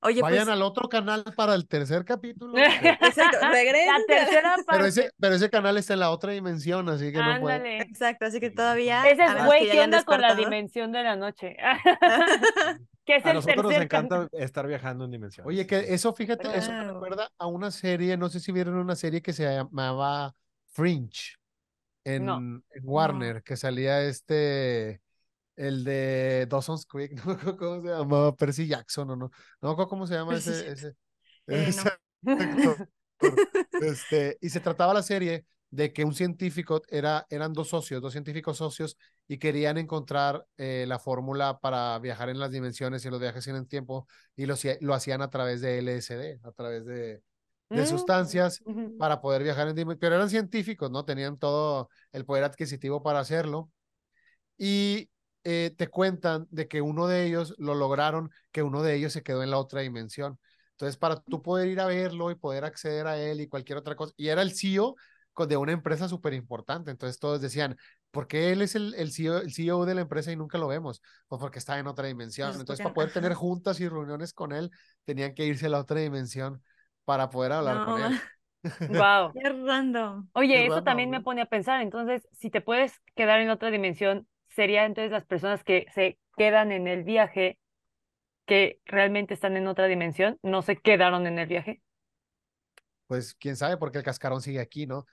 Oye, 0.02 0.22
Vayan 0.22 0.46
pues, 0.46 0.56
al 0.56 0.62
otro 0.62 0.88
canal 0.88 1.26
para 1.36 1.56
el 1.56 1.68
tercer 1.68 2.06
capítulo. 2.06 2.58
exacto, 2.58 3.50
regresen. 3.52 3.88
La 3.88 4.06
tercera 4.08 4.54
Pero 4.56 4.66
parte. 4.66 4.88
ese, 4.88 5.12
pero 5.20 5.36
ese 5.36 5.50
canal 5.50 5.78
está 5.78 5.94
en 5.94 6.00
la 6.00 6.12
otra 6.12 6.32
dimensión, 6.32 6.88
así 6.88 7.12
que 7.12 7.18
no 7.18 7.42
puede. 7.42 7.56
Ándale. 7.56 7.82
Exacto, 7.82 8.26
así 8.26 8.40
que 8.40 8.50
todavía. 8.50 9.04
Ese 9.10 9.26
es 9.26 9.46
güey, 9.46 9.70
¿qué 9.70 9.82
onda 9.82 10.04
con 10.04 10.22
la 10.22 10.36
dimensión 10.36 10.94
de 10.94 11.04
la 11.04 11.18
noche? 11.18 11.58
que 13.06 13.16
es 13.18 13.26
A 13.26 13.30
el 13.32 13.36
nosotros 13.36 13.64
nos 13.64 13.70
tercer 13.72 13.84
encanta 13.84 14.30
estar 14.32 14.68
viajando 14.68 15.04
en 15.04 15.12
dimensiones. 15.12 15.50
Oye, 15.50 15.68
que 15.68 15.94
eso, 15.94 16.14
fíjate, 16.14 16.48
eso 16.56 16.72
me 16.72 16.86
recuerda 16.86 17.30
a 17.38 17.48
una 17.48 17.72
serie, 17.72 18.16
no 18.16 18.30
sé 18.30 18.40
si 18.40 18.54
vieron 18.54 18.76
una 18.76 18.96
serie 18.96 19.22
que 19.22 19.34
se 19.34 19.44
llamaba 19.44 20.34
Fringe 20.68 21.39
en, 22.16 22.26
No. 22.26 22.38
en 22.38 22.64
Warner, 22.84 23.43
que 23.43 23.57
salía 23.57 24.03
este, 24.03 25.01
el 25.55 25.84
de 25.84 26.47
Dawson's 26.49 26.86
Creek, 26.86 27.14
no 27.26 27.26
me 27.26 27.34
acuerdo 27.34 27.57
cómo 27.57 27.82
se 27.82 27.89
llamaba, 27.89 28.36
Percy 28.36 28.68
Jackson 28.68 29.10
o 29.12 29.16
no, 29.16 29.32
no 29.62 29.70
me 29.70 29.72
acuerdo 29.72 29.89
cómo 29.89 30.07
se 30.07 30.16
llama 30.16 30.32
Percy 30.32 30.51
ese, 30.51 30.72
ese, 30.72 30.88
Eh, 31.47 31.66
ese 31.70 31.89
actor. 32.28 32.89
Este, 33.82 34.38
y 34.41 34.49
se 34.49 34.62
trataba 34.62 34.93
la 34.93 35.03
serie 35.03 35.45
de 35.72 35.93
que 35.93 36.03
un 36.05 36.14
científico 36.14 36.82
era, 36.89 37.26
eran 37.30 37.53
dos 37.53 37.70
socios, 37.70 38.01
dos 38.01 38.14
científicos 38.14 38.57
socios, 38.57 38.97
y 39.28 39.38
querían 39.38 39.78
encontrar 39.78 40.45
eh, 40.57 40.86
la 40.88 40.99
fórmula 40.99 41.60
para 41.60 41.99
viajar 41.99 42.30
en 42.30 42.39
las 42.39 42.51
dimensiones 42.51 43.05
y 43.05 43.10
los 43.10 43.20
viajes 43.20 43.47
en 43.47 43.55
el 43.57 43.68
tiempo, 43.68 44.07
y 44.36 44.45
lo, 44.45 44.55
lo 44.82 44.93
hacían 44.93 45.22
a 45.22 45.30
través 45.30 45.62
de 45.62 45.80
LSD, 45.80 46.39
a 46.43 46.51
través 46.53 46.86
de, 46.86 47.22
de 47.70 47.84
Mm, 47.84 47.88
sustancias 47.88 48.64
para 48.98 49.22
poder 49.22 49.44
viajar 49.44 49.68
en 49.68 49.98
pero 49.98 50.16
eran 50.16 50.30
científicos, 50.30 50.90
¿no? 50.92 51.06
Tenían 51.06 51.38
todo 51.38 51.90
el 52.12 52.26
poder 52.26 52.44
adquisitivo 52.44 53.04
para 53.04 53.20
hacerlo. 53.20 53.72
Y 54.58 55.10
eh, 55.44 55.74
te 55.78 55.88
cuentan 55.88 56.48
de 56.50 56.68
que 56.68 56.82
uno 56.82 57.08
de 57.08 57.26
ellos 57.26 57.56
lo 57.58 57.76
lograron, 57.76 58.32
que 58.52 58.64
uno 58.64 58.84
de 58.84 58.96
ellos 58.96 59.14
se 59.14 59.24
quedó 59.24 59.44
en 59.44 59.52
la 59.52 59.60
otra 59.60 59.82
dimensión. 59.82 60.40
Entonces, 60.72 60.98
para 60.98 61.18
tú 61.22 61.42
poder 61.42 61.68
ir 61.68 61.80
a 61.80 61.86
verlo 61.86 62.32
y 62.32 62.36
poder 62.36 62.66
acceder 62.66 63.08
a 63.08 63.18
él 63.18 63.42
y 63.42 63.48
cualquier 63.48 63.78
otra 63.78 63.96
cosa, 63.96 64.14
y 64.18 64.30
era 64.30 64.42
el 64.42 64.54
CEO 64.54 64.96
de 65.48 65.58
una 65.58 65.72
empresa 65.72 66.08
súper 66.08 66.34
importante. 66.34 66.92
Entonces, 66.92 67.20
todos 67.20 67.42
decían, 67.42 67.78
¿por 68.12 68.28
qué 68.28 68.52
él 68.52 68.62
es 68.62 68.76
el, 68.76 68.94
el, 68.96 69.12
CEO, 69.12 69.40
el 69.40 69.54
CEO 69.54 69.86
de 69.86 69.96
la 69.96 70.02
empresa 70.02 70.32
y 70.32 70.36
nunca 70.36 70.58
lo 70.58 70.68
vemos? 70.68 71.02
Pues 71.28 71.40
porque 71.40 71.60
está 71.60 71.80
en 71.80 71.88
otra 71.88 72.08
dimensión. 72.08 72.50
Pues 72.50 72.60
Entonces, 72.60 72.84
para 72.84 72.94
poder 72.94 73.14
tener 73.14 73.34
juntas 73.34 73.80
y 73.80 73.88
reuniones 73.88 74.34
con 74.34 74.52
él, 74.52 74.72
tenían 75.06 75.34
que 75.34 75.46
irse 75.46 75.68
a 75.68 75.70
la 75.70 75.80
otra 75.80 76.00
dimensión 76.00 76.62
para 77.10 77.32
poder 77.32 77.53
hablar 77.53 77.82
con 77.82 77.97
él. 77.97 78.14
Guau. 78.88 79.34
qué 79.34 79.49
random. 79.49 80.30
Oye, 80.34 80.53
Qué 80.53 80.64
eso 80.68 80.82
random, 80.82 80.84
también 80.84 81.10
me 81.10 81.22
pone 81.22 81.41
a 81.41 81.45
pensar. 81.47 81.82
Entonces, 81.82 82.28
si 82.34 82.49
te 82.51 82.62
puedes 82.62 82.99
quedar 83.16 83.39
en 83.41 83.49
otra 83.49 83.72
dimensión, 83.72 84.28
sería 84.49 84.86
entonces 84.86 85.12
las 85.12 85.26
personas 85.26 85.64
que 85.64 85.88
se 85.93 86.20
quedan 86.38 86.72
en 86.72 86.88
el 86.88 87.03
viaje 87.03 87.60
que 88.45 88.80
realmente 88.86 89.34
están 89.36 89.57
en 89.57 89.68
otra 89.68 89.88
dimensión, 89.88 90.39
no 90.43 90.62
se 90.64 90.78
quedaron 90.78 91.28
en 91.28 91.39
el 91.39 91.47
viaje. 91.47 91.82
Pues 93.07 93.34
quién 93.36 93.55
sabe, 93.55 93.78
porque 93.78 93.97
el 93.97 94.03
cascarón 94.03 94.41
sigue 94.41 94.60
aquí, 94.60 94.86
¿no? 94.86 95.05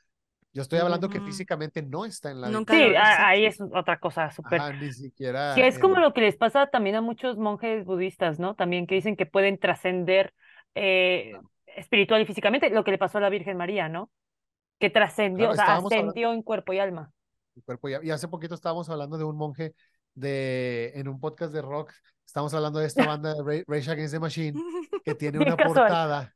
Yo 0.53 0.63
estoy 0.63 0.81
hablando 0.81 1.11
que 1.11 1.21
Ujú. 1.21 1.25
físicamente 1.27 1.83
no 1.83 2.05
está 2.07 2.31
en 2.31 2.41
la 2.43 2.51
Nunca 2.51 2.75
Sí, 2.75 2.95
ahí 2.97 3.47
es 3.47 3.61
otra 3.61 3.99
cosa 3.99 4.31
súper. 4.31 4.63
Ni 4.81 4.93
siquiera. 4.93 5.55
Que 5.55 5.67
es 5.69 5.79
como 5.79 5.99
lo 6.01 6.13
que 6.15 6.21
les 6.23 6.37
pasa 6.37 6.67
también 6.69 6.97
a 6.97 7.01
muchos 7.03 7.39
monjes 7.39 7.85
budistas, 7.85 8.39
¿no? 8.39 8.55
También 8.55 8.87
que 8.87 8.97
dicen 8.97 9.17
que 9.17 9.27
pueden 9.27 9.59
trascender 9.59 10.35
eh, 10.75 11.41
espiritual 11.77 12.23
y 12.23 12.27
físicamente, 12.27 12.71
lo 12.71 12.85
que 12.85 12.91
le 12.91 12.99
pasó 12.99 13.19
a 13.19 13.21
la 13.21 13.29
Virgen 13.31 13.57
María, 13.57 13.89
¿no? 13.89 14.11
Que 14.79 14.91
trascendió, 14.91 15.51
Claro, 15.53 15.85
o 15.85 15.89
sea, 15.89 15.99
ascendió 15.99 16.33
en 16.33 16.43
cuerpo 16.43 16.73
y 16.73 16.79
alma. 16.79 17.11
el 17.55 17.63
cuerpo. 17.65 17.89
Y, 17.89 17.95
y 18.03 18.11
hace 18.11 18.29
poquito 18.29 18.55
estábamos 18.55 18.89
hablando 18.91 19.17
de 19.19 19.25
un 19.25 19.37
monje 19.37 19.75
de, 20.15 20.93
en 20.95 21.09
un 21.09 21.21
podcast 21.21 21.53
de 21.53 21.63
rock, 21.63 21.93
estamos 22.27 22.53
hablando 22.55 22.79
de 22.79 22.87
esta 22.87 23.07
banda 23.21 23.35
de 23.35 23.43
Ra- 23.43 23.65
Rage 23.67 23.91
Against 23.91 24.15
the 24.15 24.21
Machine, 24.21 24.61
que 25.05 25.15
tiene 25.15 25.39
una 25.47 25.57
portada, 25.57 26.35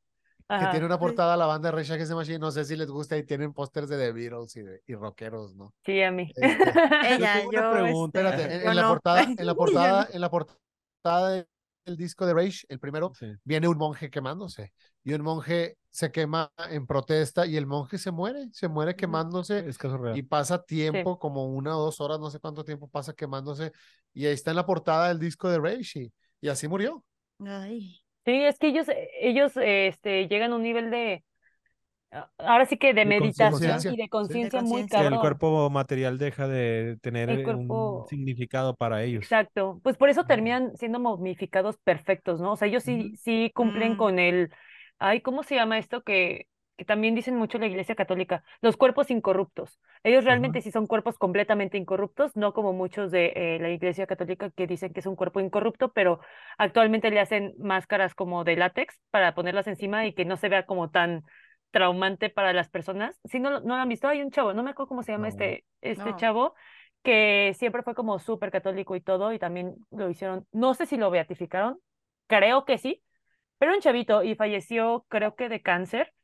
que 0.48 0.54
Ajá. 0.54 0.70
tiene 0.70 0.86
una 0.86 0.98
portada 0.98 1.36
la 1.36 1.46
banda 1.46 1.70
de 1.70 1.76
Rage 1.76 1.92
Against 1.92 2.10
the 2.12 2.16
Machine, 2.16 2.38
no 2.38 2.50
sé 2.50 2.64
si 2.64 2.76
les 2.76 2.90
gusta 2.90 3.16
y 3.16 3.22
tienen 3.24 3.52
pósters 3.52 3.88
de 3.88 3.96
The 3.98 4.12
Beatles 4.12 4.56
y, 4.56 4.62
de- 4.62 4.80
y 4.86 4.94
rockeros, 4.94 5.54
¿no? 5.54 5.72
Sí, 5.84 6.02
a 6.02 6.10
mí. 6.10 6.30
Este, 6.36 7.14
Ella, 7.14 7.42
una 7.46 7.60
yo, 7.62 7.72
pregunta, 7.72 8.20
este, 8.20 8.30
espérate, 8.42 8.54
en, 8.56 8.62
yo 8.64 8.70
en 8.70 8.76
la 8.76 8.82
no. 8.82 8.88
portada, 8.88 9.22
en 9.38 9.46
la 9.46 9.52
Yo 9.52 9.56
portada, 9.56 10.08
en 10.12 10.20
la 10.20 10.30
portada 10.30 11.44
del 11.84 11.96
disco 11.96 12.26
de 12.26 12.34
Rage, 12.34 12.60
el 12.68 12.78
primero, 12.78 13.12
Sí. 13.18 13.26
viene 13.44 13.68
un 13.68 13.78
monje 13.78 14.10
quemándose 14.10 14.72
y 15.02 15.12
un 15.14 15.22
monje 15.22 15.76
se 15.90 16.12
quema 16.12 16.52
en 16.70 16.86
protesta 16.86 17.46
y 17.46 17.56
el 17.56 17.66
monje 17.66 17.98
se 17.98 18.10
muere, 18.10 18.48
se 18.52 18.68
muere 18.68 18.94
quemándose 18.96 19.58
Es 19.68 19.78
caso 19.78 19.96
real. 19.98 20.16
y 20.16 20.22
pasa 20.22 20.62
tiempo, 20.62 21.18
como 21.18 21.46
una 21.46 21.76
o 21.76 21.80
dos 21.86 22.00
horas, 22.00 22.20
no 22.20 22.30
sé 22.30 22.38
cuánto 22.38 22.64
tiempo 22.64 22.88
pasa 22.88 23.12
quemándose 23.14 23.72
y 24.12 24.26
ahí 24.26 24.32
está 24.34 24.50
en 24.50 24.56
la 24.56 24.66
portada 24.66 25.08
del 25.08 25.18
disco 25.18 25.48
de 25.48 25.58
Rage 25.58 26.00
y, 26.00 26.12
y 26.40 26.48
así 26.48 26.68
murió. 26.68 27.04
Ay, 27.44 28.00
Sí, 28.26 28.32
es 28.44 28.58
que 28.58 28.68
ellos, 28.68 28.86
ellos 29.20 29.52
este, 29.56 30.28
llegan 30.28 30.52
a 30.52 30.56
un 30.56 30.62
nivel 30.62 30.90
de, 30.90 31.24
ahora 32.38 32.66
sí 32.66 32.76
que 32.76 32.88
de 32.94 33.00
De 33.00 33.06
meditación 33.06 33.80
y 33.92 33.96
de 33.96 34.02
sí. 34.04 34.08
conciencia 34.08 34.60
muy 34.62 34.70
conciencia. 34.70 34.98
Que 34.98 35.02
cabrón. 35.04 35.14
el 35.14 35.20
cuerpo 35.20 35.70
material 35.70 36.18
deja 36.18 36.48
de 36.48 36.98
tener 37.02 37.42
cuerpo- 37.44 38.00
un 38.02 38.08
significado 38.08 38.74
para 38.74 39.02
ellos. 39.02 39.22
Exacto, 39.24 39.80
pues 39.82 39.96
por 39.96 40.08
eso 40.08 40.24
terminan 40.24 40.76
siendo 40.76 40.98
momificados 41.00 41.76
perfectos, 41.78 42.40
¿no? 42.40 42.52
O 42.52 42.56
sea, 42.56 42.68
ellos 42.68 42.82
sí, 42.82 43.12
sí 43.16 43.50
cumplen 43.54 43.92
Mm. 43.92 43.96
con 43.96 44.18
el, 44.18 44.50
ay, 44.98 45.20
¿cómo 45.20 45.42
se 45.42 45.54
llama 45.54 45.78
esto? 45.78 46.02
Que, 46.02 46.46
que 46.76 46.84
también 46.86 47.14
dicen 47.14 47.36
mucho 47.36 47.58
la 47.58 47.66
Iglesia 47.66 47.94
Católica, 47.94 48.42
los 48.62 48.76
cuerpos 48.78 49.10
incorruptos. 49.10 49.78
Ellos 50.02 50.24
realmente 50.24 50.62
sí 50.62 50.70
son 50.72 50.86
cuerpos 50.86 51.18
completamente 51.18 51.76
incorruptos, 51.76 52.34
no 52.36 52.54
como 52.54 52.72
muchos 52.72 53.10
de 53.10 53.32
eh, 53.36 53.58
la 53.60 53.68
Iglesia 53.70 54.06
Católica 54.06 54.50
que 54.50 54.66
dicen 54.66 54.92
que 54.92 55.00
es 55.00 55.06
un 55.06 55.14
cuerpo 55.14 55.40
incorrupto, 55.40 55.92
pero 55.92 56.20
actualmente 56.56 57.10
le 57.10 57.20
hacen 57.20 57.52
máscaras 57.58 58.14
como 58.14 58.44
de 58.44 58.56
látex 58.56 58.98
para 59.10 59.34
ponerlas 59.34 59.66
encima 59.66 60.06
y 60.06 60.14
que 60.14 60.24
no 60.24 60.36
se 60.38 60.48
vea 60.48 60.64
como 60.64 60.90
tan 60.90 61.22
traumante 61.70 62.30
para 62.30 62.52
las 62.52 62.68
personas. 62.68 63.18
Si 63.24 63.40
no, 63.40 63.50
lo- 63.50 63.60
no 63.60 63.76
lo 63.76 63.82
han 63.82 63.88
visto, 63.88 64.08
hay 64.08 64.22
un 64.22 64.30
chavo, 64.30 64.52
no 64.54 64.62
me 64.62 64.70
acuerdo 64.70 64.88
cómo 64.88 65.02
se 65.02 65.12
llama 65.12 65.28
No. 65.28 65.28
este, 65.28 65.64
este 65.80 66.14
No. 66.14 66.16
chavo, 66.16 66.54
que 67.02 67.54
siempre 67.58 67.82
fue 67.82 67.94
como 67.94 68.18
súper 68.18 68.50
católico 68.50 68.96
y 68.96 69.00
todo, 69.00 69.32
y 69.32 69.38
también 69.38 69.76
lo 69.90 70.10
hicieron, 70.10 70.46
no 70.52 70.74
sé 70.74 70.86
si 70.86 70.96
lo 70.96 71.10
beatificaron, 71.10 71.78
creo 72.26 72.64
que 72.64 72.78
sí, 72.78 73.02
pero 73.58 73.74
un 73.74 73.80
chavito 73.80 74.22
y 74.24 74.34
falleció, 74.36 75.06
creo 75.08 75.36
que 75.36 75.48
de 75.48 75.62
cáncer. 75.62 76.14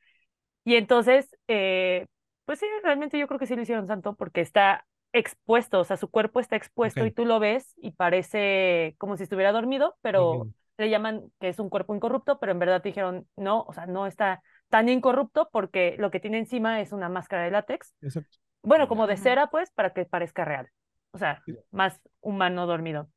Y 0.64 0.76
entonces, 0.76 1.36
eh, 1.48 2.06
pues 2.44 2.58
sí, 2.60 2.66
realmente 2.82 3.18
yo 3.18 3.26
creo 3.28 3.38
que 3.38 3.46
sí 3.46 3.54
lo 3.56 3.62
hicieron 3.62 3.86
santo 3.86 4.14
porque 4.16 4.40
está 4.40 4.86
expuesto, 5.12 5.80
o 5.80 5.84
sea, 5.84 5.96
su 5.96 6.10
cuerpo 6.10 6.40
está 6.40 6.56
expuesto 6.56 7.06
y 7.06 7.12
tú 7.12 7.24
lo 7.24 7.38
ves 7.40 7.72
y 7.76 7.92
parece 7.92 8.94
como 8.98 9.16
si 9.16 9.22
estuviera 9.24 9.52
dormido, 9.52 9.96
pero 10.02 10.48
le 10.76 10.90
llaman 10.90 11.32
que 11.40 11.48
es 11.48 11.58
un 11.60 11.70
cuerpo 11.70 11.94
incorrupto, 11.94 12.38
pero 12.38 12.52
en 12.52 12.58
verdad 12.58 12.82
dijeron, 12.82 13.26
no, 13.36 13.62
o 13.62 13.72
sea, 13.72 13.86
no 13.86 14.06
está 14.06 14.42
tan 14.68 14.88
incorrupto 14.88 15.48
porque 15.52 15.96
lo 15.98 16.10
que 16.10 16.20
tiene 16.20 16.38
encima 16.38 16.80
es 16.80 16.92
una 16.92 17.08
máscara 17.08 17.44
de 17.44 17.50
látex, 17.50 17.94
Exacto. 18.02 18.36
bueno, 18.62 18.88
como 18.88 19.06
de 19.06 19.16
cera, 19.16 19.48
pues, 19.48 19.70
para 19.70 19.92
que 19.92 20.04
parezca 20.04 20.44
real, 20.44 20.68
o 21.12 21.18
sea, 21.18 21.42
más 21.70 22.00
humano 22.20 22.66
dormido. 22.66 23.08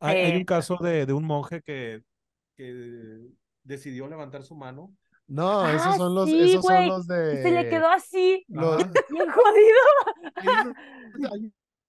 Hay, 0.00 0.16
hay 0.18 0.32
Eh, 0.32 0.36
un 0.38 0.44
caso 0.44 0.76
de, 0.80 1.06
de 1.06 1.12
un 1.12 1.24
monje 1.24 1.62
que, 1.62 2.02
que 2.56 3.20
decidió 3.62 4.08
levantar 4.08 4.42
su 4.42 4.54
mano. 4.54 4.94
No, 5.26 5.60
Ah, 5.62 5.72
esos 5.74 5.96
son 5.96 6.14
los, 6.14 6.28
sí, 6.28 6.38
esos 6.50 6.64
son 6.64 6.86
los 6.86 7.04
y 7.06 7.08
de. 7.14 7.42
se 7.42 7.50
le 7.50 7.68
quedó 7.70 7.88
así, 7.88 8.44
los- 8.48 8.76
bien 9.10 9.30
jodido. 9.30 10.74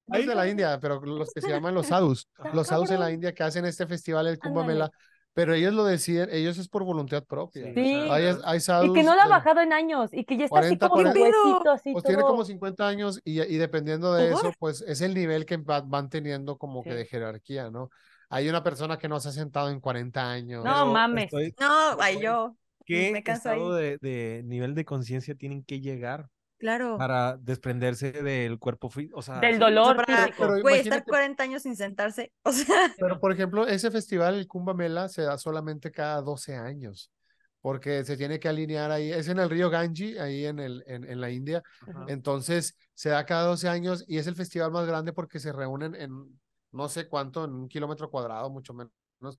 hay 0.10 0.26
de 0.26 0.36
la 0.36 0.48
India, 0.48 0.80
pero 0.80 1.02
los 1.02 1.32
que 1.34 1.42
se 1.42 1.50
llaman 1.50 1.74
los 1.74 1.88
sadhus, 1.88 2.30
los 2.54 2.68
sadhus 2.68 2.92
en 2.92 3.00
la. 3.00 3.12
India 3.12 3.34
que 3.34 3.44
hacen 3.44 3.66
este 3.66 3.88
festival, 3.88 4.28
el 4.28 4.40
Kumbh. 4.40 4.66
Mela, 4.66 4.90
pero 5.36 5.54
ellos 5.54 5.74
lo 5.74 5.84
deciden, 5.86 6.30
ellos 6.32 6.58
es 6.58 6.68
por 6.68 6.84
voluntad 6.84 7.24
propia. 7.24 7.66
Sí, 7.66 7.74
Sí. 7.76 7.96
o 7.96 8.06
sea, 8.06 8.16
Hay, 8.16 8.60
hay 8.86 8.90
Y 8.90 8.94
que 8.94 9.04
no 9.04 9.16
la 9.16 9.26
ha 9.26 9.28
bajado 9.28 9.62
en 9.62 9.72
años 9.74 10.10
y 10.12 10.24
que 10.26 10.38
ya 10.38 10.46
está 10.46 10.56
40, 10.56 10.86
así 10.86 10.90
como 10.90 11.02
su 11.02 11.14
40. 11.14 11.38
huesito, 11.48 11.72
así 11.72 11.92
pues 11.92 12.04
tiene 12.06 12.22
todo. 12.22 12.32
como 12.32 12.46
50 12.46 12.88
años 12.88 13.22
y, 13.24 13.42
y 13.42 13.58
dependiendo 13.58 14.14
de 14.16 14.32
¿Por? 14.32 14.40
eso, 14.40 14.54
pues 14.58 14.82
es 14.88 15.02
el 15.02 15.14
nivel 15.14 15.46
que 15.46 15.58
va- 15.58 15.82
van 15.82 16.10
teniendo 16.10 16.58
como 16.58 16.82
que 16.84 16.92
Sí. 16.92 16.96
de 16.96 17.06
jerarquía, 17.06 17.70
¿no? 17.70 17.90
Hay 18.30 18.50
una 18.50 18.64
persona 18.64 18.98
que 18.98 19.08
no 19.08 19.20
se 19.20 19.30
ha 19.30 19.32
sentado 19.34 19.70
en 19.70 19.80
40 19.80 20.32
años. 20.32 20.64
No 20.66 20.88
mames. 20.88 21.26
estoy- 21.26 21.54
No, 21.60 21.98
ay, 22.00 22.20
yo. 22.22 22.56
¿Qué 22.86 23.12
Me 23.12 23.22
canso 23.24 23.50
estado 23.52 23.76
ahí. 23.76 23.84
de, 23.84 23.98
de 24.00 24.44
nivel 24.46 24.74
de 24.74 24.86
conciencia 24.86 25.36
tienen 25.36 25.64
que 25.64 25.80
llegar 25.82 26.28
Claro. 26.66 26.98
para 26.98 27.38
desprenderse 27.38 28.12
del 28.12 28.58
cuerpo 28.60 28.90
físico? 28.90 29.20
O 29.20 29.22
sea, 29.22 29.40
Del 29.40 29.60
dolor 29.60 29.96
para- 29.98 30.26
físico. 30.26 30.36
pero 30.40 30.62
Güey, 30.62 30.76
estar 30.80 30.88
imagínate- 30.88 31.10
40 31.10 31.44
años 31.44 31.62
sin 31.64 31.76
sentarse. 31.76 32.32
O 32.44 32.52
sea, 32.52 32.94
Pero, 32.98 33.20
por 33.20 33.32
ejemplo, 33.32 33.68
ese 33.68 33.92
festival, 33.92 34.36
el 34.36 34.48
Kumbh 34.48 34.74
Mela, 34.76 35.08
se 35.10 35.22
da 35.22 35.38
solamente 35.38 35.92
cada 35.92 36.22
12 36.22 36.56
años, 36.56 37.12
porque 37.62 38.04
se 38.04 38.18
tiene 38.18 38.40
que 38.40 38.48
alinear 38.50 38.92
ahí, 38.92 39.12
es 39.12 39.28
en 39.28 39.40
el 39.40 39.50
río 39.50 39.70
Ganges, 39.70 40.20
ahí 40.20 40.46
en, 40.46 40.60
el, 40.60 40.84
en, 40.88 41.04
en 41.04 41.22
la 41.22 41.30
India, 41.32 41.62
Ajá. 41.88 42.06
entonces 42.10 42.78
se 42.94 43.10
da 43.10 43.26
cada 43.26 43.44
12 43.46 43.68
años 43.70 44.04
y 44.08 44.18
es 44.18 44.28
el 44.28 44.36
festival 44.36 44.72
más 44.72 44.86
grande 44.88 45.14
porque 45.14 45.40
se 45.40 45.52
reúnen 45.52 45.96
en 45.96 46.40
no 46.72 46.90
sé 46.90 47.08
cuánto, 47.08 47.46
en 47.46 47.52
un 47.54 47.68
kilómetro 47.70 48.10
cuadrado, 48.12 48.50
mucho 48.50 48.74
menos, 48.74 49.38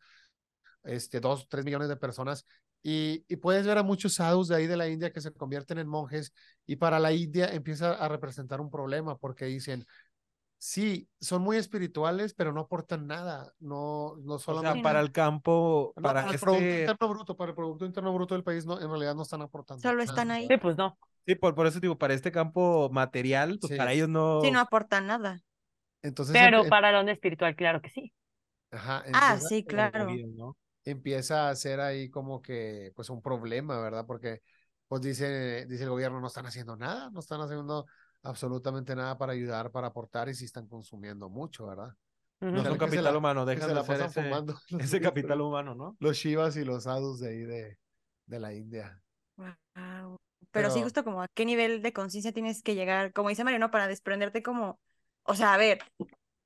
este, 0.84 1.20
dos, 1.20 1.48
tres 1.48 1.64
millones 1.64 1.88
de 1.88 1.96
personas. 1.96 2.46
Y, 2.88 3.24
y 3.26 3.36
puedes 3.36 3.66
ver 3.66 3.78
a 3.78 3.82
muchos 3.82 4.14
sadhus 4.14 4.46
de 4.46 4.54
ahí 4.54 4.66
de 4.68 4.76
la 4.76 4.86
India 4.88 5.12
que 5.12 5.20
se 5.20 5.32
convierten 5.32 5.78
en 5.78 5.88
monjes 5.88 6.32
y 6.66 6.76
para 6.76 7.00
la 7.00 7.10
India 7.12 7.48
empieza 7.52 7.94
a 7.94 8.08
representar 8.08 8.60
un 8.60 8.70
problema 8.70 9.16
porque 9.18 9.46
dicen, 9.46 9.84
sí, 10.56 11.08
son 11.20 11.42
muy 11.42 11.56
espirituales, 11.56 12.32
pero 12.34 12.52
no 12.52 12.60
aportan 12.60 13.08
nada. 13.08 13.52
No, 13.58 14.14
no 14.22 14.34
O 14.34 14.38
solamente. 14.38 14.74
sea, 14.74 14.82
para 14.84 15.00
el 15.00 15.10
campo, 15.10 15.92
no, 15.96 16.02
para 16.02 16.22
para 16.22 16.32
el 16.34 16.38
Producto 16.38 16.64
este... 16.64 16.80
Interno 16.82 17.08
Bruto, 17.08 17.36
para 17.36 17.48
el 17.50 17.56
Producto 17.56 17.86
Interno 17.86 18.14
Bruto 18.14 18.34
del 18.34 18.44
país, 18.44 18.66
no, 18.66 18.80
en 18.80 18.88
realidad 18.88 19.16
no 19.16 19.22
están 19.22 19.42
aportando. 19.42 19.82
Solo 19.82 19.94
nada. 19.98 20.04
están 20.04 20.30
ahí. 20.30 20.46
Sí, 20.48 20.56
pues 20.56 20.76
no. 20.76 20.96
Sí, 21.26 21.34
por, 21.34 21.56
por 21.56 21.66
eso 21.66 21.80
digo, 21.80 21.98
para 21.98 22.14
este 22.14 22.30
campo 22.30 22.88
material, 22.92 23.58
pues 23.60 23.72
Sí. 23.72 23.76
para 23.76 23.92
ellos 23.94 24.08
no... 24.08 24.40
Sí, 24.42 24.52
no 24.52 24.60
aportan 24.60 25.08
nada. 25.08 25.42
Entonces, 26.02 26.32
Pero 26.32 26.64
para 26.68 26.92
la 26.92 27.00
onda 27.00 27.10
espiritual, 27.10 27.56
claro 27.56 27.82
que 27.82 27.90
sí. 27.90 28.12
ajá, 28.70 29.02
Ah, 29.12 29.38
sí, 29.40 29.64
claro. 29.64 30.06
¿no? 30.36 30.56
Empieza 30.86 31.48
a 31.50 31.56
ser 31.56 31.80
ahí 31.80 32.10
como 32.10 32.42
que 32.42 32.92
pues 32.96 33.10
un 33.10 33.22
problema, 33.22 33.80
¿verdad? 33.80 34.06
Porque 34.06 34.42
pues 34.88 35.02
dice, 35.02 35.66
dice 35.66 35.84
el 35.84 35.90
gobierno, 35.90 36.20
no 36.20 36.28
están 36.28 36.46
haciendo 36.46 36.76
nada, 36.76 37.10
no 37.10 37.20
están 37.20 37.40
haciendo 37.42 37.86
absolutamente 38.22 38.96
nada 38.96 39.18
para 39.18 39.32
ayudar, 39.32 39.70
para 39.72 39.88
aportar 39.88 40.28
y 40.28 40.34
sí 40.34 40.44
están 40.46 40.66
consumiendo 40.68 41.28
mucho, 41.28 41.66
¿verdad? 41.66 41.94
No 42.40 42.62
sé 42.62 42.70
un 42.72 42.78
que 42.78 42.90
se 42.90 43.02
capital 43.02 43.04
la- 43.12 43.18
humano, 43.18 43.44
dejan 43.46 43.68
se 43.68 43.74
de 43.74 43.80
pasan 43.80 44.06
ese, 44.06 44.20
ese 44.78 45.00
libros, 45.00 45.02
capital 45.02 45.40
humano, 45.40 45.74
¿no? 45.74 45.96
Los 46.00 46.16
Shivas 46.16 46.56
y 46.56 46.64
los 46.64 46.84
sadhus 46.84 47.20
de 47.20 47.28
ahí 47.30 47.38
de, 47.40 47.78
de 48.26 48.40
la 48.40 48.54
India. 48.54 49.02
Guau. 49.36 50.16
Pero, 50.52 50.70
sí, 50.70 50.74
Pero- 50.78 50.84
justo 50.86 51.04
como 51.04 51.22
a 51.22 51.28
qué 51.28 51.44
nivel 51.44 51.82
de 51.82 51.92
conciencia 51.92 52.32
tienes 52.32 52.62
que 52.62 52.74
llegar, 52.74 53.12
como 53.12 53.28
dice 53.28 53.44
Mario, 53.44 53.58
¿no? 53.58 53.70
Para 53.70 53.88
desprenderte 53.88 54.42
como, 54.42 54.80
o 55.24 55.34
sea, 55.34 55.54
a 55.54 55.56
ver, 55.58 55.80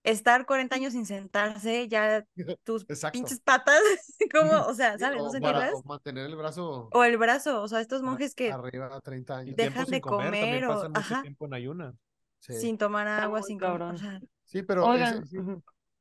estar 0.02 0.46
40 0.46 0.76
años 0.76 0.92
sin 0.92 1.06
sentarse, 1.06 1.88
ya 1.88 2.24
tus 2.64 2.82
Exacto. 2.88 3.12
pinches 3.18 3.40
patas, 3.40 3.80
como, 4.32 4.66
o 4.66 4.74
sea, 4.74 4.98
¿sabes? 4.98 5.20
o 5.20 5.32
¿No 5.32 5.40
para- 5.40 5.72
o 5.74 5.82
mantener 5.84 6.26
el 6.26 6.36
brazo 6.36 6.88
O 6.92 7.04
el 7.04 7.16
brazo, 7.18 7.62
o 7.62 7.68
sea, 7.68 7.80
estos 7.80 8.02
monjes 8.02 8.34
que 8.34 8.50
arriba 8.52 8.94
a 8.94 9.00
30 9.00 9.34
Y 9.34 9.38
años. 9.40 9.56
Dejan 9.56 9.86
de 9.86 10.00
comer, 10.00 10.24
también 10.30 10.44
comer 10.46 10.64
o- 10.66 10.68
pasan 10.74 10.92
mucho 10.92 11.00
ajá. 11.14 11.22
tiempo 11.22 11.46
en 11.46 11.54
ayuna. 11.54 11.94
Sí, 12.38 12.54
sin 12.54 12.78
tomar 12.78 13.06
agua, 13.06 13.42
sin 13.42 13.58
cabrón. 13.58 13.98
Sí, 14.44 14.62
pero 14.62 14.82
es, 14.82 14.88
Oigan, 14.88 15.26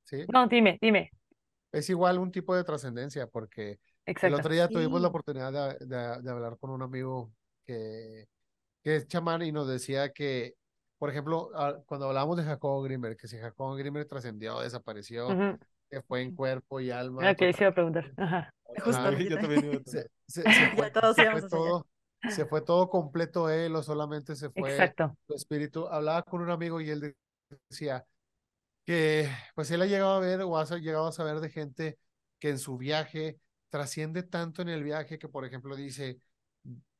sí, 0.05 0.25
no, 0.31 0.47
dime, 0.47 0.77
dime. 0.81 1.11
es 1.71 1.89
igual 1.89 2.17
un 2.17 2.31
tipo 2.31 2.55
de 2.55 2.63
trascendencia 2.63 3.27
porque 3.27 3.71
El 4.05 4.13
Exacto. 4.13 4.37
otro 4.37 4.53
día 4.53 4.67
tuvimos 4.69 5.01
la 5.01 5.09
oportunidad 5.09 5.51
de, 5.77 5.85
de- 5.85 6.21
de 6.21 6.31
hablar 6.31 6.57
con 6.57 6.69
un 6.71 6.81
amigo 6.81 7.31
que, 7.67 8.27
que 8.81 8.95
es 8.95 9.07
chamán 9.07 9.41
y 9.43 9.51
nos 9.51 9.67
decía 9.67 10.11
que, 10.13 10.55
por 10.99 11.09
ejemplo, 11.09 11.49
ah, 11.55 11.77
cuando 11.85 12.07
hablamos 12.07 12.37
de 12.37 12.43
Jacobo 12.43 12.83
Grimmer, 12.83 13.15
que 13.15 13.27
si 13.27 13.37
Jacobo 13.37 13.75
Grimmer 13.75 14.05
trascendió, 14.05 14.59
desapareció, 14.59 15.29
que 15.89 16.01
fue 16.01 16.21
en 16.21 16.35
cuerpo 16.35 16.79
y 16.81 16.91
alma. 16.91 17.29
Ah, 17.29 17.35
que 17.35 17.51
sí 17.53 17.63
iba 17.63 17.69
a 17.69 17.73
preguntar. 17.73 18.11
Ajá. 18.17 18.53
Justo 18.83 19.01
Ajá, 19.01 19.17
yo 19.17 19.39
también 19.39 19.83
se, 19.85 20.09
se- 20.27 20.43
se 20.43 20.69
fue, 20.75 20.91
todos 20.91 21.15
se 21.15 21.25
todo, 21.49 21.87
se 22.29 22.45
fue 22.45 22.61
todo 22.61 22.89
completo 22.89 23.49
él 23.49 23.75
o 23.75 23.81
solamente 23.81 24.35
se 24.35 24.49
fue 24.49 24.71
Exacto. 24.71 25.15
su 25.25 25.33
espíritu. 25.33 25.87
Hablaba 25.87 26.21
con 26.23 26.41
un 26.41 26.51
amigo 26.51 26.81
y 26.81 26.89
él 26.89 27.15
decía 27.69 28.05
que 28.85 29.29
pues 29.55 29.71
él 29.71 29.81
ha 29.81 29.85
llegado 29.85 30.11
a 30.15 30.19
ver 30.19 30.41
o 30.41 30.57
ha 30.57 30.65
llegado 30.77 31.07
a 31.07 31.11
saber 31.13 31.39
de 31.39 31.49
gente 31.49 31.97
que 32.39 32.49
en 32.49 32.59
su 32.59 32.77
viaje 32.77 33.39
trasciende 33.69 34.23
tanto 34.23 34.61
en 34.61 34.69
el 34.69 34.83
viaje 34.83 35.17
que, 35.17 35.29
por 35.29 35.45
ejemplo, 35.45 35.75
dice, 35.75 36.19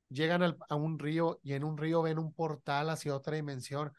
llegan 0.10 0.43
al- 0.43 0.57
a 0.70 0.76
un 0.76 0.99
río 0.99 1.39
y 1.43 1.53
en 1.53 1.64
un 1.64 1.78
río 1.78 2.01
ven 2.01 2.20
un 2.20 2.34
portal 2.34 2.89
hacia 2.89 3.16
otra 3.16 3.36
dimensión 3.36 3.91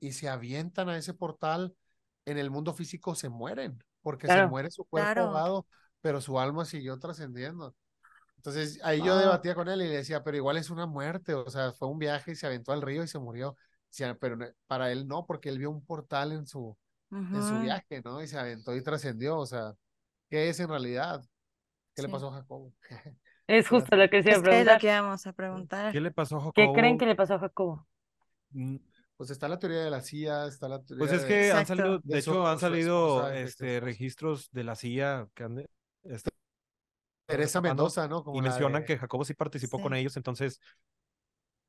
y 0.00 0.12
se 0.12 0.28
avientan 0.28 0.88
a 0.88 0.96
ese 0.98 1.14
portal, 1.14 1.74
en 2.24 2.38
el 2.38 2.50
mundo 2.50 2.74
físico 2.74 3.14
se 3.14 3.28
mueren, 3.28 3.82
porque 4.02 4.26
se 4.26 4.34
Claro. 4.34 4.48
muere 4.50 4.70
su 4.70 4.84
cuerpo 4.84 5.12
Claro. 5.12 5.28
ahogado, 5.28 5.66
pero 6.00 6.20
su 6.20 6.38
alma 6.38 6.64
siguió 6.64 6.98
trascendiendo. 6.98 7.74
Entonces 8.36 8.80
ahí 8.84 8.98
yo 9.02 9.14
Ah. 9.14 9.20
debatía 9.20 9.54
con 9.54 9.68
él 9.68 9.80
y 9.82 9.88
le 9.88 9.96
decía, 9.96 10.22
pero 10.22 10.36
igual 10.36 10.56
es 10.56 10.70
una 10.70 10.86
muerte, 10.86 11.34
o 11.34 11.48
sea, 11.50 11.72
fue 11.72 11.88
un 11.88 11.98
viaje 11.98 12.32
y 12.32 12.36
se 12.36 12.46
aventó 12.46 12.72
al 12.72 12.82
río 12.82 13.02
y 13.02 13.08
se 13.08 13.18
murió. 13.18 13.56
Decía, 13.90 14.16
pero 14.20 14.36
para 14.66 14.92
él 14.92 15.06
no, 15.08 15.26
porque 15.26 15.48
él 15.48 15.58
vio 15.58 15.70
un 15.70 15.84
portal 15.84 16.32
en 16.32 16.46
su, 16.46 16.76
en 17.10 17.42
su 17.42 17.58
viaje, 17.60 18.02
¿no? 18.04 18.22
Y 18.22 18.28
se 18.28 18.38
aventó 18.38 18.74
y 18.76 18.82
trascendió, 18.82 19.38
o 19.38 19.46
sea, 19.46 19.74
¿qué 20.30 20.48
es 20.48 20.60
en 20.60 20.68
realidad? 20.68 21.22
¿Qué 21.94 22.02
le 22.02 22.08
Sí. 22.08 22.12
pasó 22.12 22.28
a 22.28 22.32
Jacobo? 22.34 22.72
Es 23.46 23.68
justo 23.68 23.94
lo 23.96 24.08
que 24.10 24.22
se 24.22 24.30
iba 24.30 24.38
a 24.50 24.60
Es 24.60 24.66
lo 24.66 24.78
que 24.78 24.86
íbamos 24.86 25.26
a 25.26 25.32
preguntar. 25.32 25.92
¿Qué 25.92 26.00
le 26.00 26.10
pasó 26.10 26.36
a 26.36 26.40
Jacobo? 26.40 26.52
¿Qué 26.52 26.72
creen 26.72 26.98
que 26.98 27.06
le 27.06 27.14
pasó 27.14 27.34
a 27.34 27.38
Jacobo? 27.38 27.86
Mm, 28.50 28.76
Pues 29.16 29.30
está 29.30 29.48
la 29.48 29.58
teoría 29.58 29.80
de 29.84 29.90
la 29.90 30.02
CIA, 30.02 30.46
está 30.46 30.68
la 30.68 30.82
teoría 30.82 30.98
Pues 31.06 31.12
es 31.12 31.22
de- 31.22 31.28
que 31.28 31.50
han 31.52 31.60
Exacto. 31.60 31.76
salido, 31.82 31.98
De 31.98 32.14
de 32.14 32.18
hecho, 32.18 32.46
han 32.46 32.58
salido 32.58 33.06
esposa, 33.16 33.28
de 33.30 33.42
este, 33.44 33.74
esposa. 33.76 33.84
registros 33.86 34.50
de 34.52 34.64
la 34.64 34.74
CIA 34.76 35.28
que 35.34 35.42
han 35.44 35.54
de- 35.54 35.70
este, 36.04 36.30
Teresa 37.26 37.60
Mendoza, 37.60 38.06
¿no? 38.08 38.22
Como 38.22 38.38
y 38.38 38.42
mencionan 38.42 38.82
de- 38.82 38.86
que 38.86 38.98
Jacobo 38.98 39.24
sí 39.24 39.34
participó 39.34 39.80
con 39.80 39.94
ellos, 39.94 40.16
entonces, 40.16 40.60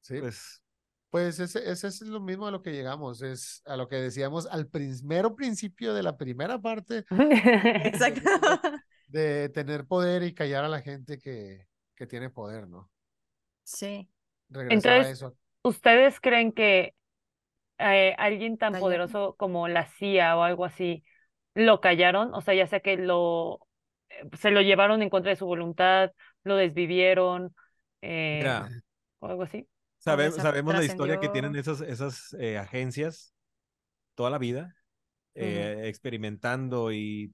Sí, 0.01 0.19
pues, 0.19 0.61
pues 1.09 1.39
ese, 1.39 1.69
ese 1.71 1.88
es 1.88 2.01
lo 2.01 2.19
mismo 2.21 2.47
a 2.47 2.51
lo 2.51 2.61
que 2.61 2.71
llegamos, 2.71 3.21
es 3.21 3.61
a 3.65 3.75
lo 3.75 3.88
que 3.88 3.95
decíamos 3.97 4.45
al 4.47 4.67
primero 4.67 5.36
principio 5.36 5.93
de 5.93 6.03
la 6.03 6.15
primera 6.17 6.59
parte, 6.61 7.05
Exacto. 7.84 8.21
de 9.08 9.49
tener 9.49 9.86
poder 9.88 10.24
y 10.24 10.34
callar 10.34 10.64
a 10.66 10.70
la 10.70 10.82
gente 10.82 11.20
que, 11.20 11.68
que 11.95 12.08
tiene 12.08 12.30
poder, 12.30 12.68
¿no? 12.68 12.91
Sí. 13.64 14.10
Regresar 14.49 14.99
a 14.99 15.10
Entonces, 15.10 15.10
eso. 15.10 15.38
¿Ustedes 15.64 16.20
creen 16.22 16.51
que 16.53 16.95
eh, 17.80 18.16
alguien 18.20 18.58
tan 18.58 18.78
Callaron. 18.78 18.78
poderoso 18.78 19.36
como 19.38 19.68
la 19.70 19.88
CIA 19.88 20.38
o 20.38 20.43
algo 20.43 20.66
así 20.66 21.05
lo 21.55 21.82
callaron? 21.82 22.34
O 22.36 22.41
sea, 22.41 22.53
ya 22.55 22.68
sea 22.68 22.82
que 22.82 22.97
lo 22.97 23.62
eh, 24.10 24.24
se 24.39 24.51
lo 24.51 24.62
llevaron 24.62 25.01
en 25.03 25.10
contra 25.12 25.32
de 25.32 25.38
su 25.38 25.45
voluntad, 25.47 26.12
lo 26.43 26.58
desvivieron, 26.58 27.55
eh, 28.01 28.55
mira, 28.55 28.70
o 29.20 29.28
algo 29.28 29.43
así. 29.43 29.68
sabe- 29.99 30.39
sabemos 30.39 30.76
la 30.76 30.84
historia 30.84 31.18
que 31.20 31.30
tienen 31.30 31.55
esas, 31.55 31.82
esas 31.82 32.34
eh, 32.39 32.58
agencias 32.58 33.34
toda 34.16 34.30
la 34.32 34.38
vida, 34.39 34.76
eh, 35.36 35.84
experimentando 35.88 36.91
y 36.93 37.34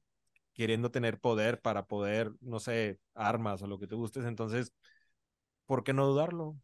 queriendo 0.53 0.91
tener 0.91 1.19
poder 1.19 1.61
para 1.61 1.87
poder, 1.87 2.31
no 2.41 2.59
sé, 2.59 2.99
armas 3.13 3.61
o 3.61 3.67
lo 3.67 3.79
que 3.79 3.87
te 3.87 3.95
gustes, 3.95 4.25
entonces, 4.25 4.73
¿por 5.65 5.83
qué 5.83 5.93
no 5.93 6.07
dudarlo? 6.07 6.57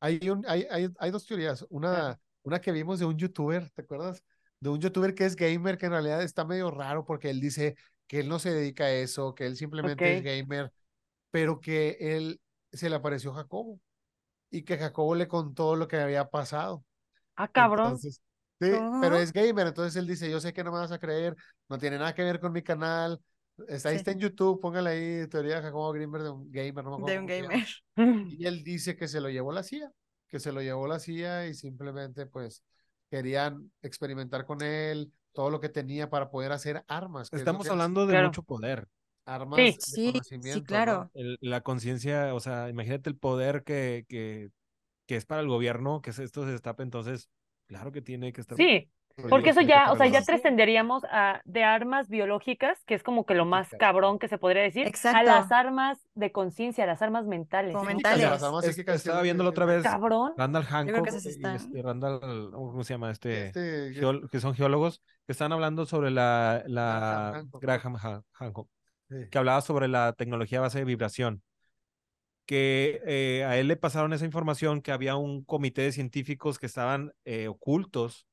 Hay, 0.00 0.28
un, 0.28 0.44
hay, 0.46 0.66
hay, 0.70 0.88
hay 0.98 1.10
dos 1.10 1.26
teorías. 1.26 1.64
Una, 1.70 2.20
una 2.42 2.60
que 2.60 2.72
vimos 2.72 2.98
de 2.98 3.06
un 3.06 3.16
youtuber, 3.16 3.70
¿te 3.70 3.82
acuerdas? 3.82 4.22
De 4.60 4.68
un 4.68 4.80
youtuber 4.80 5.14
que 5.14 5.24
es 5.24 5.36
gamer, 5.36 5.78
que 5.78 5.86
en 5.86 5.92
realidad 5.92 6.22
está 6.22 6.44
medio 6.44 6.70
raro 6.70 7.04
porque 7.04 7.30
él 7.30 7.40
dice 7.40 7.76
que 8.06 8.20
él 8.20 8.28
no 8.28 8.38
se 8.38 8.52
dedica 8.52 8.84
a 8.84 8.92
eso, 8.92 9.34
que 9.34 9.46
él 9.46 9.56
simplemente 9.56 10.12
es 10.12 10.22
gamer, 10.22 10.72
pero 11.30 11.60
que 11.60 11.96
él 12.00 12.40
se 12.72 12.90
le 12.90 12.96
apareció 12.96 13.32
Jacobo 13.32 13.80
y 14.50 14.62
que 14.62 14.78
Jacobo 14.78 15.14
le 15.14 15.28
contó 15.28 15.76
lo 15.76 15.88
que 15.88 15.96
había 15.96 16.30
pasado. 16.30 16.84
Ah, 17.36 17.48
cabrón. 17.48 17.86
Entonces, 17.86 18.20
sí, 18.72 18.78
pero 19.00 19.16
es 19.16 19.32
gamer, 19.32 19.66
entonces 19.68 19.96
él 19.96 20.06
dice, 20.06 20.30
yo 20.30 20.40
sé 20.40 20.52
que 20.52 20.64
no 20.64 20.72
me 20.72 20.78
vas 20.78 20.92
a 20.92 20.98
creer, 20.98 21.34
no 21.68 21.78
tiene 21.78 21.98
nada 21.98 22.14
que 22.14 22.22
ver 22.22 22.40
con 22.40 22.52
mi 22.52 22.62
canal. 22.62 23.20
Está, 23.68 23.90
ahí 23.90 23.94
Sí. 23.96 23.98
está 23.98 24.10
en 24.10 24.18
YouTube, 24.18 24.60
póngale 24.60 24.90
ahí 24.90 25.28
teoría 25.28 25.56
de 25.56 25.62
Jacobo 25.62 25.92
Grimmer 25.92 26.22
de 26.22 26.30
un 26.30 26.50
gamer, 26.50 26.84
no 26.84 26.90
me 26.90 26.96
acuerdo 26.96 27.06
De 27.06 27.18
un 27.20 27.26
gamer. 27.26 27.66
Y 28.40 28.46
él 28.46 28.64
dice 28.64 28.96
que 28.96 29.06
se 29.08 29.20
lo 29.20 29.28
llevó 29.30 29.52
la 29.52 29.62
CIA, 29.62 29.90
que 30.28 30.40
se 30.40 30.50
lo 30.52 30.60
llevó 30.60 30.86
la 30.88 30.98
CIA 30.98 31.46
y 31.46 31.54
simplemente 31.54 32.26
pues 32.26 32.64
querían 33.10 33.70
experimentar 33.82 34.44
con 34.44 34.60
él 34.62 35.12
todo 35.32 35.50
lo 35.50 35.60
que 35.60 35.68
tenía 35.68 36.10
para 36.10 36.30
poder 36.30 36.52
hacer 36.52 36.84
armas. 36.88 37.28
es 37.32 37.38
Estamos 37.40 37.68
hablando 37.68 38.06
de 38.06 38.12
Claro. 38.12 38.28
mucho 38.28 38.42
poder. 38.42 38.88
armas 39.26 39.58
Sí. 39.58 39.64
de 39.66 39.72
Sí, 39.80 40.12
conocimiento, 40.12 40.52
sí, 40.52 40.60
¿no? 40.60 40.66
claro. 40.66 41.10
el- 41.14 41.38
la 41.40 41.62
conciencia, 41.62 42.34
o 42.34 42.40
sea, 42.40 42.68
imagínate 42.68 43.08
el 43.08 43.16
poder 43.16 43.62
que, 43.64 44.04
que, 44.06 44.50
que 45.06 45.16
es 45.16 45.24
para 45.26 45.40
el 45.40 45.48
gobierno, 45.48 46.02
que 46.02 46.10
es 46.10 46.18
esto 46.18 46.44
se 46.44 46.50
destape, 46.52 46.82
entonces, 46.82 47.30
claro 47.66 47.92
que 47.92 48.02
tiene 48.02 48.32
que 48.32 48.40
estar. 48.40 48.56
Sí, 48.56 48.90
Prohibido, 49.16 49.30
porque 49.30 49.50
eso 49.50 49.60
ya, 49.60 49.92
o 49.92 49.96
sea, 49.96 50.06
ya 50.08 50.22
trascenderíamos 50.22 51.04
a 51.04 51.40
de 51.44 51.62
armas 51.62 52.08
biológicas, 52.08 52.82
que 52.84 52.94
es 52.94 53.04
como 53.04 53.24
que 53.24 53.34
lo 53.34 53.44
más 53.44 53.68
cabrón 53.78 54.18
que 54.18 54.26
se 54.26 54.38
podría 54.38 54.62
decir, 54.62 54.90
a 55.04 55.22
las 55.22 55.52
armas 55.52 55.98
de 56.14 56.32
conciencia, 56.32 56.82
a 56.82 56.86
las 56.88 57.00
armas 57.00 57.24
mentales. 57.24 57.74
Como 57.74 57.84
mentales. 57.84 58.28
las 58.28 58.42
armas 58.42 58.64
Es- 58.64 58.74
psíquicas, 58.74 58.96
estaba 58.96 59.22
viéndolo 59.22 59.50
otra 59.50 59.66
vez. 59.66 59.84
Cabrón. 59.84 60.32
Randall 60.36 60.64
creo 60.66 61.02
que 61.04 61.10
Hancock 61.12 61.24
y 61.24 61.46
este 61.56 61.82
Randall, 61.82 62.50
¿cómo 62.52 62.82
se 62.82 62.94
llama? 62.94 63.12
Este, 63.12 63.46
Este, 63.46 63.92
geol- 63.92 64.28
que 64.28 64.40
son 64.40 64.52
geólogos, 64.54 65.00
que 65.26 65.32
están 65.32 65.52
hablando 65.52 65.86
sobre 65.86 66.10
la, 66.10 66.64
la 66.66 66.82
Graham 66.98 67.34
Hancock. 67.34 67.62
Graham 67.62 67.96
Han- 68.02 68.22
Hancock, 68.32 68.68
sí. 69.08 69.16
que 69.30 69.38
hablaba 69.38 69.60
sobre 69.60 69.86
la 69.86 70.12
tecnología 70.14 70.58
a 70.58 70.62
base 70.62 70.80
de 70.80 70.84
vibración, 70.86 71.40
que 72.46 73.00
eh, 73.06 73.44
a 73.44 73.58
él 73.58 73.68
le 73.68 73.76
pasaron 73.76 74.12
esa 74.12 74.24
información 74.24 74.82
que 74.82 74.92
había 74.92 75.16
un 75.16 75.44
comité 75.44 75.82
de 75.82 75.92
científicos 75.92 76.58
que 76.58 76.66
estaban 76.66 77.12
eh, 77.24 77.48
ocultos 77.48 78.26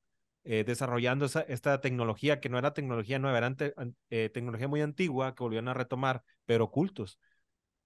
eh, 0.43 0.63
desarrollando 0.65 1.25
esa, 1.25 1.41
esta 1.41 1.81
tecnología, 1.81 2.39
que 2.39 2.49
no 2.49 2.57
era 2.57 2.73
tecnología 2.73 3.19
nueva, 3.19 3.37
era 3.37 3.47
ante- 3.47 3.73
an- 3.77 3.95
eh, 4.09 4.29
tecnología 4.33 4.67
muy 4.67 4.81
antigua 4.81 5.35
que 5.35 5.43
volvieron 5.43 5.67
a 5.69 5.73
retomar, 5.73 6.23
pero 6.45 6.65
ocultos. 6.65 7.19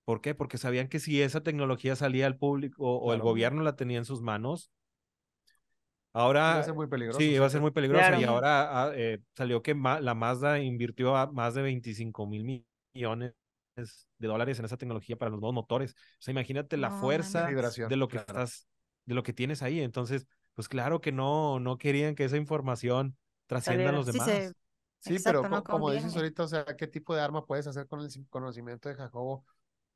¿Por 0.06 0.22
qué? 0.22 0.36
Porque 0.36 0.58
sabían 0.58 0.88
que 0.88 1.00
si 1.00 1.22
esa 1.22 1.42
tecnología 1.44 1.96
salía 1.96 2.28
al 2.28 2.38
público 2.38 2.84
o, 2.86 2.98
o 3.00 3.14
el 3.14 3.22
gobierno 3.22 3.64
la 3.64 3.76
tenía 3.76 3.98
en 4.00 4.06
sus 4.06 4.22
manos, 4.22 4.72
Iba 6.50 6.60
ahora 6.60 6.60
a 6.60 6.64
ser 6.64 6.74
muy 6.74 6.88
peligroso. 6.88 7.20
Sí, 7.20 7.32
iba 7.34 7.46
a 7.46 7.50
ser 7.50 7.62
muy 7.62 7.72
peligrosa 7.72 8.10
Claro. 8.10 8.22
y 8.22 8.24
ahora 8.24 8.84
ah, 8.84 8.92
eh, 8.96 9.20
salió 9.36 9.62
que 9.62 9.74
ma- 9.76 10.00
la 10.02 10.16
Mazda 10.16 10.60
invirtió 10.60 11.16
a 11.16 11.28
más 11.32 11.54
de 11.54 11.62
25 11.62 12.26
mil 12.28 12.44
mi- 12.44 12.66
millones 12.94 13.34
de 13.76 14.28
dólares 14.28 14.60
en 14.60 14.66
esa 14.66 14.78
tecnología 14.78 15.18
para 15.18 15.32
los 15.32 15.40
nuevos 15.40 15.54
motores. 15.56 15.92
O 15.94 15.96
sea, 16.20 16.32
imagínate 16.32 16.78
la 16.78 16.90
No 16.90 17.00
fuerza 17.02 17.48
de 17.48 17.96
lo 17.96 18.08
que 18.08 18.18
claro. 18.18 18.42
estás, 18.44 18.68
de 19.06 19.16
lo 19.16 19.24
que 19.24 19.34
tienes 19.34 19.62
ahí. 19.62 19.82
Entonces, 19.82 20.28
pues 20.54 20.68
claro 20.70 21.02
que 21.02 21.12
no, 21.12 21.60
no 21.60 21.78
querían 21.78 22.16
que 22.16 22.24
esa 22.26 22.38
información 22.38 23.18
trascienda 23.48 23.90
a 23.90 23.94
los 23.94 24.06
Sí, 24.06 24.12
demás. 24.14 24.28
se- 24.30 24.54
Sí, 25.00 25.14
Exacto, 25.18 25.42
pero 25.44 25.56
no 25.56 25.64
como 25.64 25.92
dices 25.92 26.16
ahorita, 26.16 26.44
o 26.44 26.48
sea, 26.48 26.66
¿qué 26.66 26.88
tipo 26.88 27.14
de 27.14 27.22
arma 27.22 27.46
puedes 27.46 27.68
hacer 27.68 27.88
con 27.88 28.00
el 28.00 28.10
conocimiento 28.30 28.90
de 28.90 28.96
Jacobo? 28.96 29.46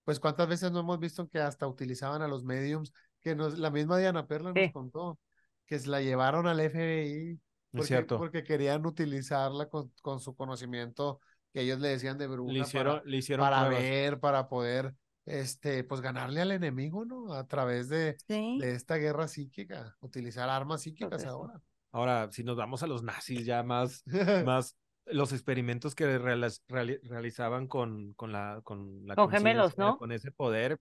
Pues 0.03 0.19
cuántas 0.19 0.47
veces 0.47 0.71
no 0.71 0.81
hemos 0.81 0.99
visto 0.99 1.27
que 1.27 1.39
hasta 1.39 1.65
utilizaban 1.67 2.21
a 2.21 2.27
los 2.27 2.43
mediums, 2.43 2.93
que 3.19 3.33
nos, 3.33 3.57
la 3.57 3.71
misma 3.71 3.97
Diana 3.97 4.27
Perla 4.27 4.53
nos 4.53 4.63
Sí. 4.65 4.71
contó, 4.71 5.17
que 5.65 5.79
se 5.79 5.87
la 5.89 6.01
llevaron 6.01 6.45
al 6.45 6.59
FBI 6.59 7.31
Es 7.31 7.39
porque, 7.71 7.87
cierto. 7.87 8.17
porque 8.19 8.43
querían 8.43 8.85
utilizarla 8.85 9.67
con, 9.67 9.91
con 10.03 10.19
su 10.19 10.35
conocimiento 10.35 11.21
que 11.53 11.61
ellos 11.61 11.79
le 11.79 11.89
decían 11.89 12.17
de 12.17 12.27
bruja 12.27 12.53
Le 12.53 12.59
hicieron, 12.59 12.97
para, 12.97 13.05
le 13.09 13.17
hicieron 13.17 13.43
para 13.45 13.67
ver, 13.69 14.19
para 14.19 14.47
poder, 14.49 14.93
este, 15.25 15.83
pues 15.83 16.01
ganarle 16.01 16.41
al 16.41 16.51
enemigo, 16.51 17.05
¿no? 17.05 17.33
A 17.33 17.45
través 17.47 17.89
de, 17.89 18.15
Sí. 18.27 18.57
de 18.59 18.73
esta 18.73 18.95
guerra 18.95 19.27
psíquica, 19.27 19.95
utilizar 19.99 20.49
armas 20.49 20.81
psíquicas 20.83 21.21
eso. 21.21 21.29
ahora. 21.31 21.61
Ahora, 21.91 22.29
si 22.31 22.43
nos 22.43 22.55
vamos 22.55 22.83
a 22.83 22.87
los 22.87 23.01
nazis 23.03 23.45
ya 23.45 23.63
más, 23.63 24.03
más 24.47 24.75
los 25.05 25.33
experimentos 25.33 25.95
que 25.95 26.19
reala- 26.19 26.51
reali- 26.67 26.99
realizaban 27.03 27.67
con, 27.67 28.13
con 28.13 28.31
la 28.31 28.61
con 28.63 29.05
la 29.07 29.15
Con 29.15 29.29
gemelos, 29.31 29.75
¿no? 29.77 29.97
con 29.97 30.11
ese 30.11 30.31
poder, 30.31 30.79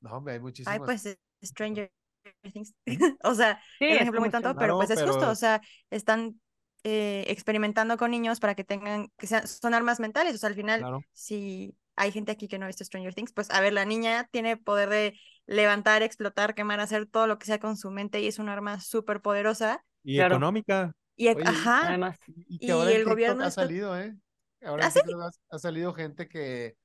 No, 0.00 0.16
hombre, 0.16 0.34
hay 0.34 0.40
muchísimas. 0.40 0.74
Ay, 0.74 0.84
pues 0.84 1.18
Stranger 1.42 1.90
Things. 2.42 2.74
o 3.22 3.34
sea, 3.34 3.60
Sí, 3.78 3.84
es 3.84 3.90
un 3.90 3.94
es 3.96 4.00
ejemplo 4.00 4.20
muy 4.20 4.30
tonto, 4.30 4.54
pero 4.56 4.76
pues 4.76 4.90
es 4.90 5.00
justo, 5.02 5.18
pero- 5.20 5.30
o 5.30 5.34
sea, 5.36 5.60
están 5.90 6.40
eh, 6.84 7.24
experimentando 7.28 7.96
con 7.96 8.10
niños 8.10 8.40
para 8.40 8.54
que 8.54 8.62
tengan, 8.62 9.10
que 9.18 9.26
sean, 9.26 9.48
son 9.48 9.74
armas 9.74 10.00
mentales, 10.00 10.34
o 10.34 10.38
sea, 10.38 10.48
al 10.50 10.54
final, 10.54 10.80
claro. 10.80 11.00
si 11.12 11.74
hay 11.96 12.12
gente 12.12 12.32
aquí 12.32 12.46
que 12.46 12.58
no 12.58 12.64
ha 12.64 12.68
visto 12.68 12.84
Stranger 12.84 13.14
Things, 13.14 13.32
pues 13.32 13.50
a 13.50 13.60
ver, 13.60 13.72
la 13.72 13.84
niña 13.84 14.28
tiene 14.30 14.56
poder 14.56 14.88
de 14.88 15.18
levantar, 15.46 16.02
explotar, 16.02 16.54
quemar, 16.54 16.80
hacer 16.80 17.06
todo 17.06 17.26
lo 17.26 17.38
que 17.38 17.46
sea 17.46 17.58
con 17.58 17.76
su 17.76 17.90
mente 17.90 18.20
y 18.20 18.28
es 18.28 18.38
un 18.38 18.48
arma 18.48 18.80
súper 18.80 19.20
poderosa. 19.20 19.84
Y 20.02 20.16
Claro. 20.16 20.36
económica. 20.36 20.92
Y, 21.16 21.28
Oye, 21.28 21.42
ajá, 21.46 21.88
Además, 21.88 22.18
Y 22.26 22.58
que 22.58 22.66
Y 22.66 22.70
ahora 22.70 22.90
en 22.90 22.96
el 22.96 23.04
gobierno 23.04 23.44
ha 23.44 23.50
salido, 23.50 23.98
¿eh? 23.98 24.14
Ahora 24.62 24.86
¿Ah, 24.86 24.90
sí? 24.90 25.00
Ha 25.50 25.58
salido 25.58 25.92
gente 25.94 26.28
que 26.28 26.76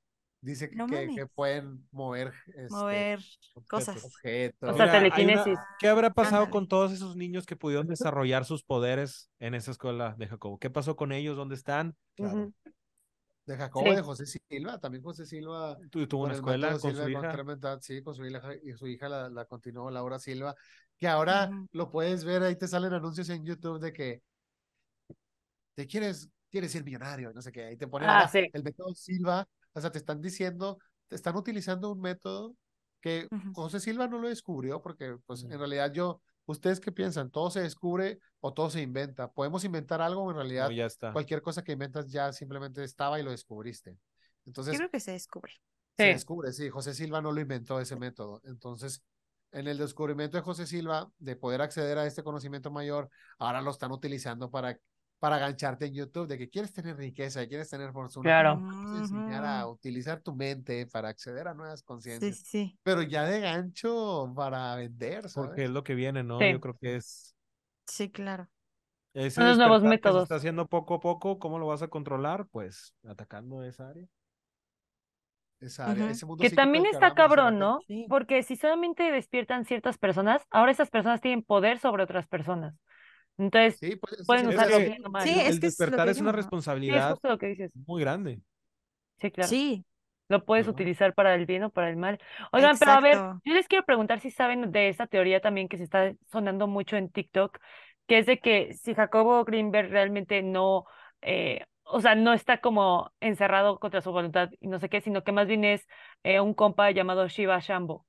dice 0.42 0.70
que, 0.70 0.76
No 0.76 0.88
que, 0.88 1.28
pueden 1.36 1.88
mover, 1.92 2.34
este, 2.48 2.68
mover 2.70 3.20
cosas. 3.68 4.04
objetos. 4.04 4.70
O 4.72 4.76
sea, 4.78 4.86
Mira, 4.86 4.94
hay 4.94 5.06
una- 5.08 5.16
telequinesis. 5.16 5.60
¿Qué 5.80 5.88
habrá 5.88 6.12
pasado 6.14 6.50
con 6.50 6.68
todos 6.68 6.92
esos 6.92 7.16
niños 7.16 7.46
que 7.46 7.56
pudieron 7.56 7.88
desarrollar 7.88 8.46
sus 8.46 8.64
poderes 8.64 9.30
en 9.40 9.54
esa 9.54 9.72
escuela 9.72 10.16
de 10.18 10.28
Jacobo? 10.28 10.58
¿Qué 10.60 10.70
pasó 10.70 10.96
con 10.96 11.12
ellos? 11.12 11.36
¿Dónde 11.36 11.56
están? 11.56 11.96
Claro. 12.16 12.54
De 13.46 13.58
Jacobo, 13.58 13.86
Sí. 13.90 13.96
de 13.96 14.02
José 14.04 14.26
Silva, 14.28 14.80
también 14.80 15.04
José 15.04 15.26
Silva 15.26 15.76
Tu- 15.90 16.08
Tuvo 16.08 16.24
una 16.26 16.34
el 16.34 16.38
escuela 16.40 16.70
con 16.72 16.80
Silva 16.82 17.04
su 17.04 17.10
hija. 17.10 17.80
sí, 17.82 18.04
con 18.04 18.14
su 18.16 18.24
hija 18.26 18.42
y 18.64 18.74
su 18.74 18.86
hija 18.88 19.10
la, 19.10 19.30
la 19.30 19.46
continuó 19.46 19.90
Laura 19.90 20.20
Silva, 20.20 20.56
que 21.00 21.08
ahora 21.08 21.50
lo 21.72 21.90
puedes 21.90 22.24
ver, 22.26 22.44
ahí 22.44 22.56
te 22.56 22.68
salen 22.68 22.94
anuncios 22.94 23.28
en 23.30 23.44
YouTube 23.44 23.80
de 23.80 23.92
que 23.92 24.22
te 25.74 25.88
quieres, 25.88 26.30
quieres 26.52 26.72
ser 26.72 26.84
millonario, 26.84 27.34
no 27.34 27.42
sé 27.42 27.52
qué, 27.52 27.64
ahí 27.66 27.76
te 27.78 27.88
ponen 27.88 28.10
Ah, 28.10 28.28
sí. 28.28 28.48
el 28.54 28.64
método 28.64 28.94
Silva, 28.94 29.48
o 29.80 29.82
sea, 29.82 29.92
te 29.92 29.98
están 29.98 30.22
diciendo, 30.22 30.80
te 31.08 31.16
están 31.16 31.36
utilizando 31.36 31.92
un 31.92 32.02
método 32.02 32.56
que. 33.02 33.28
José 33.54 33.80
Silva 33.80 34.08
no 34.08 34.20
lo 34.20 34.30
descubrió, 34.30 34.82
porque 34.82 35.18
pues 35.26 35.44
en 35.44 35.58
realidad 35.58 35.92
yo, 35.92 36.22
¿ustedes 36.46 36.80
qué 36.80 36.92
piensan? 36.92 37.32
¿Todo 37.32 37.50
se 37.50 37.62
descubre 37.62 38.20
o 38.40 38.54
todo 38.54 38.70
se 38.70 38.82
inventa? 38.82 39.32
¿Podemos 39.32 39.64
inventar 39.64 40.02
algo 40.02 40.24
o 40.24 40.32
en 40.32 40.38
realidad 40.38 40.70
No, 40.70 40.76
ya 40.76 40.86
está. 40.86 41.12
cualquier 41.14 41.42
cosa 41.42 41.64
que 41.64 41.72
inventas 41.74 42.12
ya 42.12 42.32
simplemente 42.32 42.84
estaba 42.84 43.20
y 43.20 43.24
lo 43.24 43.32
descubriste? 43.32 43.92
Yo 43.92 43.98
Entonces, 44.46 44.78
creo 44.78 44.90
que 44.90 45.00
se 45.00 45.12
descubre. 45.12 45.54
se 45.98 46.04
Sí. 46.06 46.10
descubre, 46.12 46.54
sí, 46.54 46.70
José 46.70 46.94
Silva 46.94 47.22
no 47.22 47.32
lo 47.32 47.42
inventó 47.42 47.80
ese 47.80 47.96
método. 47.96 48.42
Entonces, 48.46 49.04
en 49.52 49.68
el 49.68 49.78
descubrimiento 49.78 50.38
de 50.38 50.44
José 50.44 50.66
Silva, 50.68 51.12
de 51.18 51.36
poder 51.36 51.62
acceder 51.62 51.98
a 51.98 52.06
este 52.06 52.24
conocimiento 52.24 52.72
mayor, 52.72 53.10
ahora 53.38 53.62
lo 53.62 53.72
están 53.72 53.92
utilizando 53.92 54.50
para, 54.52 54.78
para 55.20 55.38
gancharte 55.38 55.86
en 55.86 55.94
YouTube, 55.94 56.28
de 56.28 56.38
que 56.38 56.50
quieres 56.50 56.72
tener 56.72 56.96
riqueza, 56.96 57.46
quieres 57.48 57.70
tener 57.70 57.92
fortuna. 57.92 58.24
Claro. 58.24 58.56
Vamos 58.56 58.98
a 58.98 59.02
enseñar 59.04 59.44
a 59.46 59.68
utilizar 59.68 60.22
tu 60.22 60.34
mente 60.36 60.88
para 60.88 61.10
acceder 61.10 61.48
a 61.48 61.54
nuevas 61.54 61.84
conciencias. 61.84 62.38
sí, 62.38 62.44
sí. 62.46 62.80
Pero 62.84 63.02
ya 63.02 63.24
de 63.26 63.42
gancho 63.42 64.32
para 64.36 64.76
vender, 64.76 65.30
¿sabes? 65.30 65.48
Porque 65.50 65.66
es 65.66 65.70
lo 65.70 65.84
que 65.84 65.96
viene, 65.96 66.24
¿no? 66.24 66.40
Sí. 66.40 66.52
Yo 66.52 66.60
creo 66.60 66.78
que 66.78 66.96
es 66.96 67.36
Sí, 67.86 68.10
claro. 68.12 68.48
ese 69.14 69.42
nuevos 69.42 69.58
despertar 69.58 69.82
que 69.82 69.82
se 69.82 69.90
métodos. 69.90 70.24
está 70.24 70.36
haciendo 70.36 70.68
poco 70.68 70.96
a 70.96 71.00
poco. 71.00 71.40
¿Cómo 71.40 71.60
lo 71.60 71.68
vas 71.68 71.82
a 71.82 71.88
controlar? 71.90 72.48
Pues 72.48 72.94
atacando 73.06 73.64
esa 73.64 73.90
área. 73.90 74.08
Esa 75.60 75.92
área, 75.92 76.10
ese 76.10 76.26
mundo 76.26 76.42
Que 76.42 76.50
también 76.52 76.86
que 76.86 76.92
está 76.92 77.14
cabrón. 77.14 77.60
¿no? 77.60 77.80
Sí. 77.88 78.06
Porque 78.08 78.44
si 78.44 78.56
solamente 78.56 79.12
despiertan 79.12 79.66
ciertas 79.66 79.98
personas, 79.98 80.42
ahora 80.52 80.72
esas 80.72 80.90
personas 80.90 81.20
tienen 81.20 81.44
poder 81.44 81.80
sobre 81.80 82.04
otras 82.04 82.28
personas. 82.28 82.76
Entonces, 83.40 83.82
Sí, 83.82 83.96
pues, 83.96 84.28
pueden 84.28 84.48
sí, 84.48 84.48
Es 84.50 84.52
usarlo 84.52 84.76
sí, 84.76 84.84
que 84.86 84.92
bien 84.92 85.06
o 85.08 85.12
mal, 85.12 85.32
Sí, 85.32 85.32
¿no? 85.34 85.44
es 85.46 85.60
el 85.60 85.60
que 85.60 85.74
lo 85.88 86.00
despertar 86.00 86.10
es 86.10 86.22
una 86.22 86.32
responsabilidad 86.32 87.20
justo 87.20 87.28
lo 87.30 87.38
que 87.40 87.48
dices. 87.48 87.72
muy 87.74 88.02
grande. 88.02 88.42
Sí, 89.18 89.32
claro. 89.32 89.58
Sí, 89.58 89.86
Lo 90.30 90.46
puedes 90.46 90.68
¿no? 90.68 90.68
utilizar 90.68 91.14
para 91.16 91.36
el 91.36 91.46
bien 91.46 91.64
o 91.64 91.72
para 91.72 91.90
el 91.90 91.98
mal. 91.98 92.20
Oigan, 92.52 92.80
pero 92.80 92.94
a 92.94 93.02
ver, 93.02 93.26
yo 93.46 93.54
les 93.54 93.68
quiero 93.68 93.86
preguntar 93.86 94.20
si 94.22 94.32
saben 94.32 94.72
de 94.72 94.90
esta 94.90 95.08
teoría 95.08 95.42
también 95.42 95.70
que 95.70 95.78
se 95.78 95.84
está 95.86 96.14
sonando 96.32 96.68
mucho 96.68 96.98
en 96.98 97.12
TikTok, 97.12 97.60
que 98.08 98.20
es 98.20 98.26
de 98.28 98.40
que 98.40 98.74
si 98.74 98.96
Jacobo 98.96 99.46
Greenberg 99.46 99.90
realmente 99.92 100.44
no, 100.44 100.86
eh, 101.22 101.66
o 101.84 102.02
sea, 102.02 102.16
no 102.16 102.34
está 102.34 102.62
como 102.62 103.12
encerrado 103.22 103.80
contra 103.80 104.02
su 104.02 104.12
voluntad 104.12 104.50
y 104.62 104.68
no 104.70 104.80
sé 104.80 104.90
qué, 104.90 105.02
sino 105.02 105.24
que 105.24 105.32
más 105.34 105.48
bien 105.48 105.66
es 105.66 105.88
eh, 106.24 106.40
un 106.42 106.54
compa 106.56 106.92
llamado 106.92 107.28
Shiva 107.28 107.60
Shambo. 107.60 108.06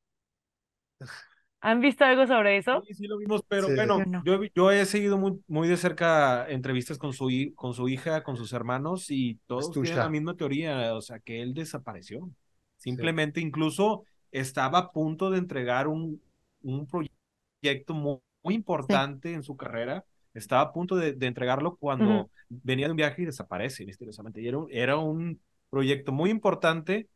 ¿Han 1.60 1.80
visto 1.80 2.04
algo 2.04 2.26
sobre 2.26 2.58
eso? 2.58 2.86
Sí, 2.86 2.94
sí 2.94 3.06
lo 3.06 3.18
vimos, 3.18 3.42
pero 3.48 3.68
Sí. 3.68 3.72
bueno, 3.74 3.94
Yo 3.94 4.04
no. 4.06 4.28
yo, 4.54 4.70
he 4.70 4.86
seguido 4.86 5.18
muy, 5.18 5.42
muy 5.48 5.68
de 5.68 5.76
cerca 5.76 6.46
entrevistas 6.48 6.98
con 6.98 7.12
su, 7.12 7.28
con 7.56 7.74
su 7.74 7.88
hija, 7.88 8.22
con 8.22 8.36
sus 8.36 8.52
hermanos, 8.52 9.10
y 9.10 9.36
todos 9.46 9.78
tienen 9.80 9.98
la 10.00 10.08
misma 10.08 10.36
teoría, 10.36 10.94
o 10.94 11.00
sea, 11.02 11.18
que 11.18 11.42
él 11.42 11.52
desapareció. 11.52 12.30
Simplemente, 12.76 13.40
incluso 13.40 14.04
estaba 14.30 14.78
a 14.78 14.92
punto 14.92 15.30
de 15.30 15.38
entregar 15.38 15.88
un, 15.88 16.22
un 16.62 16.86
proyecto 16.86 17.94
muy, 17.94 18.18
muy 18.42 18.54
importante 18.54 19.32
en 19.32 19.42
su 19.42 19.56
carrera, 19.56 20.04
estaba 20.34 20.62
a 20.62 20.72
punto 20.72 20.96
de, 20.96 21.12
de 21.14 21.26
entregarlo 21.26 21.76
cuando 21.76 22.30
venía 22.48 22.86
de 22.86 22.92
un 22.92 22.96
viaje 22.96 23.22
y 23.22 23.26
desaparece 23.26 23.84
misteriosamente. 23.84 24.40
Y 24.40 24.48
era, 24.48 24.58
un- 24.58 24.68
era 24.70 24.96
un 24.98 25.40
proyecto 25.70 26.12
muy 26.12 26.30
importante 26.30 27.08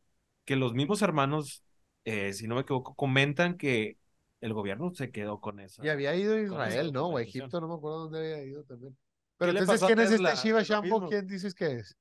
que 0.44 0.56
los 0.56 0.74
mismos 0.74 1.02
hermanos, 1.02 1.64
eh, 2.04 2.32
si 2.32 2.46
no 2.46 2.54
me 2.56 2.62
equivoco, 2.62 2.94
comentan 2.94 3.56
que 3.56 3.96
el 4.44 4.52
gobierno 4.52 4.90
se 4.94 5.10
quedó 5.10 5.40
con 5.40 5.58
eso. 5.58 5.82
Y 5.82 5.88
había 5.88 6.14
ido 6.14 6.34
a 6.34 6.38
esa 6.38 6.68
Israel, 6.68 6.92
¿no? 6.92 7.06
O. 7.08 7.18
Egipto, 7.18 7.60
no 7.62 7.68
me 7.68 7.74
acuerdo 7.74 7.98
dónde 8.00 8.18
había 8.18 8.44
ido 8.44 8.62
también. 8.64 8.94
Pero 9.38 9.52
entonces, 9.52 9.82
¿quién 9.82 9.98
es 10.00 10.12
este? 10.12 10.36
Shiva 10.36 10.62
Shampoo? 10.62 11.08
¿Quién 11.08 11.26
dices 11.26 11.54
que 11.54 11.76
es? 11.76 11.96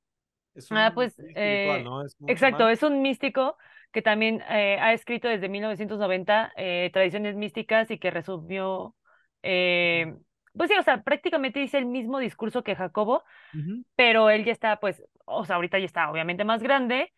Es 0.54 0.68
Ah, 0.72 0.90
un 0.90 0.96
pues, 0.96 1.18
espiritual, 1.18 1.80
eh, 1.80 1.84
¿no? 1.84 2.06
Es 2.06 2.18
Exacto, 2.28 2.68
es 2.68 2.84
un 2.84 3.02
místico 3.02 3.58
que 3.94 4.02
también 4.02 4.42
eh, 4.50 4.78
ha 4.82 4.92
escrito 4.92 5.30
desde 5.30 5.48
1990 5.48 6.52
eh, 6.58 6.90
tradiciones 6.92 7.36
místicas 7.36 7.90
y 7.92 7.98
que 7.98 8.12
resumió, 8.12 8.94
eh, 9.42 10.14
pues 10.54 10.70
sí, 10.70 10.76
o 10.78 10.84
sea, 10.84 11.02
prácticamente 11.02 11.60
dice 11.60 11.78
el 11.78 11.86
mismo 11.86 12.20
discurso 12.20 12.64
que 12.64 12.76
Jacobo, 12.76 13.24
pero 13.96 14.30
él 14.30 14.44
ya 14.44 14.52
está, 14.52 14.80
pues, 14.80 15.02
o 15.26 15.46
sea, 15.46 15.56
ahorita 15.56 15.80
ya 15.80 15.86
está 15.86 16.12
obviamente 16.12 16.44
más 16.44 16.62
grande 16.62 17.14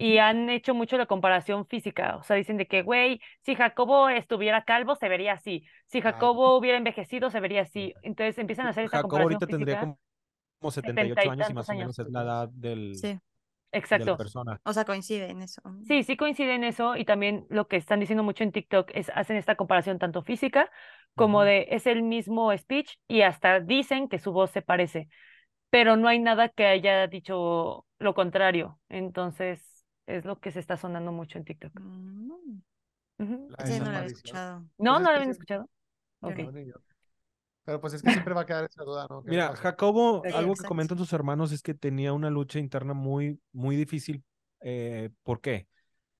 y 0.00 0.18
han 0.18 0.48
hecho 0.50 0.74
mucho 0.74 0.96
la 0.98 1.06
comparación 1.06 1.66
física, 1.66 2.16
o 2.16 2.22
sea, 2.22 2.36
dicen 2.36 2.56
de 2.56 2.66
que, 2.66 2.82
güey, 2.82 3.20
si 3.42 3.54
Jacobo 3.54 4.08
estuviera 4.08 4.64
calvo, 4.64 4.96
se 4.96 5.08
vería 5.08 5.34
así, 5.34 5.66
si 5.86 6.00
Jacobo 6.00 6.56
hubiera 6.56 6.78
envejecido, 6.78 7.30
se 7.30 7.40
vería 7.40 7.62
así, 7.62 7.94
entonces 8.02 8.38
empiezan 8.38 8.66
a 8.66 8.70
hacer 8.70 8.84
esta 8.84 8.98
Jacobo 8.98 9.02
comparación 9.02 9.34
ahorita 9.34 9.46
tendría 9.46 9.76
física. 9.76 9.80
como, 9.80 9.98
como 10.60 10.70
70 10.72 11.06
y 11.06 11.10
78 11.10 11.30
años 11.30 11.50
y 11.50 11.54
más 11.54 11.70
o 11.70 11.74
menos 11.74 11.98
años. 11.98 11.98
es 11.98 12.08
la 12.10 12.22
edad 12.22 12.48
del, 12.50 12.94
Sí. 12.94 13.08
de 13.08 13.20
Exacto. 13.78 14.04
la 14.06 14.16
persona. 14.16 14.60
O 14.64 14.72
sea, 14.72 14.84
coincide 14.84 15.30
en 15.30 15.42
eso. 15.42 15.62
Sí, 15.86 16.02
sí 16.02 16.16
coincide 16.16 16.54
en 16.54 16.64
eso 16.64 16.96
y 16.96 17.04
también 17.04 17.46
lo 17.50 17.68
que 17.68 17.76
están 17.76 18.00
diciendo 18.00 18.22
mucho 18.24 18.44
en 18.44 18.52
TikTok 18.52 18.90
es 18.94 19.10
hacen 19.14 19.36
esta 19.36 19.56
comparación 19.56 19.98
tanto 19.98 20.22
física 20.22 20.70
como 21.14 21.42
de 21.44 21.68
es 21.70 21.86
el 21.86 22.02
mismo 22.02 22.56
speech 22.56 22.96
y 23.08 23.22
hasta 23.22 23.60
dicen 23.60 24.08
que 24.08 24.18
su 24.18 24.32
voz 24.32 24.50
se 24.50 24.62
parece, 24.62 25.08
pero 25.70 25.96
no 25.96 26.08
hay 26.08 26.18
nada 26.20 26.48
que 26.50 26.66
haya 26.66 27.06
dicho 27.08 27.86
lo 27.98 28.14
contrario. 28.14 28.80
Entonces 28.88 29.69
es 30.16 30.24
lo 30.24 30.38
que 30.40 30.50
se 30.50 30.60
está 30.60 30.76
sonando 30.76 31.12
mucho 31.12 31.38
en 31.38 31.44
TikTok. 31.44 31.72
Mm, 31.80 32.28
no 32.28 32.36
lo 33.18 33.54
había 33.58 33.66
desaparición. 33.66 34.06
escuchado. 34.06 34.60
¿No? 34.60 34.68
Pues 34.76 34.84
¿No 34.84 34.98
lo 35.00 35.08
habían 35.08 35.24
sí. 35.24 35.30
escuchado? 35.30 35.70
No. 36.22 36.30
Pero 37.64 37.80
pues 37.80 37.94
es 37.94 38.02
que 38.02 38.10
siempre 38.10 38.34
va 38.34 38.40
a 38.40 38.46
quedar 38.46 38.64
esa 38.64 38.82
duda, 38.82 39.06
¿no? 39.08 39.22
¿Qué 39.22 39.30
Mira? 39.30 39.54
Jacobo, 39.54 40.22
Sí, 40.24 40.32
algo 40.34 40.54
que 40.56 40.64
comentan 40.64 40.98
sus 40.98 41.12
hermanos 41.12 41.52
es 41.52 41.62
que 41.62 41.74
tenía 41.74 42.12
una 42.12 42.30
lucha 42.30 42.58
interna 42.58 42.94
muy, 42.94 43.40
muy 43.52 43.76
difícil. 43.76 44.24
Eh, 44.62 45.10
¿por 45.22 45.40
qué? 45.40 45.68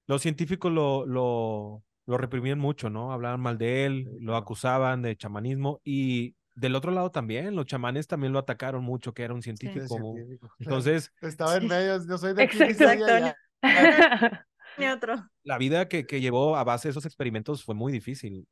Los 0.07 0.23
científicos 0.23 0.71
lo, 0.73 1.07
lo, 1.07 1.83
lo 2.07 2.19
reprimían 2.19 2.59
mucho, 2.59 2.91
¿no? 2.91 3.13
Hablaban 3.13 3.41
mal 3.41 3.59
de 3.59 3.87
él, 3.87 4.09
Sí, 4.11 4.19
lo 4.21 4.37
acusaban 4.37 5.03
de 5.03 5.17
chamanismo 5.17 5.81
y 5.83 6.35
del 6.55 6.75
otro 6.75 6.91
lado 6.91 7.11
también, 7.11 7.57
los 7.57 7.67
chamanes 7.67 8.07
también 8.07 8.33
lo 8.33 8.39
atacaron 8.39 8.85
mucho, 8.85 9.15
que 9.15 9.23
era 9.23 9.33
un 9.35 9.41
Sí, 9.43 9.57
científico. 9.57 10.15
científico. 10.15 10.53
Entonces, 10.59 11.13
Estaba 11.23 11.57
en 11.57 11.63
Sí. 11.63 11.69
medio, 11.69 12.07
yo 12.07 12.19
soy 12.19 12.35
de 12.35 12.43
aquí 12.43 12.59
Exacto. 12.63 13.05
allá. 13.07 13.37
Ni 14.77 14.87
otro. 14.89 15.31
la 15.43 15.59
vida 15.59 15.89
que, 15.89 16.07
que 16.07 16.21
llevó 16.21 16.57
a 16.57 16.65
base 16.65 16.89
de 16.89 16.91
esos 16.93 17.07
experimentos 17.07 17.65
fue 17.65 17.75
muy 17.75 17.93
difícil. 17.93 18.47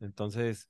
Entonces, 0.00 0.68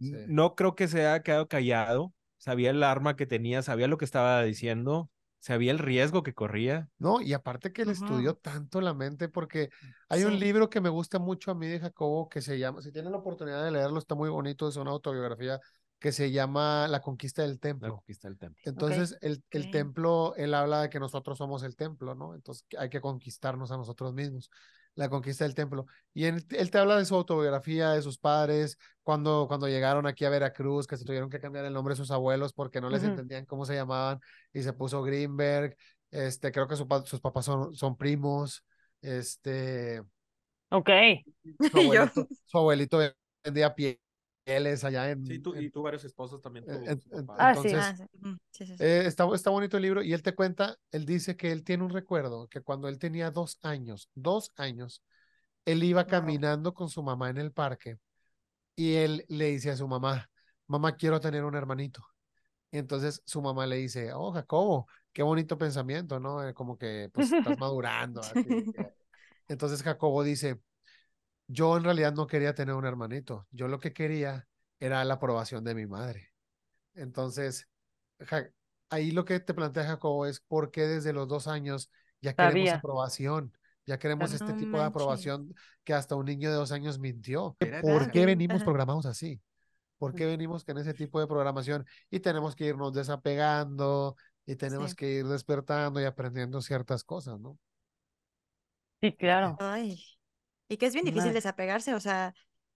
Sí. 0.00 0.16
no 0.26 0.54
creo 0.56 0.74
que 0.76 0.88
se 0.88 1.00
haya 1.06 1.22
quedado 1.22 1.48
callado, 1.48 2.14
sabía 2.38 2.70
el 2.70 2.82
arma 2.82 3.16
que 3.16 3.26
tenía, 3.26 3.62
sabía 3.62 3.88
lo 3.88 3.98
que 3.98 4.04
estaba 4.06 4.42
diciendo, 4.44 5.10
sabía 5.40 5.72
el 5.72 5.78
riesgo 5.78 6.22
que 6.22 6.34
corría. 6.34 6.88
No, 6.98 7.20
y 7.20 7.32
aparte 7.32 7.72
que 7.72 7.82
él 7.82 7.90
Ujú. 7.90 7.90
estudió 7.90 8.36
tanto 8.36 8.80
la 8.80 8.94
mente, 8.94 9.28
porque 9.28 9.70
hay 10.08 10.22
un 10.24 10.38
libro 10.38 10.70
que 10.70 10.80
me 10.80 10.88
gusta 10.88 11.18
mucho 11.18 11.50
a 11.50 11.54
mí 11.54 11.66
de 11.66 11.80
Jacobo 11.80 12.28
que 12.28 12.40
se 12.40 12.58
llama, 12.60 12.80
si 12.80 12.92
tienen 12.92 13.10
la 13.10 13.18
oportunidad 13.18 13.64
de 13.64 13.72
leerlo, 13.72 13.98
está 13.98 14.14
muy 14.14 14.30
bonito, 14.30 14.68
es 14.68 14.76
una 14.76 14.92
autobiografía 14.92 15.58
que 16.02 16.10
se 16.10 16.32
llama 16.32 16.88
La 16.88 17.00
conquista 17.00 17.42
del 17.42 17.52
La 17.52 17.58
templo. 17.58 17.94
conquista 17.96 18.26
del 18.28 18.36
templo. 18.36 18.60
Entonces, 18.66 19.16
el, 19.20 19.42
el 19.50 19.70
templo, 19.70 20.34
él 20.36 20.52
habla 20.52 20.82
de 20.82 20.90
que 20.90 20.98
nosotros 20.98 21.38
somos 21.38 21.62
el 21.62 21.76
templo, 21.76 22.16
¿no? 22.16 22.34
Entonces, 22.34 22.66
hay 22.76 22.90
que 22.90 23.00
conquistarnos 23.00 23.70
a 23.70 23.76
nosotros 23.76 24.12
mismos, 24.12 24.50
la 24.96 25.08
conquista 25.08 25.44
del 25.44 25.54
templo. 25.54 25.86
Y 26.12 26.24
él, 26.24 26.44
él 26.50 26.70
te 26.72 26.78
habla 26.78 26.96
de 26.96 27.04
su 27.04 27.14
autobiografía, 27.14 27.90
de 27.90 28.02
sus 28.02 28.18
padres, 28.18 28.78
cuando, 29.04 29.46
cuando 29.46 29.68
llegaron 29.68 30.08
aquí 30.08 30.24
a 30.24 30.30
Veracruz, 30.30 30.88
que 30.88 30.96
se 30.96 31.04
tuvieron 31.04 31.30
que 31.30 31.38
cambiar 31.38 31.64
el 31.66 31.72
nombre 31.72 31.92
de 31.92 31.98
sus 31.98 32.10
abuelos 32.10 32.52
porque 32.52 32.80
no 32.80 32.90
les 32.90 33.04
entendían 33.04 33.46
cómo 33.46 33.64
se 33.64 33.74
llamaban, 33.74 34.18
y 34.52 34.62
se 34.62 34.72
puso 34.72 35.02
Greenberg. 35.04 35.76
Este, 36.10 36.50
creo 36.50 36.66
que 36.66 36.74
su 36.76 36.86
sus 37.06 37.20
papás 37.20 37.44
son, 37.44 37.74
son 37.76 37.96
primos. 37.96 38.64
Este, 39.00 40.02
Ok. 40.70 40.90
su 41.70 41.78
abuelito, 41.78 42.26
su 42.44 42.58
abuelito 42.58 42.98
vendía 43.44 43.72
pieles 44.44 44.84
allá 44.84 45.10
en, 45.10 45.24
Sí, 45.26 45.38
tú, 45.38 45.54
en- 45.54 45.64
y 45.64 45.70
tú 45.70 45.82
varios 45.82 46.04
esposos 46.04 46.40
también. 46.40 46.66
en- 46.66 46.70
tu- 46.70 46.84
en- 46.86 47.02
su 47.02 47.10
en- 47.12 47.24
papá. 47.26 47.36
Ah, 47.38 47.56
sí. 47.56 47.68
entonces, 47.70 47.74
Ah, 47.74 47.94
sí. 47.96 48.04
Ujú, 48.20 48.36
sí, 48.50 48.66
sí, 48.66 48.76
sí. 48.78 48.84
eh, 48.84 49.04
está, 49.06 49.26
está 49.34 49.50
bonito 49.50 49.76
el 49.76 49.82
libro 49.84 50.02
y 50.02 50.12
él 50.12 50.22
te 50.22 50.34
cuenta, 50.34 50.76
él 50.92 51.06
dice 51.06 51.36
que 51.36 51.52
él 51.52 51.64
tiene 51.64 51.84
un 51.84 51.90
recuerdo 51.90 52.48
que 52.48 52.60
cuando 52.62 52.88
él 52.88 52.98
tenía 52.98 53.30
dos 53.30 53.58
años, 53.62 54.10
dos 54.14 54.50
años, 54.56 55.02
él 55.66 55.82
iba 55.84 56.06
Wow. 56.06 56.08
caminando 56.08 56.74
con 56.74 56.88
su 56.90 57.02
mamá 57.02 57.30
en 57.30 57.38
el 57.38 57.52
parque 57.52 57.98
y 58.76 58.94
él 58.96 59.24
le 59.28 59.46
dice 59.50 59.70
a 59.70 59.76
su 59.76 59.88
mamá, 59.88 60.30
mamá, 60.66 60.96
quiero 60.96 61.20
tener 61.20 61.44
un 61.44 61.56
hermanito. 61.56 62.02
Y 62.72 62.78
entonces 62.78 63.22
su 63.26 63.42
mamá 63.42 63.66
le 63.66 63.76
dice, 63.76 64.12
oh, 64.14 64.32
Jacobo, 64.32 64.86
qué 65.12 65.22
bonito 65.22 65.58
pensamiento, 65.58 66.20
¿no? 66.20 66.46
Eh, 66.46 66.54
Como 66.54 66.78
que 66.78 67.10
pues 67.12 67.32
estás 67.34 67.56
madurando. 67.58 68.22
Entonces 69.48 69.82
Jacobo 69.82 70.22
dice, 70.24 70.60
yo 71.46 71.76
en 71.76 71.84
realidad 71.84 72.14
no 72.14 72.26
quería 72.26 72.54
tener 72.54 72.74
un 72.74 72.86
hermanito, 72.86 73.46
yo 73.50 73.68
lo 73.68 73.80
que 73.80 73.92
quería 73.92 74.48
era 74.80 75.04
la 75.04 75.14
aprobación 75.14 75.64
de 75.64 75.74
mi 75.74 75.86
madre. 75.86 76.32
Entonces, 76.94 77.68
Ja- 78.20 78.48
ahí 78.90 79.10
lo 79.12 79.24
que 79.24 79.40
te 79.40 79.54
plantea 79.54 79.84
Jacobo 79.84 80.26
es 80.26 80.40
por 80.40 80.70
qué 80.70 80.82
desde 80.86 81.12
los 81.12 81.28
dos 81.28 81.48
años 81.48 81.90
ya 82.20 82.34
queremos 82.34 82.70
aprobación, 82.72 83.52
ya 83.86 83.98
queremos 83.98 84.32
este 84.32 84.52
No 84.52 84.56
tipo 84.56 84.78
de 84.78 84.84
aprobación 84.84 85.54
que 85.84 85.94
hasta 85.94 86.14
un 86.16 86.26
niño 86.26 86.50
de 86.50 86.56
dos 86.56 86.72
años 86.72 86.98
mintió. 87.00 87.56
¿Por 87.80 88.10
qué 88.10 88.26
venimos 88.26 88.62
programados 88.62 89.06
así? 89.06 89.40
¿Por 89.98 90.14
qué 90.14 90.26
venimos 90.26 90.64
con 90.64 90.78
ese 90.78 90.94
tipo 90.94 91.20
de 91.20 91.26
programación? 91.26 91.86
Y 92.10 92.20
tenemos 92.20 92.56
que 92.56 92.66
irnos 92.66 92.92
desapegando 92.92 94.16
y 94.46 94.56
tenemos 94.56 94.90
Sí. 94.90 94.96
que 94.96 95.10
ir 95.12 95.26
despertando 95.26 96.00
y 96.00 96.04
aprendiendo 96.04 96.60
ciertas 96.60 97.04
cosas, 97.04 97.38
¿no? 97.40 97.58
Sí, 99.00 99.12
claro. 99.16 99.56
Ay. 99.60 99.98
Y 100.72 100.78
que 100.78 100.86
es 100.86 100.94
bien 100.94 101.04
difícil 101.06 101.32
desapegarse, 101.34 101.94
o 101.94 102.00
sea, 102.00 102.34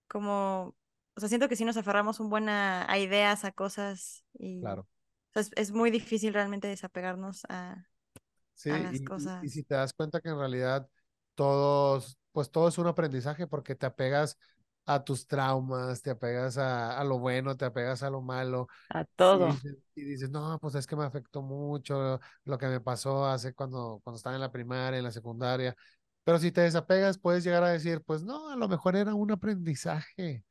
como, 0.09 0.77
o 1.17 1.21
sea, 1.21 1.29
siento 1.29 1.49
que 1.49 1.57
si 1.57 1.65
nos 1.65 1.77
aferramos 1.79 2.21
un 2.21 2.29
buen 2.31 2.49
a, 2.49 2.91
a 2.91 2.99
ideas, 2.99 3.45
a 3.45 3.53
cosas, 3.53 4.25
y 4.39 4.61
Claro. 4.61 4.87
o 5.31 5.33
sea, 5.35 5.43
es, 5.43 5.51
es 5.57 5.73
muy 5.73 5.91
difícil 5.91 6.35
realmente 6.35 6.69
desapegarnos 6.69 7.45
a, 7.49 7.89
Sí, 8.55 8.71
a 8.71 8.79
las 8.79 9.01
y, 9.17 9.25
y- 9.27 9.35
y 9.41 9.49
cosas. 9.49 9.51
si 9.51 9.63
te 9.63 9.75
das 9.75 9.93
cuenta 9.93 10.21
que 10.21 10.31
en 10.31 10.39
realidad 10.39 10.89
todos, 11.35 12.17
pues 12.33 12.51
todo 12.51 12.69
es 12.69 12.79
un 12.79 12.87
aprendizaje 12.87 13.47
porque 13.47 13.75
te 13.75 13.87
apegas 13.87 14.39
a 14.87 15.05
tus 15.05 15.27
traumas, 15.27 16.01
te 16.03 16.11
apegas 16.11 16.57
a, 16.59 16.99
a 16.99 17.05
lo 17.05 17.19
bueno, 17.19 17.57
te 17.57 17.65
apegas 17.67 18.03
a 18.03 18.09
lo 18.11 18.23
malo, 18.23 18.69
A 18.91 19.05
y 19.31 19.39
todo. 19.45 19.49
dices, 19.49 19.77
y 19.95 20.05
dices, 20.05 20.31
no, 20.31 20.59
pues 20.61 20.75
es 20.77 20.87
que 20.87 20.97
me 20.97 21.05
afectó 21.05 21.43
mucho 21.43 22.21
lo 22.45 22.59
que 22.59 22.67
me 22.69 22.81
pasó 22.81 23.27
hace 23.27 23.55
cuando, 23.55 24.01
cuando 24.05 24.17
estaba 24.19 24.37
en 24.37 24.43
la 24.43 24.53
primaria, 24.53 24.99
en 24.99 25.05
la 25.05 25.13
secundaria. 25.13 25.77
Pero 26.27 26.41
si 26.41 26.53
te 26.53 26.63
desapegas, 26.63 27.19
puedes 27.19 27.45
llegar 27.45 27.65
a 27.65 27.71
decir, 27.71 28.03
pues 28.07 28.25
no, 28.25 28.51
a 28.51 28.57
lo 28.57 28.69
mejor 28.69 28.97
era 28.97 29.15
un 29.15 29.33
aprendizaje. 29.33 30.45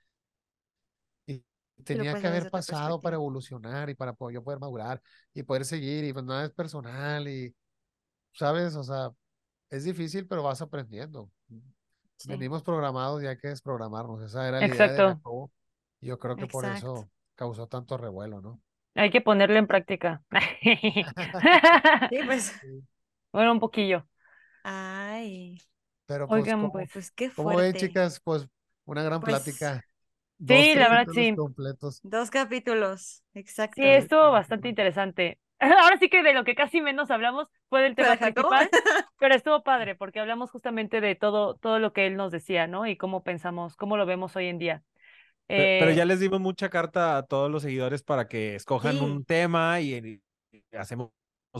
Y 1.27 1.43
tenía 1.83 2.11
puedes 2.11 2.21
que 2.21 2.27
haber 2.27 2.49
pasado 2.49 3.01
para 3.01 3.15
evolucionar 3.15 3.89
y 3.89 3.95
para 3.95 4.13
po- 4.13 4.31
yo 4.31 4.43
poder 4.43 4.59
madurar 4.59 5.01
y 5.33 5.43
poder 5.43 5.65
seguir. 5.65 6.03
Y 6.05 6.13
pues 6.13 6.25
nada 6.25 6.45
es 6.45 6.51
personal 6.51 7.27
y, 7.27 7.55
¿sabes? 8.33 8.75
O 8.75 8.83
sea, 8.83 9.11
es 9.69 9.85
difícil, 9.85 10.27
pero 10.27 10.43
vas 10.43 10.61
aprendiendo. 10.61 11.31
Sí, 12.17 12.29
Venimos 12.29 12.63
programados 12.63 13.23
y 13.23 13.27
hay 13.27 13.37
que 13.37 13.49
desprogramarnos. 13.49 14.21
Esa 14.23 14.47
era 14.47 14.61
la 14.61 14.75
idea 14.75 14.91
de 14.93 15.01
Exacto. 15.01 15.03
Jacobo. 15.03 15.51
Y 16.01 16.07
yo 16.07 16.19
creo 16.19 16.37
que 16.37 16.47
por 16.47 16.65
eso 16.67 17.09
causó 17.35 17.67
tanto 17.67 17.97
revuelo, 17.97 18.41
¿no? 18.41 18.61
Hay 18.95 19.09
que 19.11 19.21
ponerlo 19.21 19.57
en 19.57 19.67
práctica. 19.67 20.23
Sí, 22.09 22.23
pues, 22.23 22.55
Bueno, 23.31 23.51
un 23.53 23.59
poquillo. 23.59 24.07
Ay, 24.65 25.61
Pero 26.05 26.27
pues, 26.27 26.43
Oigan, 26.43 26.59
¿cómo, 26.61 26.71
pues. 26.73 26.89
pues 26.93 27.11
qué 27.11 27.29
cómo 27.35 27.49
ven, 27.55 27.73
fuerte. 27.73 27.79
chicas? 27.87 28.19
Pues 28.23 28.47
una 28.85 29.03
gran 29.03 29.19
Pues, 29.21 29.35
plática. 29.37 29.83
Dos 30.37 30.59
Sí, 30.59 30.75
la 30.75 30.89
verdad, 30.89 31.07
sí. 31.13 31.35
completos. 31.35 32.01
Dos 32.03 32.29
capítulos, 32.29 33.23
exacto. 33.33 33.75
Sí, 33.81 33.87
estuvo 33.87 34.31
bastante 34.31 34.67
interesante. 34.69 35.39
Ahora 35.59 35.97
sí 35.97 36.09
que 36.09 36.23
de 36.23 36.33
lo 36.33 36.43
que 36.43 36.55
casi 36.55 36.81
menos 36.81 37.09
hablamos 37.11 37.47
fue 37.69 37.81
del 37.81 37.95
¿Fue 37.95 38.05
tema 38.05 38.17
principal, 38.17 38.69
pero 39.19 39.35
estuvo 39.35 39.63
padre 39.63 39.95
porque 39.95 40.19
hablamos 40.19 40.51
justamente 40.51 41.01
de 41.01 41.15
todo, 41.15 41.55
todo 41.55 41.79
lo 41.79 41.93
que 41.93 42.05
él 42.07 42.15
nos 42.17 42.31
decía, 42.31 42.67
¿no? 42.67 42.85
Y 42.87 42.97
cómo 42.97 43.23
pensamos, 43.23 43.75
cómo 43.75 43.97
lo 43.97 44.05
vemos 44.05 44.35
hoy 44.35 44.47
en 44.47 44.59
día. 44.59 44.83
Pe- 45.53 45.69
Pero 45.77 45.91
Eh, 45.91 45.95
ya 45.95 46.05
les 46.05 46.19
dimos 46.19 46.39
mucha 46.41 46.69
carta 46.69 47.17
a 47.17 47.23
todos 47.23 47.49
los 47.51 47.61
seguidores 47.63 48.03
para 48.03 48.27
que 48.27 48.55
escojan 48.55 48.99
Sí. 48.99 49.05
un 49.05 49.25
tema 49.25 49.79
y, 49.81 50.21
y 50.51 50.63
hacemos 50.77 51.11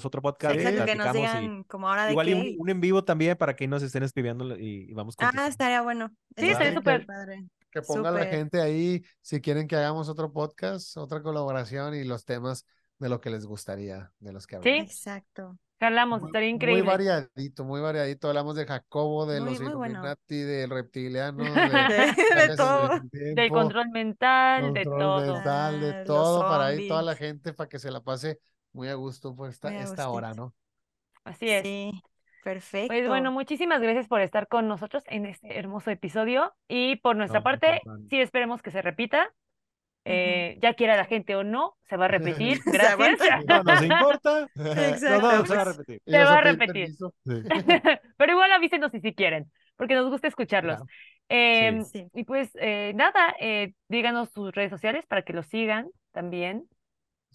otro 0.04 0.22
podcast. 0.22 0.56
Exacto, 0.56 0.84
que 0.86 0.96
nos 0.96 1.14
digan 1.14 1.64
como 1.64 1.88
ahora 1.88 2.06
de 2.08 2.12
igual 2.12 2.28
y 2.30 2.34
un, 2.34 2.41
qué. 2.41 2.56
un 2.58 2.70
en 2.70 2.82
vivo 2.82 3.04
también 3.06 3.38
para 3.38 3.56
que 3.56 3.68
nos 3.68 3.84
estén 3.84 4.04
escribiendo 4.04 4.58
y, 4.58 4.88
y 4.89 4.93
vamos 4.93 5.16
Ah, 5.20 5.26
contestando. 5.28 5.50
estaría 5.50 5.82
bueno. 5.82 6.10
Sí, 6.36 6.50
estaría 6.50 6.74
súper. 6.74 7.06
padre. 7.06 7.46
Que 7.72 7.82
ponga 7.82 8.10
la 8.12 8.24
Súper. 8.24 8.36
gente 8.36 8.62
ahí 8.62 9.04
si 9.22 9.39
quieren 9.41 9.68
que 9.68 9.76
hagamos 9.76 10.10
otro 10.10 10.32
podcast, 10.34 10.98
otra 10.98 11.22
colaboración 11.22 11.93
y 11.93 12.04
los 12.04 12.26
temas 12.26 12.66
de 13.00 13.10
lo 13.10 13.20
que 13.22 13.30
les 13.30 13.46
gustaría, 13.46 14.12
de 14.20 14.32
los 14.34 14.48
que 14.48 14.56
Sí. 14.56 14.70
hablamos. 14.70 14.91
Exacto. 14.91 15.58
jalamos, 15.78 16.22
Muy, 16.22 16.30
estaría 16.30 16.48
muy 16.48 16.56
increíble. 16.56 16.82
variadito, 16.84 17.66
muy 17.66 17.82
variadito. 17.82 18.30
Hablamos 18.30 18.56
de 18.56 18.66
Jacobo, 18.66 19.26
de 19.26 19.41
Muy, 19.41 19.50
los 19.52 19.62
muy 19.62 19.74
bueno. 19.74 19.93
Illuminati, 19.96 20.38
del 20.39 20.70
reptiliano, 20.70 21.43
de 21.43 22.16
De, 22.34 22.48
de 22.48 22.56
todo. 22.56 22.89
Del 23.12 23.50
control 23.50 23.89
mental, 23.89 24.74
de 24.74 24.86
control 24.86 25.00
todo. 25.00 25.34
mental, 25.34 25.82
de 25.82 25.91
Ah, 25.91 26.04
todo, 26.06 26.39
para 26.48 26.66
ahí 26.68 26.88
toda 26.88 27.02
la 27.02 27.16
gente, 27.16 27.54
para 27.54 27.68
que 27.68 27.78
se 27.80 27.91
la 27.91 28.00
pase 28.02 28.39
muy 28.76 28.89
a 28.89 28.95
gusto 28.95 29.36
por 29.36 29.49
esta, 29.49 29.73
esta 29.76 30.09
hora. 30.09 30.34
¿no? 30.34 30.53
Así 31.23 31.49
es. 31.49 31.63
Sí, 31.63 31.91
Pues 32.43 32.43
perfecto. 32.43 33.07
bueno, 33.09 33.32
muchísimas 33.32 33.82
gracias 33.82 34.07
por 34.07 34.21
estar 34.21 34.47
con 34.47 34.67
nosotros 34.67 35.03
en 35.07 35.26
este 35.26 35.57
hermoso 35.57 35.89
episodio 35.89 36.53
y 36.67 36.97
por 36.97 37.15
nuestra 37.15 37.39
No, 37.39 37.43
parte, 37.43 37.82
sí 38.09 38.19
esperemos 38.21 38.61
que 38.61 38.71
se 38.71 38.82
repita. 38.82 39.34
Eh, 40.07 40.59
ya 40.61 40.76
quiera 40.76 40.95
la 40.95 41.05
gente 41.05 41.36
o 41.36 41.43
no, 41.43 41.78
se 41.89 41.97
va 41.97 42.05
a 42.05 42.07
repetir. 42.09 42.59
Gracias. 42.65 43.43
No 43.47 43.63
nos 43.63 43.82
importa. 43.82 44.47
Exacto. 44.55 45.21
No, 45.21 45.38
no, 45.39 45.45
se 45.47 45.55
va 45.55 45.61
a 45.61 45.65
repetir. 45.65 46.01
Y 46.05 46.11
Se 46.11 46.17
va 46.19 46.38
a 46.38 46.41
repetir. 46.41 46.89
Pero 48.17 48.32
igual 48.32 48.51
avísenos 48.51 48.91
si 48.91 48.99
sí 48.99 49.15
quieren, 49.15 49.51
porque 49.78 49.95
nos 49.95 50.09
gusta 50.09 50.28
escucharlos. 50.28 50.76
Claro. 50.78 50.89
Em, 51.28 51.84
Sí. 51.86 52.07
Y 52.13 52.23
pues 52.23 52.51
eh, 52.61 52.91
nada, 52.93 53.36
eh, 53.39 53.73
díganos 53.88 54.30
sus 54.30 54.53
redes 54.53 54.69
sociales 54.69 55.05
para 55.07 55.23
que 55.23 55.34
los 55.34 55.47
sigan 55.47 55.89
también. 56.11 56.67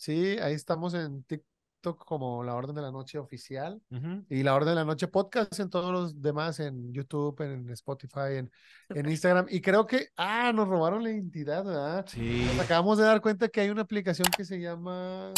Sí, 0.00 0.38
ahí 0.38 0.54
estamos 0.54 0.94
en 0.94 1.24
TikTok 1.24 2.06
como 2.06 2.42
La 2.42 2.54
Orden 2.54 2.74
de 2.74 2.80
la 2.80 2.90
Noche 2.90 3.18
Oficial 3.18 3.82
y 4.30 4.42
La 4.42 4.54
Orden 4.54 4.70
de 4.70 4.74
la 4.76 4.84
Noche 4.86 5.08
Podcast 5.08 5.60
en 5.60 5.68
todos 5.68 5.92
los 5.92 6.22
demás, 6.22 6.58
en 6.58 6.90
YouTube, 6.94 7.38
en 7.42 7.68
Spotify, 7.68 8.36
en, 8.38 8.50
en. 8.88 9.08
Instagram. 9.10 9.44
Y 9.50 9.60
creo 9.60 9.86
que, 9.86 10.08
ah, 10.16 10.52
nos 10.54 10.68
robaron 10.68 11.02
la 11.02 11.10
identidad, 11.10 11.64
¿verdad? 11.66 12.06
Sí. 12.08 12.48
Nos 12.56 12.64
acabamos 12.64 12.96
de 12.96 13.04
dar 13.04 13.20
cuenta 13.20 13.48
que 13.50 13.60
hay 13.60 13.68
una 13.68 13.82
aplicación 13.82 14.26
que 14.34 14.46
se 14.46 14.58
llama 14.58 15.34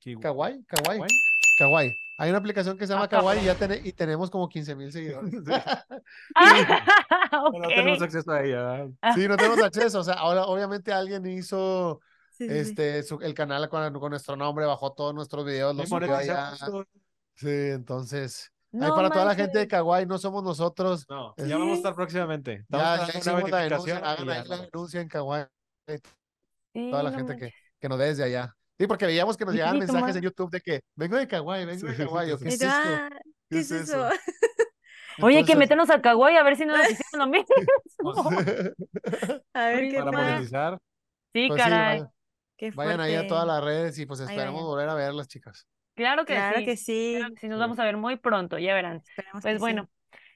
Qué- 0.00 0.16
Kawaii, 0.18 0.64
Kawaii. 0.64 1.02
Kawaii. 1.58 1.92
Hay 2.18 2.30
una 2.30 2.38
aplicación 2.38 2.78
que 2.78 2.86
se 2.86 2.94
llama 2.94 3.04
Ah, 3.04 3.08
Kawaii 3.08 3.42
y, 3.42 3.44
ya 3.44 3.54
tene- 3.56 3.82
y 3.84 3.92
tenemos 3.92 4.30
como 4.30 4.48
15 4.48 4.74
mil 4.76 4.90
seguidores. 4.92 5.30
Ah, 6.34 6.80
No 7.52 7.68
tenemos 7.68 8.00
acceso 8.00 8.30
a 8.32 8.42
ella. 8.42 8.86
Sí, 9.14 9.28
no 9.28 9.36
tenemos 9.36 9.62
acceso. 9.62 10.00
O 10.00 10.04
sea, 10.04 10.14
ahora 10.14 10.46
obviamente 10.46 10.90
alguien 10.90 11.26
hizo 11.26 12.00
Sí, 12.36 12.46
sí, 12.48 12.54
sí. 12.54 12.58
este 12.60 13.02
su- 13.02 13.20
el 13.22 13.32
canal 13.34 13.68
con, 13.70 13.92
con 13.98 14.10
nuestro 14.10 14.36
nombre, 14.36 14.66
bajó 14.66 14.92
todos 14.92 15.14
nuestros 15.14 15.46
videos, 15.46 15.74
los 15.74 15.88
subió 15.88 16.14
allá. 16.14 16.54
Sí, 17.34 17.48
entonces. 17.48 18.52
ahí 18.72 18.80
No 18.80 18.94
para 18.94 19.08
toda 19.10 19.24
la 19.24 19.34
gente 19.34 19.58
de. 19.58 19.68
Kawaii, 19.68 20.04
no 20.06 20.18
somos 20.18 20.42
nosotros. 20.44 21.06
No, 21.08 21.32
Es- 21.36 21.48
ya 21.48 21.56
vamos 21.56 21.74
a 21.74 21.76
estar 21.76 21.94
próximamente. 21.94 22.52
Estamos 22.54 22.86
Ya, 22.86 22.96
ya 22.96 23.02
una 23.04 23.18
hicimos 23.18 23.50
la 23.50 23.58
denuncia. 23.58 23.96
Hagan 23.98 24.28
ahí 24.30 24.44
la 24.48 24.56
denuncia 24.58 25.00
en 25.00 25.08
Kawaii. 25.08 25.46
Sí, 26.74 26.90
Toda 26.90 27.02
la 27.02 27.10
no 27.10 27.16
gente 27.16 27.36
que, 27.36 27.52
que 27.80 27.88
nos 27.88 27.98
ve 27.98 28.06
desde 28.06 28.24
allá. 28.24 28.54
Sí, 28.78 28.86
porque 28.86 29.06
veíamos 29.06 29.38
que 29.38 29.46
nos 29.46 29.54
llegaban 29.54 29.78
mensajes 29.78 30.16
en 30.16 30.22
YouTube 30.22 30.50
de 30.50 30.60
que 30.60 30.80
vengo 30.94 31.16
de 31.16 31.26
Kawaii, 31.26 31.64
vengo 31.64 31.86
de 31.86 31.96
Kawaii. 31.96 32.32
o, 32.32 32.38
¿Qué 32.38 32.48
es 32.48 32.58
tú, 32.58 32.66
esto? 32.66 33.16
¿qué 33.48 33.58
es 33.60 33.70
eso? 33.70 34.08
Oye, 35.22 35.38
hay 35.38 35.44
que 35.44 35.52
Entonces, 35.52 35.56
meternos 35.56 35.88
a 35.88 36.02
Kawaii 36.02 36.36
a 36.36 36.42
ver 36.42 36.56
si 36.58 36.66
no 36.66 36.76
nos 36.76 36.86
hicieron 36.90 37.18
lo 37.18 37.26
mismo. 37.28 37.46
A 39.54 39.66
ver 39.68 39.90
qué 39.90 39.98
Para 39.98 40.12
monetizar. 40.12 40.78
Sí, 41.32 41.48
pues 41.48 41.62
caray. 41.62 42.04
Qué 42.56 42.70
Vayan 42.70 43.00
ahí 43.00 43.14
a 43.14 43.26
todas 43.26 43.46
las 43.46 43.62
redes 43.62 43.98
y 43.98 44.06
pues 44.06 44.20
esperamos 44.20 44.62
volver 44.62 44.88
a 44.88 44.94
verlas, 44.94 45.28
chicas. 45.28 45.66
Claro 45.94 46.24
que 46.24 46.34
Claro 46.34 46.58
sí. 46.58 46.64
que 46.64 46.76
sí. 46.76 47.14
Claro 47.18 47.34
que 47.34 47.40
sí, 47.40 47.48
nos 47.48 47.56
Sí. 47.56 47.60
vamos 47.60 47.78
a 47.78 47.84
ver 47.84 47.96
muy 47.96 48.16
pronto, 48.16 48.58
ya 48.58 48.74
verán. 48.74 48.98
Esperemos 48.98 49.42
Pues 49.42 49.54
que 49.54 49.58
sí. 49.58 49.60
bueno, 49.60 49.90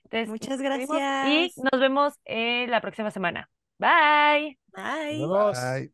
entonces, 0.04 0.28
Muchas 0.28 0.58
despedimos 0.58 0.96
Y 0.96 1.00
gracias. 1.00 1.56
nos 1.72 1.80
vemos 1.80 2.14
eh, 2.24 2.66
la 2.68 2.80
próxima 2.80 3.10
semana. 3.10 3.50
Bye. 3.78 4.58
Bye. 4.74 5.18
Bye. 5.18 5.88